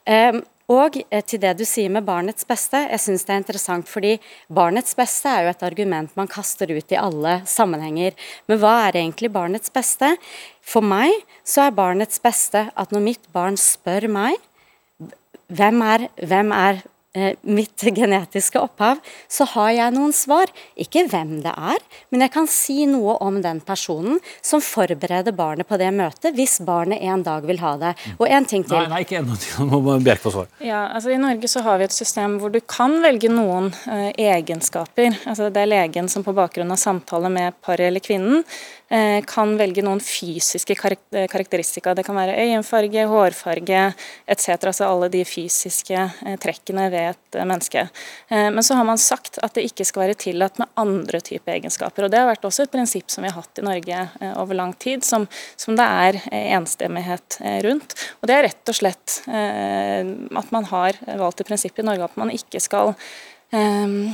Eh, 0.09 0.41
og 0.71 0.95
eh, 1.09 1.23
til 1.27 1.41
det 1.43 1.53
du 1.59 1.65
sier 1.67 1.91
med 1.91 2.05
barnets 2.07 2.47
beste, 2.47 2.79
jeg 2.87 3.03
syns 3.03 3.25
det 3.27 3.35
er 3.35 3.41
interessant 3.41 3.89
fordi 3.89 4.13
barnets 4.47 4.95
beste 4.95 5.31
er 5.31 5.45
jo 5.45 5.51
et 5.51 5.65
argument 5.67 6.15
man 6.19 6.31
kaster 6.31 6.71
ut 6.71 6.95
i 6.95 6.99
alle 6.99 7.41
sammenhenger. 7.49 8.15
Men 8.47 8.61
hva 8.61 8.77
er 8.87 9.01
egentlig 9.01 9.31
barnets 9.33 9.73
beste? 9.73 10.15
For 10.63 10.85
meg 10.85 11.11
så 11.43 11.67
er 11.67 11.77
barnets 11.77 12.21
beste 12.23 12.69
at 12.69 12.95
når 12.95 13.07
mitt 13.11 13.31
barn 13.35 13.59
spør 13.59 14.07
meg 14.11 14.39
hvem 15.51 15.81
er, 15.85 16.07
hvem 16.23 16.51
er 16.55 16.81
eh, 17.13 17.35
mitt 17.41 17.83
genetiske 17.99 18.59
opphav, 18.61 19.01
så 19.27 19.47
har 19.53 19.71
jeg 19.75 19.95
noen 19.95 20.13
svar. 20.15 20.51
Ikke 20.79 21.05
hvem 21.09 21.39
det 21.43 21.53
er, 21.53 21.81
men 22.13 22.25
jeg 22.25 22.33
kan 22.33 22.49
si 22.49 22.85
noe 22.89 23.15
om 23.23 23.39
den 23.43 23.61
personen 23.65 24.19
som 24.41 24.63
forbereder 24.63 25.35
barnet 25.35 25.69
på 25.69 25.79
det 25.81 25.91
møtet, 25.95 26.33
hvis 26.37 26.59
barnet 26.65 27.03
en 27.05 27.25
dag 27.25 27.45
vil 27.47 27.61
ha 27.63 27.75
det. 27.81 27.93
Og 28.17 28.27
en 28.27 28.47
ting 28.49 28.65
til. 28.67 28.77
Nei, 28.79 28.89
nei 28.91 29.01
ikke 29.05 29.19
ennå. 29.21 29.37
Nå 29.69 29.81
må 29.85 29.97
Bjerk 30.03 30.23
få 30.23 30.35
svar. 30.35 30.51
Ja, 30.63 30.85
altså 30.93 31.13
I 31.13 31.21
Norge 31.21 31.49
så 31.51 31.63
har 31.65 31.81
vi 31.81 31.89
et 31.89 31.95
system 31.95 32.39
hvor 32.41 32.53
du 32.53 32.61
kan 32.65 32.99
velge 33.03 33.31
noen 33.31 33.71
eh, 33.87 34.11
egenskaper. 34.33 35.19
Altså 35.23 35.51
Det 35.53 35.63
er 35.63 35.73
legen 35.75 36.09
som 36.11 36.25
på 36.25 36.35
bakgrunn 36.35 36.73
av 36.73 36.81
samtale 36.81 37.31
med 37.33 37.59
paret 37.63 37.91
eller 37.91 38.03
kvinnen 38.03 38.43
kan 39.25 39.55
velge 39.57 39.81
noen 39.85 40.01
fysiske 40.03 40.75
eh, 40.75 41.25
karakteristika. 41.31 41.95
Det 41.97 42.03
kan 42.05 42.17
være 42.17 42.35
øyenfarge, 42.43 43.05
hårfarge 43.09 43.79
etc. 44.27 44.49
Altså 44.69 44.85
alle 44.85 45.09
de 45.13 45.23
fysiske 45.25 45.97
eh, 45.97 46.35
trekkene 46.41 46.89
ved 46.93 47.13
et 47.13 47.39
menneske. 47.41 47.87
Men 48.29 48.61
så 48.63 48.75
har 48.77 48.85
man 48.85 48.99
sagt 49.01 49.39
at 49.41 49.55
det 49.55 49.63
ikke 49.65 49.85
skal 49.87 50.03
være 50.03 50.17
tillatt 50.21 50.59
med 50.61 50.69
andre 50.77 51.19
typer 51.25 51.55
egenskaper. 51.55 52.05
og 52.05 52.11
Det 52.13 52.19
har 52.19 52.29
vært 52.29 52.45
også 52.45 52.67
et 52.67 52.73
prinsipp 52.73 53.09
som 53.09 53.25
vi 53.25 53.31
har 53.31 53.39
hatt 53.39 53.59
i 53.59 53.65
Norge 53.65 54.03
over 54.41 54.57
lang 54.57 54.73
tid, 54.77 55.03
som, 55.05 55.25
som 55.57 55.77
det 55.77 55.87
er 56.05 56.19
enstemmighet 56.59 57.39
rundt. 57.65 57.95
Og 58.21 58.29
Det 58.29 58.35
er 58.35 58.45
rett 58.47 58.69
og 58.69 58.77
slett 58.77 59.17
at 59.25 60.53
man 60.53 60.69
har 60.69 60.99
valgt 61.23 61.41
et 61.41 61.49
prinsipp 61.49 61.81
i 61.81 61.87
Norge 61.89 62.05
at 62.05 62.21
man 62.21 62.33
ikke 62.33 62.61
skal 62.61 62.93
um, 63.54 64.14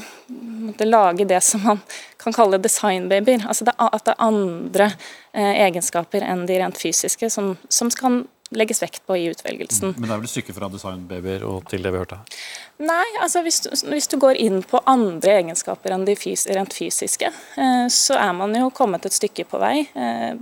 lage 0.85 1.25
det 1.25 1.41
som 1.41 1.63
man 1.63 1.79
kan 2.17 2.35
kalle 2.35 2.59
designbabyer. 2.61 3.47
Altså 3.47 3.65
det, 3.65 3.75
at 3.79 4.05
det 4.05 4.15
er 4.15 4.25
andre 4.27 4.91
eh, 5.33 5.55
egenskaper 5.65 6.25
enn 6.25 6.45
de 6.49 6.59
rent 6.59 6.77
fysiske 6.77 7.31
som, 7.33 7.55
som 7.69 7.89
kan 7.89 8.23
legges 8.49 8.81
vekt 8.81 9.03
på 9.05 9.17
i 9.17 9.27
utvelgelsen. 9.29 9.93
Men 9.97 10.07
det 10.07 10.13
er 10.13 10.21
vel 10.21 10.27
et 10.29 10.33
stykke 10.33 10.55
fra 10.55 10.69
designbabyer 10.73 11.45
og 11.45 11.67
til 11.69 11.85
det 11.85 11.93
vi 11.93 12.01
hørte 12.01 12.19
her? 12.19 12.37
Nei, 12.81 13.05
altså 13.21 13.43
hvis 13.45 13.61
du, 13.65 13.69
hvis 13.91 14.09
du 14.09 14.17
går 14.21 14.39
inn 14.41 14.61
på 14.65 14.81
andre 14.89 15.39
egenskaper 15.41 15.93
enn 15.93 16.07
de 16.07 16.15
fys 16.17 16.47
rent 16.49 16.73
fysiske, 16.73 17.29
eh, 17.29 17.85
så 17.93 18.17
er 18.17 18.33
man 18.37 18.55
jo 18.57 18.71
kommet 18.73 19.05
et 19.05 19.15
stykke 19.15 19.45
på 19.49 19.61
vei. 19.61 19.83
Eh, 19.93 20.33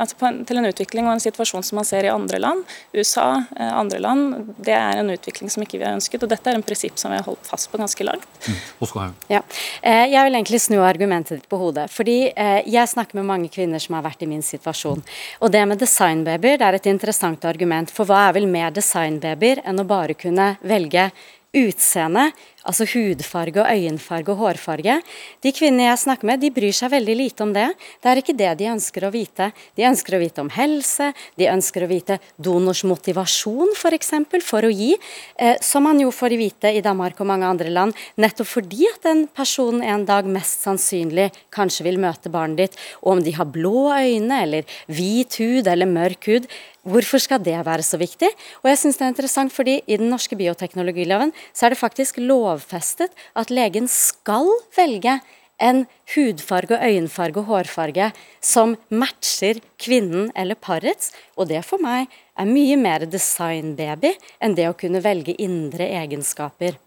altså 0.00 0.28
en, 0.28 0.40
til 0.48 0.60
en 0.60 0.68
utvikling 0.68 1.08
og 1.08 1.14
en 1.14 1.22
situasjon 1.22 1.64
som 1.66 1.80
man 1.80 1.88
ser 1.88 2.06
i 2.06 2.12
andre 2.12 2.40
land. 2.42 2.64
USA, 2.94 3.44
eh, 3.56 3.72
andre 3.76 4.00
land. 4.02 4.52
Det 4.58 4.74
er 4.76 5.00
en 5.00 5.12
utvikling 5.14 5.52
som 5.52 5.64
ikke 5.64 5.78
vi 5.78 5.86
har 5.86 5.96
ønsket. 5.98 6.22
og 6.24 6.32
Dette 6.32 6.50
er 6.50 6.58
en 6.58 6.66
prinsipp 6.66 6.98
som 7.00 7.12
vi 7.12 7.20
har 7.20 7.26
holdt 7.26 7.46
fast 7.48 7.70
på 7.72 7.80
ganske 7.80 8.06
langt. 8.06 8.28
Mm. 8.46 9.16
Ja. 9.32 9.42
Eh, 9.82 10.06
jeg 10.12 10.26
vil 10.26 10.38
egentlig 10.38 10.62
snu 10.64 10.78
argumentet 10.84 11.40
ditt 11.40 11.48
på 11.50 11.60
hodet. 11.60 11.90
fordi 11.90 12.32
eh, 12.34 12.62
Jeg 12.66 12.88
snakker 12.88 13.20
med 13.20 13.28
mange 13.28 13.48
kvinner 13.48 13.78
som 13.78 13.98
har 13.98 14.06
vært 14.06 14.22
i 14.22 14.30
min 14.30 14.42
situasjon. 14.42 15.02
Og 15.40 15.52
det 15.52 15.66
med 15.66 15.78
designbabyer 15.78 16.58
det 16.58 16.68
er 16.68 16.78
et 16.78 16.86
interessant 16.86 17.44
argument. 17.44 17.90
For 17.90 18.08
hva 18.08 18.28
er 18.28 18.38
vel 18.38 18.48
mer 18.50 18.70
designbabyer 18.70 19.62
enn 19.64 19.80
å 19.80 19.88
bare 19.88 20.14
kunne 20.14 20.56
velge 20.62 21.10
utseende, 21.56 22.30
altså 22.68 22.86
hudfarge 22.92 23.62
og 23.62 23.68
øyenfarge 23.68 24.32
og 24.32 24.40
hårfarge. 24.42 24.98
De 25.42 25.52
kvinnene 25.54 25.88
jeg 25.88 26.02
snakker 26.04 26.28
med, 26.28 26.42
de 26.42 26.52
bryr 26.54 26.74
seg 26.76 26.92
veldig 26.92 27.16
lite 27.16 27.44
om 27.44 27.54
det. 27.54 27.68
Det 28.02 28.10
er 28.10 28.20
ikke 28.20 28.36
det 28.36 28.50
de 28.60 28.70
ønsker 28.72 29.06
å 29.06 29.12
vite. 29.14 29.50
De 29.78 29.86
ønsker 29.88 30.16
å 30.16 30.22
vite 30.22 30.44
om 30.44 30.50
helse, 30.54 31.10
de 31.40 31.48
ønsker 31.50 31.86
å 31.86 31.90
vite 31.90 32.18
donors 32.36 32.84
motivasjon 32.88 33.74
f.eks. 33.74 33.88
For, 33.90 33.96
eksempel, 33.96 34.42
for 34.44 34.66
å 34.66 34.70
gi, 34.70 34.92
eh, 35.38 35.56
som 35.64 35.84
man 35.86 35.98
jo 36.00 36.12
får 36.14 36.36
vite 36.38 36.70
i 36.74 36.82
Danmark 36.84 37.18
og 37.20 37.28
mange 37.30 37.48
andre 37.48 37.72
land, 37.72 37.96
nettopp 38.20 38.48
fordi 38.48 38.86
at 38.90 39.02
den 39.06 39.24
personen 39.34 39.82
en 39.82 40.06
dag 40.06 40.28
mest 40.30 40.64
sannsynlig 40.66 41.30
kanskje 41.54 41.86
vil 41.88 42.00
møte 42.02 42.30
barnet 42.32 42.60
ditt, 42.60 42.78
og 43.02 43.16
om 43.16 43.22
de 43.24 43.34
har 43.34 43.50
blå 43.50 43.90
øyne 43.90 44.42
eller 44.44 44.78
hvit 44.90 45.40
hud 45.42 45.70
eller 45.70 45.90
mørk 45.90 46.30
hud, 46.30 46.50
Hvorfor 46.80 47.20
skal 47.20 47.42
det 47.44 47.58
være 47.66 47.84
så 47.84 47.98
viktig? 48.00 48.28
Og 48.64 48.70
jeg 48.70 48.78
synes 48.80 48.96
det 48.96 49.04
er 49.04 49.10
interessant 49.12 49.52
fordi 49.52 49.74
I 49.84 49.98
den 50.00 50.08
norske 50.08 50.36
bioteknologiloven 50.36 51.32
så 51.52 51.66
er 51.66 51.74
det 51.74 51.80
faktisk 51.80 52.16
lovfestet 52.50 53.14
at 53.38 53.54
legen 53.54 53.88
skal 53.90 54.50
velge 54.76 55.20
en 55.60 55.84
hudfarge, 56.14 56.78
øyenfarge 56.80 57.42
og 57.42 57.48
hårfarge 57.50 58.10
som 58.40 58.76
matcher 58.88 59.60
kvinnen 59.80 60.30
eller 60.34 60.56
parets. 60.56 61.12
Og 61.36 61.50
det 61.52 61.62
for 61.68 61.82
meg 61.82 62.08
er 62.40 62.48
mye 62.48 62.78
mer 62.80 63.04
designbaby 63.08 64.14
enn 64.40 64.56
det 64.56 64.70
å 64.70 64.76
kunne 64.78 65.04
velge 65.04 65.36
indre 65.40 65.88
egenskaper. 66.00 66.78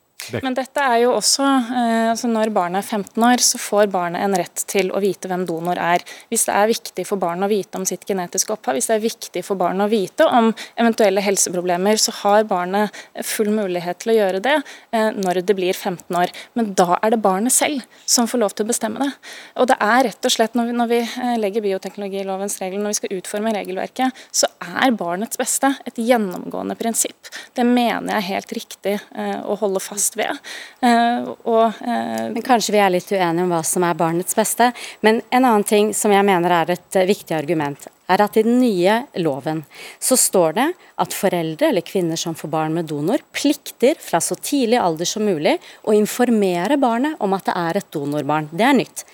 Men 0.44 0.56
dette 0.56 0.82
er 0.82 1.02
jo 1.04 1.14
også, 1.18 1.44
eh, 1.44 2.10
altså 2.12 2.30
Når 2.32 2.52
barnet 2.56 2.84
er 2.84 2.88
15 2.98 3.24
år, 3.24 3.42
så 3.44 3.60
får 3.60 3.90
barnet 3.92 4.24
en 4.24 4.36
rett 4.40 4.64
til 4.70 4.92
å 4.94 5.02
vite 5.04 5.30
hvem 5.30 5.46
donor 5.50 5.80
er. 5.80 6.04
Hvis 6.32 6.46
det 6.48 6.56
er 6.56 6.70
viktig 6.72 7.06
for 7.08 7.22
barnet 7.22 7.48
å 7.48 7.52
vite 7.52 7.80
om 7.80 7.86
sitt 7.86 8.06
genetiske 8.08 8.54
opphav, 8.56 8.78
hvis 8.78 8.90
det 8.90 8.96
er 8.98 9.04
viktig 9.04 9.44
for 9.46 9.60
barnet 9.60 9.86
å 9.86 9.92
vite 9.92 10.28
om 10.28 10.52
eventuelle 10.80 11.24
helseproblemer, 11.24 12.00
så 12.02 12.14
har 12.22 12.48
barnet 12.50 12.94
full 13.26 13.52
mulighet 13.54 14.04
til 14.04 14.14
å 14.14 14.18
gjøre 14.18 14.44
det 14.44 14.56
eh, 14.94 15.10
når 15.18 15.42
det 15.44 15.58
blir 15.58 15.74
15 15.74 16.20
år. 16.20 16.34
Men 16.56 16.74
da 16.78 16.98
er 17.02 17.16
det 17.16 17.22
barnet 17.24 17.54
selv 17.54 17.84
som 18.06 18.30
får 18.30 18.44
lov 18.44 18.56
til 18.56 18.68
å 18.68 18.72
bestemme 18.72 19.04
det. 19.04 19.12
Og 19.60 19.70
det 19.72 19.78
er 19.84 20.08
rett 20.10 20.30
og 20.30 20.36
slett, 20.36 20.56
når 20.58 20.72
vi, 20.72 20.78
når 20.80 20.92
vi 20.94 21.02
eh, 21.04 21.36
legger 21.42 21.68
bioteknologilovens 21.68 22.60
regler, 22.64 22.82
når 22.84 22.96
vi 22.96 23.02
skal 23.02 23.18
utforme 23.20 23.56
regelverket, 23.58 24.24
så 24.32 24.50
er 24.64 24.96
barnets 24.98 25.40
beste 25.40 25.74
et 25.86 26.00
gjennomgående 26.00 26.78
prinsipp. 26.80 27.32
Det 27.54 27.66
mener 27.68 28.14
jeg 28.14 28.22
er 28.22 28.30
helt 28.34 28.54
riktig 28.56 28.94
å 29.14 29.56
holde 29.60 29.82
fast 29.84 30.13
ved. 30.20 30.40
Eh, 30.84 31.30
og, 31.44 31.80
eh, 31.82 32.30
men 32.34 32.46
Kanskje 32.46 32.76
vi 32.76 32.82
er 32.84 32.94
litt 32.94 33.12
uenige 33.12 33.46
om 33.46 33.54
hva 33.54 33.64
som 33.66 33.86
er 33.88 33.98
barnets 34.00 34.36
beste. 34.38 34.72
Men 35.02 35.22
en 35.30 35.46
annen 35.46 35.66
ting 35.68 35.94
som 35.98 36.14
jeg 36.14 36.26
mener 36.28 36.54
er 36.54 36.74
et 36.76 37.00
eh, 37.00 37.08
viktig 37.10 37.36
argument, 37.38 37.88
er 38.12 38.22
at 38.22 38.38
i 38.38 38.44
den 38.44 38.60
nye 38.60 39.00
loven 39.24 39.64
så 40.02 40.18
står 40.20 40.58
det 40.58 40.68
at 41.02 41.16
foreldre 41.16 41.72
eller 41.72 41.86
kvinner 41.88 42.20
som 42.20 42.36
får 42.36 42.52
barn 42.52 42.76
med 42.76 42.90
donor, 42.92 43.24
plikter 43.32 43.96
fra 44.00 44.20
så 44.22 44.36
tidlig 44.36 44.82
alder 44.82 45.08
som 45.08 45.26
mulig 45.26 45.56
å 45.88 45.96
informere 45.96 46.78
barnet 46.78 47.18
om 47.24 47.34
at 47.34 47.48
det 47.48 47.58
er 47.58 47.80
et 47.80 47.92
donorbarn. 47.96 48.52
Det 48.52 48.68
er 48.68 48.78
nytt. 48.78 49.06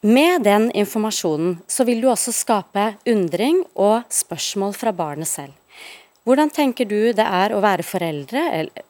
Med 0.00 0.46
den 0.48 0.70
informasjonen 0.72 1.58
så 1.68 1.84
vil 1.84 2.00
du 2.00 2.08
også 2.08 2.32
skape 2.32 2.94
undring 3.12 3.60
og 3.76 4.06
spørsmål 4.08 4.72
fra 4.72 4.94
barnet 4.96 5.28
selv. 5.28 5.59
Hvordan 6.30 6.52
tenker 6.54 6.86
du 6.86 7.10
det 7.10 7.24
er 7.26 7.50
å 7.50 7.58
være 7.58 7.82
foreldre 7.82 8.42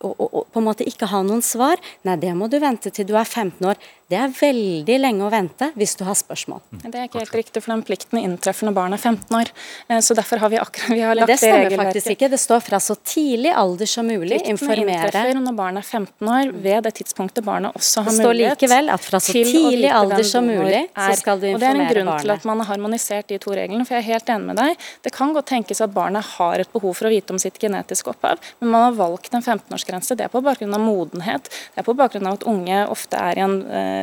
og, 0.05 0.11
og, 0.11 0.27
og, 0.27 0.43
på 0.53 0.61
en 0.61 0.67
måte 0.67 0.85
ikke 0.85 1.09
ha 1.09 1.23
noen 1.25 1.41
svar? 1.41 1.81
Nei, 2.05 2.19
det 2.21 2.35
må 2.37 2.51
du 2.53 2.59
vente 2.61 2.93
til 2.93 3.07
du 3.09 3.15
er 3.17 3.25
15 3.25 3.65
år. 3.71 3.81
Det 4.11 4.19
er 4.19 4.33
veldig 4.35 4.97
lenge 4.99 5.23
å 5.23 5.29
vente 5.31 5.69
hvis 5.79 5.93
du 5.95 6.03
har 6.03 6.17
spørsmål. 6.19 6.59
Det 6.83 6.91
er 6.91 7.07
ikke 7.07 7.21
helt 7.21 7.35
riktig, 7.39 7.61
for 7.63 7.71
den 7.71 7.83
plikten 7.87 8.19
inntreffer 8.19 8.67
når 8.67 8.75
barnet 8.75 8.99
er 8.99 9.13
15 9.13 9.37
år. 9.39 9.51
Eh, 9.87 10.01
så 10.03 10.17
derfor 10.19 10.41
har 10.43 10.51
vi 10.51 10.59
akkurat 10.59 10.97
vi 10.97 11.05
har 11.05 11.15
lagt 11.15 11.31
det 11.31 11.37
stemmer 11.39 11.77
faktisk 11.79 12.11
ikke. 12.17 12.31
Det 12.33 12.41
står 12.43 12.65
fra 12.67 12.81
så 12.83 12.97
tidlig 13.07 13.53
alder 13.55 13.87
som 13.87 14.09
mulig. 14.11 14.41
Plikten 14.41 14.57
informere. 14.57 14.97
inntreffer 14.97 15.39
når 15.45 15.55
barnet 15.61 15.85
er 15.85 16.01
15 16.01 16.33
år, 16.35 16.51
ved 16.65 16.89
det 16.89 16.93
tidspunktet 16.99 17.47
barnet 17.47 17.79
også 17.79 18.03
har 18.09 18.17
mulighet 18.17 18.19
Det 18.19 18.27
står 18.27 18.41
likevel 18.41 18.93
at 18.97 19.07
fra 19.07 19.21
så 19.23 19.37
tidlig 19.37 19.93
alder 20.01 20.27
som 20.33 20.51
mulig, 20.51 20.83
så 20.97 21.15
skal 21.21 21.39
du 21.39 21.47
informere 21.53 21.55
barnet. 21.55 21.55
Og 21.55 21.61
Det 21.61 21.71
er 21.71 21.79
en 21.79 21.95
grunn 21.95 22.11
barnet. 22.11 22.27
til 22.27 22.35
at 22.35 22.49
man 22.51 22.65
har 22.65 22.71
harmonisert 22.73 23.31
de 23.31 23.39
to 23.47 23.55
reglene, 23.55 23.87
for 23.87 23.95
jeg 23.95 24.03
er 24.03 24.09
helt 24.11 24.35
enig 24.35 24.51
med 24.51 24.61
deg. 24.65 24.89
Det 25.07 25.15
kan 25.15 25.37
godt 25.39 25.51
tenkes 25.55 25.85
at 25.87 25.95
barnet 25.95 26.35
har 26.35 26.67
et 26.67 26.73
behov 26.75 26.99
for 26.99 27.07
å 27.07 27.15
vite 27.15 27.31
om 27.31 27.39
sitt 27.39 27.63
genetiske 27.63 28.11
opphav, 28.11 28.43
men 28.59 28.75
man 28.75 28.89
har 28.89 28.99
valgt 28.99 29.39
en 29.39 29.47
15-årsgrense. 29.47 30.19
Det 30.19 30.27
er 30.27 30.35
på 30.35 30.43
bakgrunn 30.43 30.75
av 30.75 30.83
modenhet. 30.83 31.47
Det 31.47 31.85
er 31.85 31.87
på 31.87 31.95
bakgrunn 31.95 32.27
av 32.27 32.41
at 32.41 32.49
unge 32.51 32.83
ofte 32.91 33.15
er 33.31 33.39
i 33.39 33.47
en 33.47 33.57
eh, 33.71 34.00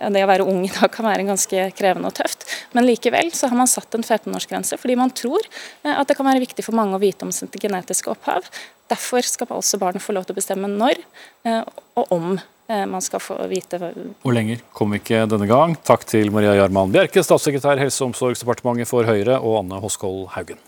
ja, 0.00 0.10
det 0.12 0.24
å 0.24 0.30
være 0.30 0.46
ung 0.48 0.62
i 0.66 0.72
dag 0.72 0.90
kan 0.92 1.06
være 1.08 1.26
ganske 1.28 1.68
krevende 1.78 2.10
og 2.10 2.16
tøft. 2.18 2.46
Men 2.76 2.86
likevel 2.88 3.30
så 3.36 3.50
har 3.50 3.58
man 3.58 3.70
satt 3.70 3.96
en 3.96 4.04
15-årsgrense 4.04 4.78
fordi 4.80 4.98
man 5.00 5.12
tror 5.14 5.44
eh, 5.44 5.92
at 5.94 6.08
det 6.08 6.16
kan 6.18 6.28
være 6.28 6.42
viktig 6.44 6.66
for 6.66 6.76
mange 6.76 6.96
å 6.96 7.02
vite 7.02 7.26
om 7.26 7.32
sitt 7.34 7.54
genetiske 7.60 8.12
opphav. 8.12 8.48
Derfor 8.90 9.24
skal 9.26 9.54
også 9.54 9.80
barnet 9.80 10.04
få 10.04 10.16
lov 10.16 10.26
til 10.28 10.36
å 10.36 10.40
bestemme 10.40 10.70
når 10.70 11.00
eh, 11.46 11.62
og 12.00 12.12
om 12.14 12.28
eh, 12.36 12.84
man 12.90 13.04
skal 13.04 13.22
få 13.22 13.38
vite 13.50 13.80
Og 13.80 14.30
lenger 14.34 14.62
kom 14.76 14.94
ikke 14.98 15.24
denne 15.30 15.48
gang. 15.50 15.78
Takk 15.86 16.06
til 16.10 16.32
Maria 16.34 16.56
Jarman 16.58 16.92
Bjerke, 16.94 17.24
statssekretær 17.24 17.80
Helse- 17.80 18.04
og 18.04 18.12
omsorgsdepartementet 18.12 18.90
for 18.90 19.08
Høyre, 19.08 19.40
og 19.40 19.64
Anne 19.64 19.80
Hoskold 19.84 20.28
Haugen. 20.36 20.60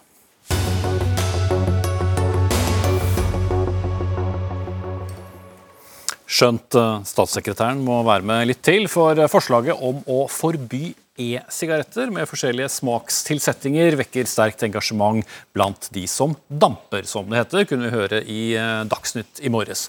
Skjønt 6.27 6.75
eh, 6.75 7.03
statssekretæren 7.07 7.83
må 7.87 8.01
være 8.07 8.27
med 8.27 8.49
litt 8.51 8.63
til, 8.67 8.89
for 8.91 9.19
forslaget 9.31 9.79
om 9.79 10.03
å 10.11 10.25
forby 10.31 10.91
e-sigaretter 11.17 12.11
med 12.13 12.29
forskjellige 12.29 12.69
smakstilsettinger 12.75 13.97
vekker 14.03 14.29
sterkt 14.29 14.65
engasjement 14.67 15.25
blant 15.57 15.89
de 15.95 16.05
som 16.11 16.35
damper, 16.49 17.07
som 17.09 17.31
det 17.31 17.45
heter, 17.45 17.69
kunne 17.71 17.89
vi 17.89 17.97
høre 17.97 18.23
i 18.25 18.41
eh, 18.59 18.83
Dagsnytt 18.91 19.41
i 19.43 19.53
morges. 19.53 19.87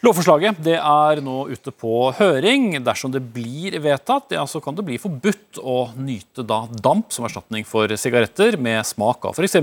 Lovforslaget 0.00 0.64
er 0.72 1.20
nå 1.20 1.42
ute 1.52 1.72
på 1.76 2.08
høring. 2.16 2.70
Dersom 2.80 3.12
det 3.12 3.20
blir 3.34 3.74
vedtatt, 3.84 4.32
ja, 4.32 4.46
så 4.48 4.56
kan 4.64 4.72
det 4.78 4.86
bli 4.86 4.96
forbudt 5.00 5.60
å 5.60 5.90
nyte 6.00 6.40
da 6.48 6.62
damp 6.72 7.12
som 7.12 7.26
erstatning 7.28 7.68
for 7.68 7.92
sigaretter, 8.00 8.56
med 8.56 8.80
smak 8.88 9.28
av 9.28 9.36
f.eks. 9.36 9.58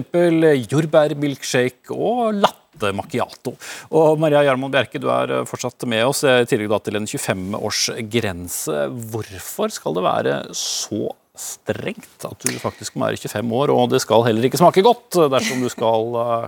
jordbærmilkshake 0.69 1.89
og 1.89 2.37
latte 2.37 2.66
latte 2.77 2.95
macchiato. 2.95 3.55
Og 3.91 4.19
Maria 4.19 4.43
Jarmon 4.45 4.71
Bjerke, 4.71 5.01
du 5.01 5.09
er 5.11 5.45
fortsatt 5.49 5.87
med 5.89 6.05
oss, 6.05 6.23
i 6.23 6.45
tillegg 6.47 6.75
til 6.85 6.99
en 6.99 7.07
25-årsgrense. 7.07 8.87
Hvorfor 9.11 9.73
skal 9.73 9.97
det 9.97 10.05
være 10.05 10.35
så 10.53 11.09
strengt 11.37 12.25
at 12.25 12.45
du 12.45 12.55
faktisk 12.57 12.95
må 12.97 13.05
være 13.05 13.21
25 13.21 13.57
år, 13.59 13.73
og 13.73 13.91
det 13.91 14.01
skal 14.01 14.25
heller 14.25 14.47
ikke 14.47 14.59
smake 14.59 14.81
godt 14.85 15.19
dersom 15.29 15.61
du 15.61 15.69
skal 15.69 16.17
eh, 16.23 16.47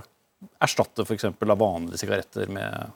erstatte 0.66 1.06
f.eks. 1.06 1.28
vanlige 1.38 2.00
sigaretter 2.00 2.50
med 2.50 2.90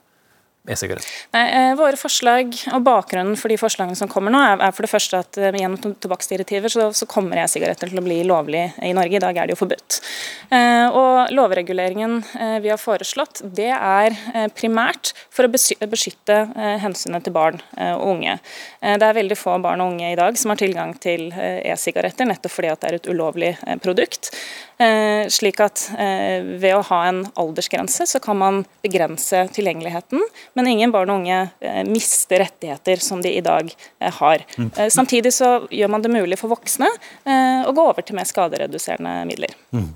e-sigarett? 0.68 1.06
Eh, 1.36 1.74
våre 1.76 1.98
forslag 2.00 2.54
og 2.72 2.84
Bakgrunnen 2.86 3.36
for 3.36 3.52
de 3.52 3.58
forslagene 3.60 3.98
som 3.98 4.08
kommer 4.08 4.32
nå, 4.32 4.40
er, 4.40 4.72
for 4.72 4.86
det 4.86 4.92
første 4.92 5.20
at 5.20 5.38
eh, 5.38 5.52
gjennom 5.60 5.96
tobakksdirektiver 6.00 6.72
så, 6.72 6.88
så 6.96 7.08
kommer 7.10 7.42
e-sigaretter 7.42 7.92
til 7.92 8.00
å 8.00 8.04
bli 8.04 8.22
lovlig 8.28 8.64
i 8.80 8.94
Norge. 8.96 9.18
I 9.18 9.22
dag 9.22 9.36
er 9.36 9.48
det 9.48 9.56
jo 9.56 9.60
forbudt. 9.60 10.00
Eh, 10.48 10.86
og 10.88 11.34
Lovreguleringen 11.34 12.20
vi 12.62 12.70
har 12.70 12.80
foreslått, 12.80 13.40
det 13.56 13.70
er 13.74 14.14
primært 14.56 15.12
for 15.32 15.46
å 15.46 15.50
beskytte 15.50 16.36
hensynet 16.82 17.24
til 17.26 17.34
barn 17.34 17.58
og 17.78 18.04
unge. 18.14 18.36
Det 18.80 19.06
er 19.06 19.16
veldig 19.16 19.36
få 19.38 19.56
barn 19.62 19.82
og 19.82 19.94
unge 19.94 20.12
i 20.12 20.18
dag 20.18 20.36
som 20.38 20.52
har 20.52 20.60
tilgang 20.60 20.94
til 21.02 21.26
e-sigaretter, 21.34 22.28
nettopp 22.28 22.54
fordi 22.54 22.70
at 22.72 22.82
det 22.82 22.90
er 22.90 22.98
et 22.98 23.10
ulovlig 23.10 23.52
produkt. 23.84 24.30
Eh, 24.78 25.28
slik 25.30 25.60
at 25.62 25.84
eh, 25.94 26.42
ved 26.58 26.74
å 26.74 26.82
ha 26.88 27.00
en 27.06 27.20
aldersgrense, 27.38 28.08
så 28.10 28.20
kan 28.22 28.38
man 28.40 28.62
begrense 28.82 29.44
tilgjengeligheten, 29.54 30.22
men 30.58 30.70
ingen 30.70 30.94
barn 30.94 31.12
og 31.12 31.22
unge 31.22 31.44
eh, 31.62 31.82
mister 31.86 32.42
rettigheter 32.42 33.02
som 33.02 33.22
de 33.22 33.36
i 33.38 33.44
dag 33.44 33.70
har. 34.18 34.42
Mm. 34.58 34.72
Samtidig 34.90 35.30
så 35.36 35.56
gjør 35.70 35.92
man 35.94 36.02
det 36.02 36.10
mulig 36.12 36.38
for 36.40 36.50
voksne 36.52 36.88
å 37.24 37.72
gå 37.74 37.84
over 37.90 38.04
til 38.04 38.16
mer 38.18 38.26
skadereduserende 38.28 39.12
midler. 39.28 39.54
Mm. 39.74 39.88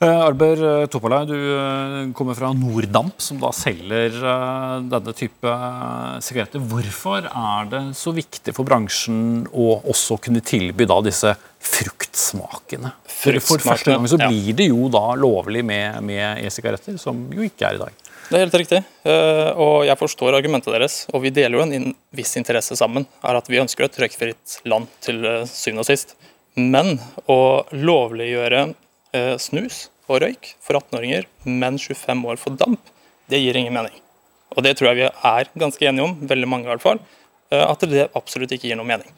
Arber 0.00 0.62
Topalai, 0.88 1.20
du 1.28 2.12
kommer 2.16 2.36
fra 2.38 2.50
Norddamp, 2.56 3.20
som 3.20 3.40
da 3.42 3.50
selger 3.54 4.16
denne 4.88 5.14
type 5.16 5.54
sigaretter. 6.24 6.62
Hvorfor 6.72 7.28
er 7.28 7.68
det 7.72 7.82
så 7.98 8.14
viktig 8.16 8.54
for 8.56 8.68
bransjen 8.68 9.44
å 9.52 9.74
også 9.82 10.16
kunne 10.24 10.40
tilby 10.44 10.88
da 10.88 11.00
disse 11.04 11.34
fruktsmakene. 11.60 12.92
For, 13.04 13.36
for 13.44 13.62
første 13.62 13.92
gang 13.92 14.06
så 14.08 14.18
blir 14.20 14.54
det 14.56 14.70
jo 14.70 14.88
da 14.92 15.12
lovlig 15.18 15.62
med, 15.66 16.08
e-sigaretter, 16.40 16.96
som 17.00 17.26
jo 17.34 17.44
ikke 17.44 17.68
er 17.68 17.76
i 17.76 17.82
dag. 17.82 18.06
Det 18.30 18.38
er 18.38 18.44
helt 18.44 18.58
riktig, 18.60 18.78
eh, 19.10 19.48
og 19.58 19.84
jeg 19.88 19.98
forstår 19.98 20.36
argumentet 20.38 20.70
deres. 20.72 21.00
Og 21.10 21.24
vi 21.24 21.32
deler 21.34 21.58
jo 21.58 21.64
en 21.66 21.94
viss 22.14 22.36
interesse 22.38 22.76
sammen, 22.78 23.04
er 23.26 23.38
at 23.38 23.48
vi 23.50 23.58
ønsker 23.58 23.88
et 23.88 23.98
røykfritt 24.04 24.60
land 24.70 24.86
til 25.02 25.24
eh, 25.26 25.48
syvende 25.50 25.82
og 25.82 25.88
sist. 25.90 26.14
Men 26.54 27.00
å 27.30 27.66
lovliggjøre 27.74 28.62
eh, 28.70 29.34
snus 29.42 29.88
og 30.06 30.22
røyk 30.24 30.54
for 30.62 30.78
18-åringer, 30.78 31.26
men 31.46 31.78
25 31.78 32.22
år 32.30 32.38
for 32.40 32.54
damp, 32.58 32.94
det 33.30 33.42
gir 33.42 33.58
ingen 33.58 33.74
mening. 33.74 33.98
Og 34.54 34.64
det 34.66 34.76
tror 34.78 34.90
jeg 34.90 35.02
vi 35.02 35.10
er 35.10 35.50
ganske 35.58 35.90
enige 35.90 36.06
om, 36.06 36.16
veldig 36.30 36.48
mange 36.50 36.66
i 36.66 36.72
hvert 36.72 36.86
fall, 36.86 37.02
at 37.50 37.82
det 37.90 38.06
absolutt 38.14 38.52
ikke 38.54 38.70
gir 38.70 38.78
noe 38.78 38.86
mening. 38.86 39.10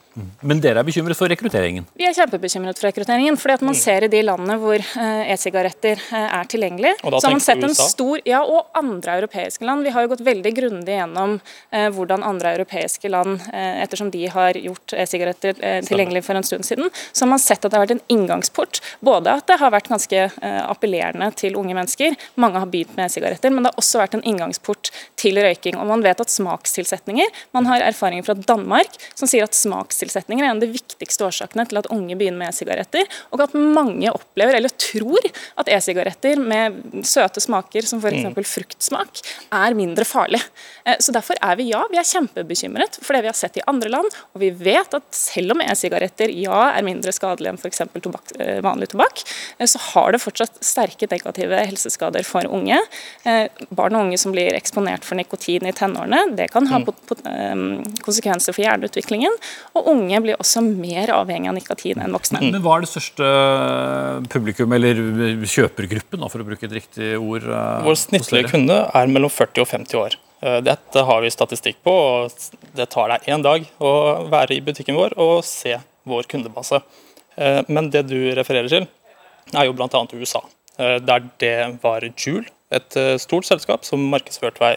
Men 0.45 0.59
dere 0.61 0.81
er 0.81 0.85
bekymret 0.85 1.17
for 1.17 1.31
rekrutteringen? 1.31 1.85
Vi 1.97 2.05
er 2.05 2.13
kjempebekymret 2.13 2.77
for 2.77 2.87
rekrutteringen. 2.87 3.37
fordi 3.37 3.53
at 3.53 3.63
man 3.65 3.73
mm. 3.73 3.79
ser 3.79 4.05
i 4.05 4.09
de 4.11 4.21
landene 4.21 4.57
hvor 4.61 4.77
eh, 4.77 5.31
e-sigaretter 5.33 5.97
eh, 5.97 6.27
er 6.37 6.49
tilgjengelig, 6.49 6.93
så 7.01 7.23
har 7.25 7.33
man 7.33 7.43
sett 7.43 7.63
en 7.65 7.75
stor 7.77 8.21
Ja, 8.27 8.43
og 8.45 8.69
andre 8.77 9.17
europeiske 9.21 9.65
land. 9.65 9.83
Vi 9.83 9.93
har 9.95 10.05
jo 10.05 10.11
gått 10.13 10.23
veldig 10.25 10.53
grundig 10.55 10.97
gjennom 10.97 11.39
eh, 11.71 11.87
hvordan 11.95 12.25
andre 12.25 12.53
europeiske 12.57 13.09
land, 13.09 13.41
eh, 13.53 13.81
ettersom 13.83 14.11
de 14.13 14.27
har 14.33 14.59
gjort 14.59 14.93
e-sigaretter 14.93 15.57
eh, 15.59 15.79
tilgjengelig 15.87 16.23
for 16.27 16.37
en 16.37 16.45
stund 16.45 16.67
siden, 16.67 16.91
så 17.11 17.25
har 17.25 17.31
man 17.33 17.41
sett 17.41 17.63
at 17.65 17.71
det 17.71 17.79
har 17.79 17.85
vært 17.87 17.97
en 17.97 18.05
inngangsport. 18.17 18.81
Både 19.01 19.33
at 19.33 19.49
det 19.49 19.59
har 19.63 19.73
vært 19.73 19.89
ganske 19.91 20.21
eh, 20.29 20.61
appellerende 20.67 21.31
til 21.39 21.57
unge 21.59 21.73
mennesker, 21.77 22.17
mange 22.37 22.61
har 22.61 22.69
begynt 22.69 22.93
med 22.99 23.09
e-sigaretter, 23.09 23.53
men 23.53 23.65
det 23.65 23.73
har 23.73 23.81
også 23.81 24.03
vært 24.03 24.19
en 24.19 24.25
inngangsport 24.29 24.93
til 25.19 25.41
røyking. 25.41 25.79
Og 25.81 25.89
man 25.89 26.05
vet 26.05 26.21
at 26.21 26.31
smakstilsetninger 26.33 27.41
Man 27.53 27.67
har 27.69 27.81
erfaringer 28.23 28.45
fra 28.45 28.55
Danmark 28.55 28.89
som 29.15 29.27
sier 29.27 29.43
at 29.43 29.53
smakstilsetninger 29.55 30.43
er 30.43 30.51
en 30.51 30.57
av 30.57 30.63
de 30.63 30.71
viktigste 30.73 31.25
årsakene 31.25 31.65
til 31.67 31.79
at 31.79 31.89
unge 31.91 32.15
begynner 32.15 32.39
med 32.39 32.49
e-sigaretter, 32.49 33.05
og 33.31 33.41
at 33.41 33.53
mange 33.53 34.11
opplever 34.11 34.55
eller 34.57 34.69
tror 34.69 35.19
at 35.57 35.69
e-sigaretter 35.69 36.39
med 36.39 37.05
søte 37.05 37.41
smaker 37.41 37.85
som 37.85 37.99
f.eks. 37.99 38.25
Mm. 38.25 38.43
fruktsmak 38.43 39.21
er 39.51 39.75
mindre 39.75 40.05
farlig. 40.05 40.41
Eh, 40.85 40.97
så 40.99 41.13
Derfor 41.13 41.37
er 41.41 41.55
vi 41.59 41.69
ja, 41.69 41.83
vi 41.91 41.99
er 41.99 42.07
kjempebekymret 42.07 42.99
for 43.01 43.13
det 43.13 43.23
vi 43.23 43.29
har 43.29 43.37
sett 43.37 43.57
i 43.57 43.65
andre 43.67 43.89
land. 43.89 44.09
Og 44.33 44.41
vi 44.41 44.49
vet 44.51 44.93
at 44.93 45.05
selv 45.13 45.53
om 45.53 45.61
e-sigaretter 45.61 46.31
ja 46.33 46.69
er 46.73 46.85
mindre 46.85 47.13
skadelige 47.13 47.53
enn 47.53 47.61
f.eks. 47.61 47.83
Tobak, 48.03 48.33
eh, 48.39 48.59
vanlig 48.65 48.89
tobakk, 48.93 49.23
eh, 49.57 49.69
så 49.69 49.81
har 49.93 50.13
det 50.13 50.23
fortsatt 50.23 50.57
sterke 50.63 51.07
negative 51.11 51.61
helseskader 51.63 52.25
for 52.27 52.47
unge. 52.49 52.79
Barn 53.23 53.95
og 53.95 54.07
unge 54.07 54.17
som 54.19 54.33
blir 54.33 54.55
eksponert 54.57 55.05
for 55.05 55.17
nikotin 55.19 55.67
i 55.69 55.73
tenårene, 55.75 56.35
det 56.37 56.49
kan 56.53 56.67
ha 56.69 56.79
mm. 56.81 56.85
Konsekvenser 58.13 58.53
for 58.55 58.63
hjerneutviklingen. 58.63 59.35
Og 59.75 59.87
unge 59.93 60.19
blir 60.23 60.39
også 60.39 60.61
mer 60.63 61.11
avhengig 61.13 61.49
av 61.49 61.57
nikotin 61.57 62.01
enn 62.03 62.13
voksne. 62.13 62.41
Men 62.43 62.61
Hva 62.63 62.77
er 62.77 62.85
det 62.85 62.91
største 62.91 63.29
publikum, 64.33 64.73
eller 64.73 64.99
kjøpergruppen, 65.49 66.23
for 66.29 66.43
å 66.43 66.47
bruke 66.47 66.67
et 66.67 66.77
riktig 66.77 67.13
ord? 67.17 67.43
Eh, 67.43 67.83
Vår 67.87 67.99
snittlige 67.99 68.51
kunde 68.51 68.79
er 68.93 69.11
mellom 69.11 69.31
40 69.33 69.63
og 69.65 69.69
50 69.71 69.99
år. 69.99 70.17
Eh, 70.43 70.59
dette 70.61 71.05
har 71.07 71.21
vi 71.23 71.31
statistikk 71.33 71.81
på, 71.83 71.93
og 71.93 72.31
det 72.77 72.89
tar 72.93 73.09
deg 73.09 73.29
én 73.33 73.43
dag 73.45 73.65
å 73.79 73.93
være 74.29 74.57
i 74.57 74.63
butikken 74.63 74.97
vår 74.99 75.17
og 75.17 75.43
se 75.47 75.77
vår 76.09 76.27
kundebase. 76.29 76.81
Eh, 77.37 77.61
men 77.67 77.89
det 77.89 78.07
du 78.09 78.19
refererer 78.35 78.69
til, 78.69 78.87
er 79.53 79.65
jo 79.67 79.73
bl.a. 79.75 79.89
USA, 80.13 80.41
der 80.77 81.25
det 81.37 81.55
var 81.83 82.01
Jule, 82.17 82.47
et 82.73 82.95
stort 83.21 83.45
selskap 83.45 83.83
som 83.85 84.01
markedsførte 84.09 84.71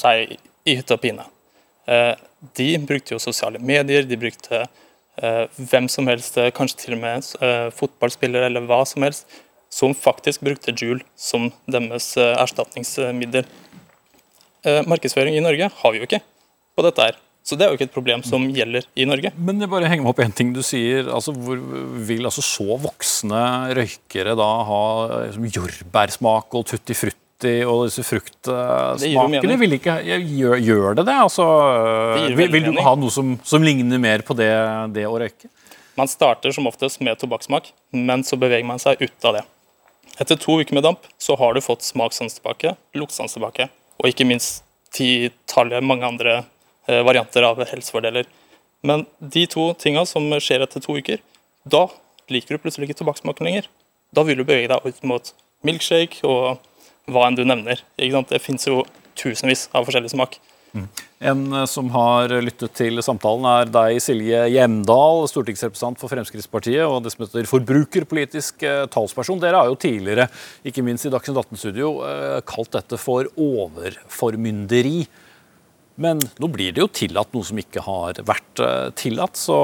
seg 0.00 0.32
i 0.66 0.74
hytte 0.74 0.96
og 0.96 1.02
pine. 1.04 1.26
Eh, 2.44 2.50
de 2.56 2.78
brukte 2.86 3.14
jo 3.14 3.18
sosiale 3.18 3.58
medier, 3.58 4.04
de 4.04 4.16
brukte 4.16 4.66
eh, 5.16 5.46
hvem 5.56 5.88
som 5.88 6.06
helst, 6.06 6.38
eh, 6.38 6.50
kanskje 6.50 6.84
til 6.84 6.94
og 6.94 7.02
med 7.02 7.74
fotballspillere 7.74 8.46
eller 8.46 8.66
hva 8.66 8.84
som 8.86 9.02
helst, 9.02 9.26
som 9.70 9.94
faktisk 9.94 10.40
brukte 10.40 10.74
Joule 10.74 11.02
som 11.16 11.50
deres 11.66 12.16
erstatningsmiddel. 12.16 13.44
Markedsføring 14.86 15.34
i 15.36 15.42
Norge 15.42 15.66
har 15.68 15.92
vi 15.92 15.98
jo 15.98 16.06
ikke 16.06 16.22
på 16.76 16.84
dette 16.86 17.02
her. 17.02 17.16
Så 17.44 17.58
det 17.58 17.66
er 17.66 17.72
jo 17.72 17.76
ikke 17.76 17.88
et 17.90 17.92
problem 17.96 18.22
som 18.24 18.46
gjelder 18.54 18.86
i 18.96 19.04
Norge. 19.04 19.34
Men 19.36 19.58
det 19.60 19.68
bare 19.68 19.90
henger 19.90 20.06
meg 20.06 20.14
opp 20.14 20.22
en 20.24 20.32
ting 20.32 20.54
du 20.54 20.62
sier. 20.64 21.10
altså 21.12 21.34
hvor 21.34 21.58
Vil 22.08 22.24
altså 22.24 22.40
så 22.40 22.78
voksne 22.80 23.42
røykere 23.76 24.32
da 24.38 24.48
ha 24.70 24.80
liksom, 25.26 25.50
jordbærsmak 25.58 26.54
og 26.54 26.64
tutti 26.70 26.96
frutti? 26.96 27.23
Og 27.68 27.86
disse 27.88 28.04
fruktsmakene 28.06 29.56
vil 29.60 29.76
ikke 29.76 29.98
gjør, 30.04 30.54
gjør, 30.62 30.94
det 31.00 31.06
det? 31.08 31.16
Altså, 31.26 31.46
det 32.16 32.36
vil, 32.38 32.52
vil, 32.52 32.68
du 32.70 32.80
ha 32.84 32.94
noe 32.96 33.12
som, 33.12 33.34
som 33.44 33.64
ligner 33.64 34.00
mer 34.00 34.24
på 34.26 34.36
det, 34.38 34.52
det, 34.94 35.06
å 35.08 35.18
røyke? 35.20 35.50
Man 35.98 36.10
starter 36.10 36.54
som 36.54 36.66
oftest 36.70 37.02
med 37.04 37.18
tobakkssmak, 37.20 37.72
men 37.94 38.24
så 38.26 38.38
beveger 38.40 38.66
man 38.66 38.80
seg 38.82 39.02
ut 39.02 39.28
av 39.28 39.38
det. 39.38 39.44
Etter 40.22 40.38
to 40.38 40.60
uker 40.62 40.74
med 40.74 40.86
damp 40.86 41.06
så 41.18 41.36
har 41.38 41.54
du 41.54 41.62
fått 41.64 41.82
smakssans 41.82 42.38
tilbake, 42.38 42.76
luktsans 42.94 43.34
tilbake, 43.34 43.68
og 43.98 44.10
ikke 44.10 44.26
minst 44.28 44.62
titallet 44.94 45.84
mange 45.84 46.06
andre 46.06 46.40
eh, 46.86 47.02
varianter 47.06 47.46
av 47.46 47.62
helsefordeler. 47.66 48.28
Men 48.86 49.06
de 49.18 49.46
to 49.50 49.72
tinga 49.80 50.04
som 50.06 50.28
skjer 50.38 50.64
etter 50.66 50.82
to 50.84 50.98
uker, 50.98 51.22
da 51.64 51.88
liker 52.30 52.54
du 52.54 52.62
plutselig 52.62 52.90
ikke 52.90 53.00
tobakkssmaken 53.02 53.48
lenger. 53.48 53.68
Da 54.14 54.22
vil 54.26 54.38
du 54.38 54.46
bevege 54.46 54.70
deg 54.70 54.86
ut 54.86 55.02
mot 55.08 55.32
milkshake 55.66 56.22
og 56.28 56.60
hva 57.10 57.28
enn 57.28 57.38
du 57.38 57.44
nevner. 57.46 57.82
Det 57.96 58.42
finnes 58.42 58.66
jo 58.68 58.82
tusenvis 59.18 59.68
av 59.74 59.86
forskjellig 59.86 60.12
smak. 60.14 60.38
Mm. 60.74 60.86
En 61.30 61.42
eh, 61.52 61.64
som 61.70 61.90
har 61.94 62.32
lyttet 62.42 62.74
til 62.74 62.98
samtalen, 63.04 63.46
er 63.46 63.70
deg, 63.70 64.00
Silje 64.02 64.40
Hjemdal, 64.50 65.22
stortingsrepresentant 65.30 66.00
for 66.00 66.10
Fremskrittspartiet 66.10 66.82
og 66.82 67.04
det 67.04 67.14
som 67.14 67.24
heter 67.24 67.46
forbrukerpolitisk 67.48 68.64
eh, 68.66 68.80
talsperson. 68.92 69.38
Dere 69.42 69.60
har 69.62 69.70
jo 69.70 69.78
tidligere, 69.78 70.26
ikke 70.66 70.84
minst 70.86 71.06
i 71.06 71.12
Dagsnytt 71.14 71.38
18-studio, 71.44 71.92
eh, 72.08 72.40
kalt 72.48 72.74
dette 72.74 72.98
for 73.00 73.30
overformynderi. 73.38 75.04
Men 76.02 76.18
nå 76.42 76.50
blir 76.50 76.74
det 76.74 76.82
jo 76.82 76.90
tillatt 76.90 77.30
noe 77.36 77.46
som 77.46 77.58
ikke 77.60 77.84
har 77.86 78.18
vært 78.26 78.62
tillatt, 78.98 79.38
så 79.38 79.58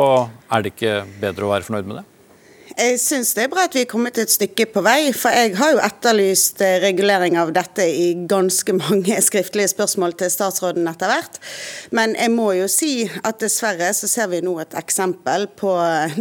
er 0.47 0.63
det 0.63 0.77
ikke 0.77 1.01
bedre 1.19 1.49
å 1.49 1.51
være 1.51 1.67
fornøyd 1.67 1.89
med 1.91 1.99
det? 1.99 2.05
Jeg 2.81 2.97
syns 2.97 3.35
det 3.37 3.43
er 3.45 3.51
bra 3.53 3.67
at 3.67 3.75
vi 3.77 3.83
er 3.85 3.89
kommet 3.91 4.17
et 4.23 4.31
stykke 4.33 4.65
på 4.73 4.81
vei. 4.81 5.11
For 5.13 5.35
jeg 5.37 5.53
har 5.59 5.75
jo 5.75 5.81
etterlyst 5.85 6.63
eh, 6.65 6.79
regulering 6.81 7.35
av 7.37 7.51
dette 7.53 7.85
i 7.85 8.15
ganske 8.31 8.73
mange 8.79 9.19
skriftlige 9.21 9.69
spørsmål 9.75 10.15
til 10.17 10.31
statsråden 10.33 10.89
etter 10.89 11.11
hvert. 11.13 11.37
Men 11.93 12.15
jeg 12.17 12.33
må 12.33 12.47
jo 12.57 12.69
si 12.73 13.05
at 13.21 13.43
dessverre 13.43 13.91
så 13.97 14.09
ser 14.09 14.31
vi 14.33 14.41
nå 14.45 14.55
et 14.63 14.77
eksempel 14.81 15.45
på 15.61 15.75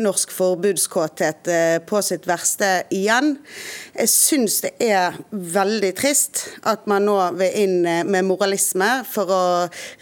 norsk 0.03 0.33
forbudskåthet 0.35 1.47
eh, 1.53 1.77
på 1.79 2.01
sitt 2.03 2.27
verste 2.27 2.73
igjen. 2.91 3.37
Jeg 3.95 4.11
syns 4.11 4.59
det 4.65 4.73
er 4.83 5.15
veldig 5.31 5.93
trist 5.95 6.43
at 6.67 6.83
man 6.91 7.07
nå 7.07 7.15
vil 7.39 7.55
inn 7.63 7.79
eh, 7.87 8.03
med 8.03 8.27
moralisme 8.27 8.89
for 9.07 9.31
å 9.31 9.41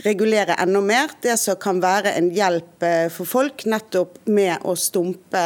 regulere 0.07 0.57
enda 0.65 0.81
mer. 0.81 1.13
Det 1.21 1.37
som 1.37 1.61
kan 1.61 1.85
være 1.85 2.17
en 2.17 2.33
hjelp 2.33 2.89
for 3.13 3.29
folk 3.29 3.67
nettopp 3.69 4.23
med 4.33 4.65
å 4.65 4.73
stumpe 4.79 5.45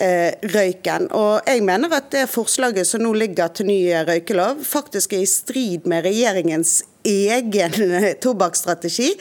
eh, 0.00 0.37
røyken. 0.42 1.08
Og 1.14 1.40
jeg 1.46 1.62
mener 1.66 1.94
at 1.96 2.10
det 2.12 2.28
forslaget 2.30 2.86
som 2.86 3.04
nå 3.04 3.12
ligger 3.12 3.52
til 3.52 3.68
ny 3.70 3.80
røykelov, 4.08 4.64
faktisk 4.64 5.12
er 5.12 5.24
i 5.24 5.30
strid 5.30 5.88
med 5.90 6.06
regjeringens 6.06 6.82
egen 7.08 7.78
tobakksstrategi 8.24 9.12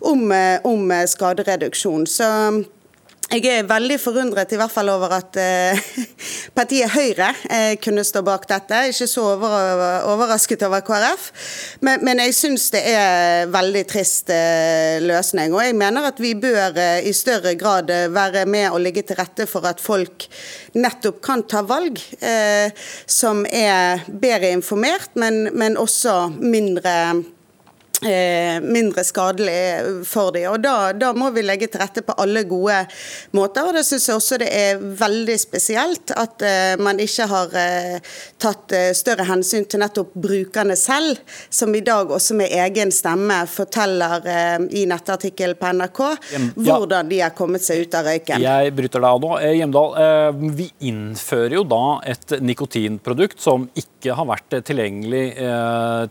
om, 0.00 0.30
om 0.64 0.94
skadereduksjon. 1.06 2.06
Så 2.06 2.30
jeg 3.26 3.42
er 3.50 3.66
veldig 3.66 3.96
forundret 3.98 4.52
i 4.54 4.58
hvert 4.60 4.70
fall 4.70 4.90
over 4.92 5.10
at 5.16 5.36
eh, 5.40 5.80
partiet 6.58 6.92
Høyre 6.94 7.32
eh, 7.50 7.74
kunne 7.82 8.04
stå 8.06 8.22
bak 8.26 8.46
dette. 8.48 8.84
Ikke 8.92 9.08
så 9.10 9.24
over, 9.32 9.56
overrasket 10.12 10.62
over 10.66 10.84
KrF, 10.86 11.26
men, 11.82 12.04
men 12.06 12.22
jeg 12.22 12.36
syns 12.38 12.68
det 12.74 12.84
er 12.92 13.50
veldig 13.50 13.84
trist 13.90 14.30
eh, 14.30 15.02
løsning. 15.02 15.56
Og 15.56 15.64
jeg 15.64 15.76
mener 15.78 16.06
at 16.06 16.22
vi 16.22 16.36
bør 16.38 16.78
i 17.02 17.12
større 17.16 17.56
grad 17.58 17.90
være 18.14 18.46
med 18.46 18.70
og 18.70 18.80
ligge 18.84 19.02
til 19.06 19.18
rette 19.18 19.48
for 19.50 19.66
at 19.66 19.82
folk 19.82 20.28
nettopp 20.78 21.18
kan 21.24 21.42
ta 21.48 21.62
valg 21.66 21.98
som 23.10 23.44
er 23.48 24.04
bedre 24.06 24.52
informert, 24.54 25.14
men, 25.18 25.48
men 25.56 25.78
også 25.80 26.28
mindre 26.38 26.96
Eh, 26.96 27.35
mindre 28.04 29.04
skadelig 29.04 30.04
for 30.04 30.32
dem. 30.34 30.50
Og 30.52 30.60
da, 30.60 30.92
da, 30.92 31.12
må 31.16 31.30
vi 31.32 31.44
legge 31.44 31.68
til 31.70 31.80
rette 31.80 32.02
på 32.04 32.14
alle 32.20 32.42
gode 32.48 32.82
måter. 33.36 33.66
og 33.66 33.74
Det 33.76 33.84
syns 33.86 34.08
jeg 34.08 34.18
også 34.18 34.38
det 34.42 34.50
er 34.52 34.80
veldig 34.80 35.36
spesielt 35.40 36.12
at 36.16 36.44
uh, 36.44 36.82
man 36.82 37.00
ikke 37.00 37.26
har 37.30 37.54
uh, 37.56 38.12
tatt 38.42 38.74
uh, 38.76 38.90
større 38.96 39.26
hensyn 39.28 39.64
til 39.64 39.80
nettopp 39.80 40.12
brukerne 40.12 40.76
selv, 40.76 41.20
som 41.50 41.74
i 41.74 41.82
dag 41.84 42.10
også 42.12 42.36
med 42.36 42.52
egen 42.52 42.92
stemme 42.92 43.38
forteller 43.50 44.24
i 44.76 44.84
nettartikkel 44.88 45.54
på 45.58 45.70
NRK 45.76 46.00
hvordan 46.54 47.08
de 47.10 47.20
har 47.22 47.34
kommet 47.36 47.64
seg 47.64 47.84
ut 47.84 47.96
av 47.96 48.06
røyken. 48.08 48.42
Jeg 48.42 48.72
bryter 48.76 49.02
deg 49.02 49.08
av 49.08 49.22
nå. 49.22 49.32
Hjemdal, 49.56 49.96
vi 50.56 50.68
innfører 50.88 51.56
jo 51.58 51.64
da 51.68 51.82
et 52.12 52.36
nikotinprodukt 52.42 53.40
som 53.42 53.66
ikke 53.76 54.16
har 54.16 54.28
vært 54.28 54.58
tilgjengelig 54.68 55.24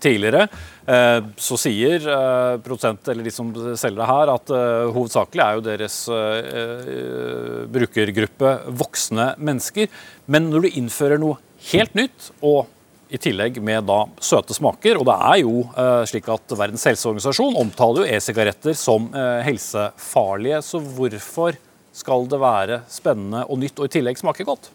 tidligere. 0.03 0.47
Så 0.85 1.57
sier 1.57 2.03
eh, 2.05 2.57
produsent 2.61 3.07
eller 3.09 3.25
de 3.25 3.31
som 3.33 3.47
selger 3.73 3.97
det 4.03 4.09
her, 4.09 4.31
at 4.35 4.51
eh, 4.53 4.91
hovedsakelig 4.93 5.41
er 5.41 5.57
jo 5.57 5.63
deres 5.65 5.95
eh, 6.13 6.51
eh, 6.61 7.63
brukergruppe 7.73 8.51
voksne 8.83 9.31
mennesker. 9.41 9.89
Men 10.29 10.51
når 10.51 10.67
du 10.67 10.77
innfører 10.77 11.21
noe 11.21 11.39
helt 11.71 11.97
nytt, 11.97 12.29
og 12.45 12.69
i 13.09 13.19
tillegg 13.21 13.57
med 13.65 13.85
da 13.89 14.03
søte 14.21 14.53
smaker, 14.57 14.97
og 15.01 15.05
det 15.09 15.17
er 15.31 15.41
jo 15.41 15.65
eh, 15.73 16.05
slik 16.09 16.29
at 16.33 16.55
Verdens 16.57 16.85
helseorganisasjon 16.89 17.57
omtaler 17.61 18.03
jo 18.03 18.15
e-sigaretter 18.17 18.77
som 18.77 19.09
eh, 19.13 19.41
helsefarlige, 19.45 20.61
så 20.65 20.81
hvorfor 20.81 21.57
skal 21.95 22.29
det 22.29 22.41
være 22.41 22.81
spennende 22.91 23.45
og 23.49 23.61
nytt 23.61 23.79
og 23.79 23.87
i 23.89 23.93
tillegg 23.97 24.21
smake 24.21 24.45
godt? 24.45 24.69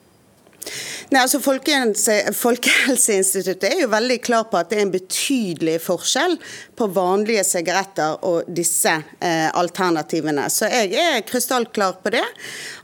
Nei, 1.10 1.24
altså 1.24 1.40
Folkehelse, 1.42 2.14
Folkehelseinstituttet 2.38 3.64
er 3.72 3.80
jo 3.82 3.88
veldig 3.90 4.18
klar 4.22 4.44
på 4.46 4.60
at 4.60 4.68
det 4.70 4.78
er 4.78 4.84
en 4.84 4.92
betydelig 4.94 5.80
forskjell 5.82 6.36
på 6.78 6.86
vanlige 6.94 7.42
sigaretter 7.48 8.20
og 8.28 8.46
disse 8.46 8.92
eh, 9.18 9.48
alternativene. 9.58 10.44
Så 10.52 10.68
jeg 10.70 10.94
er 10.94 11.24
krystallklar 11.26 11.98
på 12.04 12.12
det. 12.14 12.22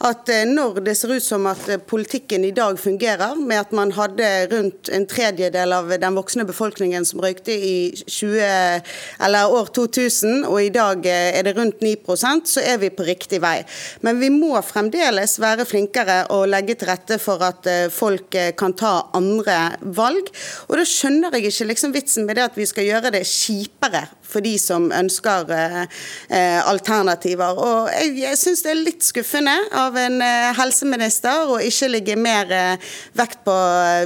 At 0.09 0.29
eh, 0.33 0.43
når 0.49 0.81
det 0.89 0.97
ser 0.99 1.15
ut 1.15 1.25
som 1.25 1.47
at 1.47 1.69
eh, 1.71 1.79
politikken 1.79 2.45
i 2.49 2.51
dag 2.57 2.81
fungerer, 2.83 3.37
med 3.39 3.61
at 3.61 3.77
man 3.77 3.95
hadde 3.95 4.31
rundt 4.51 4.91
en 4.91 5.07
tredjedel 5.07 5.77
av 5.77 5.95
den 5.95 6.19
voksne 6.19 6.49
befolkningen 6.49 7.07
som 7.07 7.23
røykte 7.23 7.55
i 7.55 7.77
20, 7.95 8.83
eller 9.29 9.55
år 9.55 9.71
2000, 9.77 10.49
og 10.51 10.59
i 10.65 10.73
dag 10.75 11.07
eh, 11.07 11.39
er 11.39 11.47
det 11.47 11.55
rundt 11.61 11.85
9% 11.85 12.51
så 12.57 12.67
er 12.67 12.83
vi 12.83 12.91
på 12.91 13.07
riktig 13.07 13.39
vei. 13.45 13.61
Men 14.03 14.19
vi 14.19 14.33
må 14.35 14.57
fremdeles 14.67 15.39
være 15.39 15.69
flinkere 15.69 16.25
og 16.35 16.49
legge 16.51 16.75
til 16.75 16.91
rette 16.91 17.23
for 17.23 17.47
at 17.47 17.66
eh, 17.71 17.89
folk 17.93 18.35
eh, 18.35 18.53
kan 18.59 18.75
ta 18.77 19.09
andre 19.17 19.77
valg. 19.97 20.31
Og 20.69 20.79
da 20.81 20.87
skjønner 20.89 21.35
jeg 21.37 21.51
ikke 21.51 21.71
liksom 21.73 21.95
vitsen 21.97 22.27
med 22.29 22.39
det 22.39 22.47
at 22.49 22.59
vi 22.59 22.67
skal 22.69 22.89
gjøre 22.89 23.13
det 23.15 23.25
kjipere 23.29 24.07
for 24.27 24.45
de 24.45 24.55
som 24.61 24.89
ønsker 24.93 25.53
eh, 25.55 25.83
eh 26.31 26.61
alternativer. 26.67 27.59
Og 27.59 27.91
jeg, 27.93 28.15
jeg 28.23 28.41
syns 28.41 28.65
det 28.65 28.73
er 28.73 28.81
litt 28.81 29.07
skuffende 29.07 29.55
av 29.77 29.97
en 30.01 30.21
eh, 30.25 30.51
helseminister 30.59 31.53
å 31.53 31.61
ikke 31.63 31.91
ligge 31.93 32.17
mer 32.19 32.53
eh, 32.53 32.93
vekt 33.17 33.43
på 33.47 33.57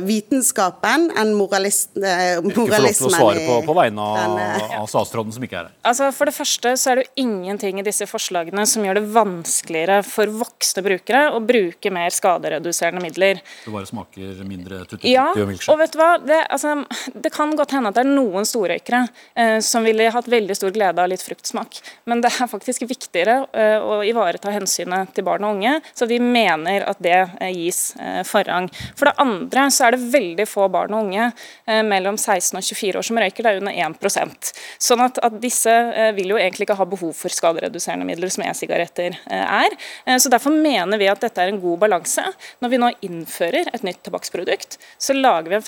vitenskapen 0.07 1.11
enn 1.19 1.35
moralist, 1.39 1.93
moralismen. 1.97 2.51
Ikke 2.51 2.71
få 2.71 2.83
lov 2.85 2.99
til 3.01 3.09
å 3.09 3.15
svare 3.15 3.45
på, 3.47 3.59
på 3.71 3.77
vegne 3.81 4.07
av, 4.07 4.39
av 4.81 4.91
statsråden 4.91 5.35
som 5.37 5.47
ikke 5.47 5.59
er 5.59 5.71
her. 5.71 5.77
Altså, 5.87 6.11
For 6.17 6.31
det 6.31 6.37
første 6.37 6.75
så 6.81 6.93
er 6.93 7.01
det 7.01 7.07
jo 7.07 7.27
ingenting 7.27 7.81
i 7.81 7.87
disse 7.87 8.07
forslagene 8.11 8.67
som 8.69 8.85
gjør 8.85 9.01
det 9.01 9.07
vanskeligere 9.15 10.01
for 10.07 10.31
voksne 10.41 10.85
brukere 10.85 11.25
å 11.35 11.41
bruke 11.45 11.93
mer 11.95 12.13
skadereduserende 12.15 13.03
midler. 13.05 13.41
Det 13.65 13.73
bare 13.75 13.89
smaker 13.89 14.43
mindre 14.47 14.83
tutti 14.89 15.15
ja, 15.15 15.31
og 15.35 15.49
milkshake? 15.51 15.73
og 15.73 15.81
vet 15.83 15.95
du 15.95 16.01
hva? 16.01 16.11
Det, 16.23 16.41
altså, 16.57 16.77
det 17.15 17.33
kan 17.35 17.55
godt 17.59 17.75
hende 17.77 17.93
at 17.93 17.99
det 17.99 18.05
er 18.05 18.13
noen 18.13 18.49
storrøykere 18.49 19.03
eh, 19.35 19.59
som 19.65 19.87
ville 19.87 20.10
hatt 20.15 20.29
veldig 20.31 20.57
stor 20.57 20.73
glede 20.75 21.03
av 21.03 21.11
litt 21.11 21.23
fruktsmak. 21.25 21.81
Men 22.11 22.23
det 22.25 22.31
er 22.33 22.51
faktisk 22.51 22.85
viktigere 22.89 23.37
uh, 23.55 23.79
å 23.81 24.01
ivareta 24.07 24.53
hensynet 24.55 25.13
til 25.17 25.27
barn 25.27 25.47
og 25.47 25.59
unge, 25.59 25.77
så 25.97 26.09
vi 26.11 26.21
mener 26.23 26.85
at 26.89 27.01
det 27.03 27.19
uh, 27.27 27.49
gis 27.51 27.95
uh, 28.01 28.23
forrang. 28.27 28.69
For 28.99 29.11
det 29.11 29.17
andre 29.23 29.67
så 29.75 29.89
er 29.89 29.97
det 29.97 30.11
veldig 30.13 30.47
få 30.49 30.69
barn 30.73 30.95
og 30.97 31.07
unge 31.07 31.31
mellom 31.87 32.17
16 32.19 32.59
og 32.59 32.65
24 32.65 32.99
år 32.99 33.07
som 33.07 33.19
røyker, 33.21 33.45
det 33.45 33.51
er 33.53 33.61
under 33.61 33.75
1% 33.75 34.51
Sånn 34.83 35.03
at, 35.05 35.19
at 35.25 35.37
disse 35.43 35.73
vil 36.17 36.33
jo 36.33 36.39
egentlig 36.39 36.67
ikke 36.67 36.77
ha 36.79 36.87
behov 36.89 37.13
for 37.17 37.33
skadereduserende 37.33 38.07
midler, 38.09 38.31
som 38.33 38.45
e-sigaretter 38.47 39.17
er. 39.31 39.77
Så 40.21 40.33
Derfor 40.33 40.55
mener 40.55 41.01
vi 41.01 41.09
at 41.11 41.23
dette 41.23 41.43
er 41.43 41.53
en 41.53 41.61
god 41.63 41.81
balanse. 41.85 42.25
Når 42.63 42.73
vi 42.73 42.81
nå 42.81 42.91
innfører 43.07 43.71
et 43.73 43.85
nytt 43.87 44.03
tobakksprodukt, 44.07 44.79
så 44.99 45.17
lager 45.17 45.51
vi 45.53 45.59
en 45.59 45.67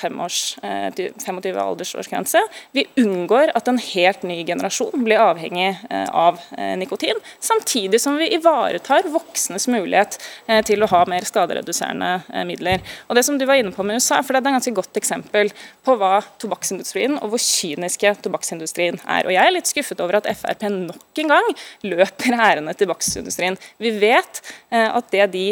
25 1.22 1.60
aldersårsgrense. 1.62 2.42
Vi 2.76 2.86
unngår 3.02 3.52
at 3.56 3.68
en 3.70 3.80
helt 3.82 4.26
ny 4.26 4.31
generasjon 4.46 5.04
blir 5.04 5.20
avhengig 5.22 5.68
eh, 5.90 6.08
av 6.08 6.40
eh, 6.58 6.74
nikotin, 6.78 7.18
samtidig 7.40 8.00
som 8.00 8.16
vi 8.20 8.30
ivaretar 8.34 9.08
voksnes 9.12 9.68
mulighet 9.68 10.18
eh, 10.46 10.62
til 10.66 10.82
å 10.82 10.88
ha 10.92 11.02
mer 11.10 11.26
skadereduserende 11.28 12.44
midler. 12.48 12.82
Og 13.08 13.18
det 13.18 13.24
som 13.26 13.38
du 13.38 13.46
var 13.48 13.60
inne 13.60 13.74
på 13.74 13.84
med 13.86 14.00
USA, 14.00 14.20
for 14.22 14.34
det 14.34 14.42
er 14.42 14.46
et 14.46 14.58
ganske 14.58 14.74
godt 14.76 15.00
eksempel 15.00 15.52
på 15.86 15.96
hva 16.00 16.20
tobakksindustrien 16.42 17.18
og 17.20 17.34
hvor 17.34 17.42
kyniske 17.42 18.14
tobakksindustrien 18.26 19.00
er. 19.04 19.26
Og 19.26 19.34
Jeg 19.36 19.44
er 19.44 19.56
litt 19.56 19.70
skuffet 19.70 20.00
over 20.04 20.20
at 20.20 20.30
Frp 20.32 20.68
nok 20.72 21.22
en 21.22 21.34
gang 21.34 21.50
løper 21.84 22.36
ærende 22.38 22.74
til 22.76 22.86
tobakksindustrien. 22.86 23.58
Vi 23.82 23.92
vet 24.00 24.40
at 24.72 25.10
det 25.12 25.26
de 25.34 25.46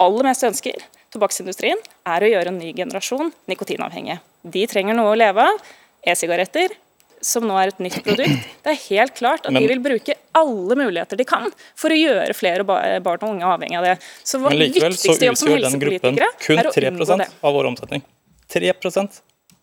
aller 0.00 0.26
mest 0.26 0.46
ønsker, 0.46 0.82
tobakksindustrien, 1.14 1.80
er 2.08 2.24
å 2.24 2.30
gjøre 2.30 2.52
en 2.52 2.60
ny 2.60 2.72
generasjon 2.76 3.32
nikotinavhengige. 3.50 4.20
De 4.42 4.64
trenger 4.70 4.96
noe 4.96 5.12
å 5.12 5.18
leve 5.18 5.44
av. 5.52 5.66
E-sigaretter 6.00 6.72
som 7.20 7.44
nå 7.46 7.56
er 7.60 7.72
et 7.72 7.82
nytt 7.82 7.98
produkt. 8.04 8.48
Det 8.64 8.72
er 8.72 8.80
helt 8.88 9.16
klart 9.18 9.46
at 9.46 9.54
Men, 9.54 9.64
de 9.64 9.72
vil 9.72 9.82
bruke 9.84 10.16
alle 10.36 10.76
muligheter 10.78 11.20
de 11.20 11.26
kan 11.28 11.48
for 11.78 11.92
å 11.92 11.98
gjøre 11.98 12.36
flere 12.36 12.64
barn 12.66 13.24
og 13.24 13.28
unge 13.34 13.48
avhengig 13.48 13.78
av 13.80 13.88
det. 13.88 13.96
Så 14.24 14.40
vår 14.42 14.56
viktigste 14.60 15.28
jobb 15.28 15.38
som 15.40 15.52
helsepolitikere 15.54 16.30
er 16.56 16.70
å 16.70 16.74
unngå 16.74 17.18
det. 17.22 17.28
av 17.40 17.56
vår 17.56 17.70
omsetning. 17.72 18.04
3% 18.50 19.20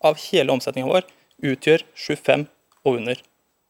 av 0.08 0.20
hele 0.28 0.54
omsetningen 0.54 0.90
vår 0.90 1.08
utgjør 1.44 1.84
25 2.08 2.46
og 2.84 3.00
under. 3.00 3.20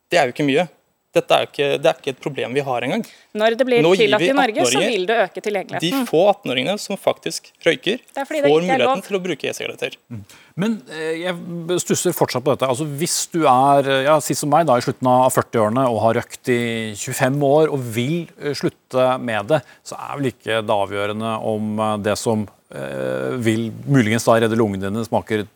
Det 0.08 0.20
er 0.20 0.28
jo 0.28 0.36
ikke 0.36 0.46
mye. 0.48 0.68
Dette 1.16 1.36
er 1.36 1.46
ikke, 1.46 1.66
det 1.80 1.88
er 1.88 1.96
ikke 1.96 2.12
et 2.12 2.18
problem 2.20 2.52
vi 2.52 2.62
har 2.66 2.84
engang. 2.84 3.02
Når 3.38 3.54
det 3.56 3.64
blir 3.64 3.86
tillatt 3.96 4.24
i 4.26 4.34
Norge, 4.36 4.66
så 4.68 4.82
vil 4.82 5.06
det 5.08 5.16
øke 5.22 5.40
tilgjengeligheten. 5.40 6.02
De 6.02 6.08
få 6.10 6.20
18-åringene 6.34 6.82
som 6.82 7.00
faktisk 7.00 7.48
røyker, 7.64 8.02
får 8.12 8.44
muligheten 8.44 9.04
til 9.06 9.16
å 9.16 9.22
bruke 9.24 9.48
e-sigaretter. 9.48 9.96
Mm. 10.12 10.20
Men 10.60 10.76
eh, 10.92 11.22
jeg 11.22 11.80
stusser 11.80 12.16
fortsatt 12.16 12.44
på 12.44 12.52
dette. 12.52 12.68
Altså, 12.68 12.84
hvis 13.00 13.16
du 13.32 13.40
er 13.48 13.88
ja, 14.04 14.18
si 14.20 14.36
som 14.36 14.52
meg 14.52 14.68
da, 14.68 14.76
i 14.76 14.84
slutten 14.84 15.08
av 15.08 15.32
40-årene 15.32 15.88
og 15.88 16.02
har 16.04 16.20
røkt 16.20 16.52
i 16.52 16.60
25 16.92 17.42
år 17.48 17.72
og 17.72 17.90
vil 17.96 18.28
eh, 18.36 18.52
slutte 18.58 19.10
med 19.24 19.48
det, 19.54 19.62
så 19.88 19.96
er 19.96 20.12
vel 20.20 20.32
ikke 20.34 20.60
det 20.60 20.80
avgjørende 20.84 21.36
om 21.54 21.84
eh, 21.86 21.98
det 22.04 22.18
som 22.20 22.44
eh, 22.68 23.38
vil 23.48 23.70
muligens 23.88 24.28
da 24.28 24.36
redde 24.42 24.60
lungene 24.60 24.90
dine, 24.90 25.08
smaker 25.08 25.48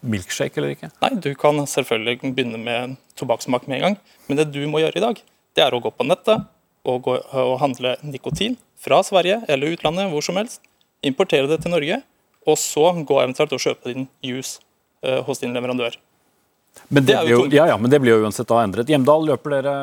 milkshake 0.00 0.58
eller 0.60 0.74
ikke? 0.74 0.90
Nei, 1.02 1.12
du 1.22 1.30
kan 1.38 1.60
selvfølgelig 1.68 2.32
begynne 2.32 2.60
med 2.60 2.96
tobakkssmak 3.18 3.68
med 3.68 3.78
en 3.78 3.86
gang. 3.86 3.96
Men 4.28 4.40
det 4.40 4.50
du 4.54 4.60
må 4.70 4.82
gjøre 4.82 4.98
i 4.98 5.04
dag, 5.04 5.22
det 5.56 5.64
er 5.64 5.74
å 5.74 5.82
gå 5.82 5.92
på 5.92 6.06
nettet 6.08 6.46
og, 6.88 7.02
gå, 7.04 7.18
og 7.18 7.58
handle 7.62 7.96
nikotin 8.06 8.56
fra 8.82 9.02
Sverige 9.06 9.42
eller 9.52 9.76
utlandet, 9.76 10.10
hvor 10.12 10.24
som 10.24 10.38
helst. 10.40 10.62
Importere 11.06 11.50
det 11.50 11.60
til 11.62 11.74
Norge, 11.74 12.00
og 12.46 12.58
så 12.58 12.88
gå 13.06 13.18
eventuelt 13.22 13.54
og 13.54 13.62
kjøpe 13.62 13.92
din 13.92 14.08
juice 14.24 14.62
uh, 15.06 15.20
hos 15.26 15.42
din 15.42 15.54
leverandør. 15.54 15.98
Men 16.92 17.06
det, 17.08 17.14
jo, 17.24 17.46
ja, 17.50 17.66
ja, 17.66 17.76
men 17.80 17.90
det 17.90 18.02
blir 18.02 18.12
jo 18.12 18.24
uansett 18.26 18.48
da 18.50 18.58
endret. 18.60 18.90
Hjemdal, 18.92 19.22
løper 19.24 19.54
dere 19.54 19.74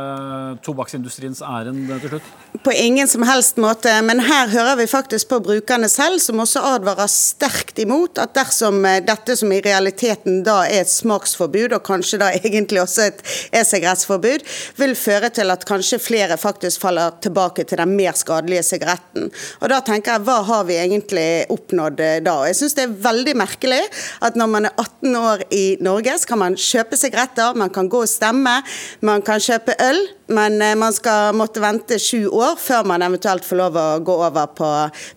tobakksindustriens 0.61 1.39
ærend 1.41 1.87
til 2.03 2.11
slutt? 2.11 2.27
På 2.65 2.73
ingen 2.73 3.07
som 3.09 3.23
helst 3.25 3.57
måte, 3.61 3.89
men 4.05 4.21
her 4.25 4.49
hører 4.51 4.77
vi 4.77 4.85
faktisk 4.89 5.31
på 5.31 5.39
brukerne 5.41 5.89
selv, 5.89 6.19
som 6.21 6.41
også 6.43 6.61
advarer 6.75 7.09
sterkt 7.09 7.81
imot 7.81 8.21
at 8.21 8.35
dersom 8.37 8.83
eh, 8.85 8.99
dette 9.05 9.33
som 9.39 9.49
i 9.53 9.61
realiteten 9.65 10.43
da 10.45 10.59
er 10.67 10.83
et 10.83 10.91
smaksforbud, 10.91 11.73
og 11.77 11.85
kanskje 11.87 12.19
da 12.21 12.29
egentlig 12.37 12.83
også 12.83 13.07
et 13.07 13.23
e-sigarettsforbud, 13.57 14.45
vil 14.77 14.93
føre 14.97 15.31
til 15.33 15.53
at 15.53 15.65
kanskje 15.69 16.01
flere 16.03 16.37
faktisk 16.41 16.85
faller 16.85 17.17
tilbake 17.25 17.65
til 17.69 17.81
den 17.81 17.95
mer 17.97 18.17
skadelige 18.17 18.67
sigaretten. 18.69 19.31
Og 19.63 19.73
da 19.73 19.81
tenker 19.85 20.17
jeg, 20.17 20.25
hva 20.29 20.39
har 20.49 20.69
vi 20.69 20.77
egentlig 20.77 21.27
oppnådd 21.57 22.05
eh, 22.05 22.21
da? 22.25 22.37
Og 22.43 22.51
jeg 22.51 22.61
syns 22.61 22.77
det 22.77 22.85
er 22.85 22.97
veldig 23.09 23.37
merkelig 23.45 23.81
at 24.25 24.37
når 24.37 24.53
man 24.57 24.69
er 24.69 24.77
18 24.77 25.21
år 25.23 25.47
i 25.49 25.65
Norge, 25.85 26.17
så 26.21 26.33
kan 26.35 26.43
man 26.45 26.59
kjøpe 26.59 26.78
kjøpe 26.79 26.99
sigaretter, 26.99 27.57
man 27.59 27.73
kan 27.75 27.89
gå 27.91 28.03
og 28.05 28.09
stemme, 28.09 28.59
man 29.05 29.25
kan 29.25 29.43
kjøpe 29.43 29.77
øl. 29.85 30.01
Men 30.29 30.61
eh, 30.61 30.75
man 30.77 30.93
skal 30.93 31.33
måtte 31.33 31.61
vente 31.63 31.97
sju 32.01 32.27
år 32.29 32.59
før 32.61 32.85
man 32.89 33.01
eventuelt 33.01 33.45
får 33.45 33.57
lov 33.57 33.79
å 33.81 33.87
gå 34.05 34.17
over 34.27 34.51
på 34.57 34.67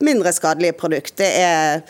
mindre 0.07 0.33
skadelige 0.33 0.79
produkt. 0.81 1.19
Det 1.21 1.29
er 1.43 1.83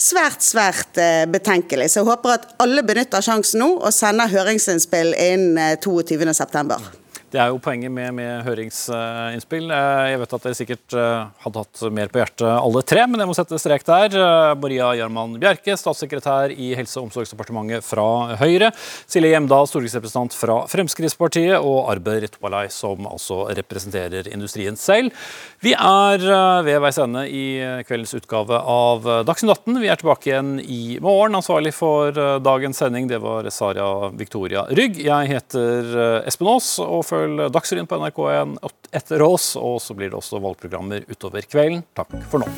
svært, 0.00 0.40
svært 0.44 1.00
eh, 1.00 1.26
betenkelig. 1.30 1.90
Så 1.92 2.00
jeg 2.00 2.08
håper 2.08 2.38
at 2.38 2.48
alle 2.64 2.84
benytter 2.86 3.24
sjansen 3.24 3.60
nå 3.60 3.74
og 3.76 3.92
sender 3.94 4.32
høringsinnspill 4.32 5.12
innen 5.12 5.60
22.9. 5.84 6.99
Det 7.30 7.38
er 7.38 7.52
jo 7.52 7.60
poenget 7.62 7.92
med, 7.94 8.10
med, 8.16 8.42
høringsinnspill. 8.42 9.68
Eh, 9.70 10.06
jeg 10.10 10.18
vet 10.18 10.32
at 10.34 10.46
dere 10.46 10.56
sikkert 10.58 10.94
eh, 10.98 11.28
hadde 11.44 11.62
hatt 11.62 11.82
mer 11.94 12.10
på 12.10 12.18
hjertet 12.18 12.46
alle 12.50 12.82
tre, 12.82 13.04
men 13.06 13.22
jeg 13.22 13.30
må 13.30 13.36
sette 13.38 13.60
strek 13.62 13.84
der. 13.86 14.16
Eh, 14.18 14.54
Maria 14.58 14.88
Gjerman 14.98 15.36
Bjerke, 15.38 15.76
statssekretær 15.78 16.50
i 16.50 16.72
Helse- 16.74 16.98
og 16.98 17.06
omsorgsdepartementet 17.06 17.86
fra 17.86 18.34
Høyre. 18.40 18.72
Silje 19.06 19.30
Hjemdal, 19.30 19.68
stortingsrepresentant 19.70 20.34
fra 20.34 20.56
Fremskrittspartiet. 20.72 21.54
Og 21.60 21.92
Arbe 21.92 22.16
Topalai, 22.26 22.64
som 22.74 23.06
altså 23.06 23.44
representerer 23.60 24.26
industrien 24.32 24.74
selv. 24.80 25.14
Vi 25.62 25.76
er 25.76 26.24
ved 26.66 26.80
veis 26.82 26.98
ende 26.98 27.26
i 27.30 27.44
kveldens 27.86 28.16
utgave 28.16 28.58
av 28.58 29.06
Dagsnytt 29.28 29.52
18. 29.54 29.78
Vi 29.82 29.90
er 29.92 30.00
tilbake 30.00 30.32
igjen 30.32 30.52
i 30.64 30.98
morgen. 31.04 31.38
Ansvarlig 31.38 31.76
for 31.76 32.16
dagens 32.42 32.80
sending, 32.80 33.06
det 33.10 33.20
var 33.22 33.46
Saria 33.54 34.10
Victoria 34.16 34.64
Rygg. 34.72 34.98
Jeg 35.04 35.30
heter 35.30 35.94
Espen 36.26 36.50
Aas. 36.50 36.72
og 36.80 37.04
før 37.06 37.19
følg 37.20 37.46
Dagsrevyen 37.52 37.88
på 37.88 37.98
NRK1 38.00 38.56
etter 38.96 39.24
oss, 39.24 39.52
og 39.58 39.80
så 39.82 39.96
blir 39.96 40.12
det 40.12 40.18
også 40.20 40.40
valgprogrammer 40.42 41.04
utover 41.10 41.44
kvelden. 41.46 41.84
Takk 41.96 42.16
for 42.30 42.42
nå. 42.42 42.48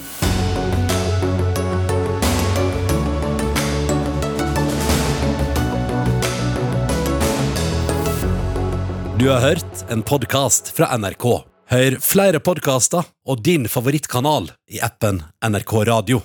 Du 9.19 9.29
har 9.31 9.45
hørt 9.45 9.85
en 9.93 10.03
podkast 10.03 10.73
fra 10.75 10.91
NRK. 10.99 11.27
Hør 11.73 11.97
flere 12.03 12.41
podkaster 12.43 13.07
og 13.23 13.45
din 13.47 13.69
favorittkanal 13.71 14.51
i 14.69 14.83
appen 14.83 15.23
NRK 15.47 15.79
Radio. 15.89 16.25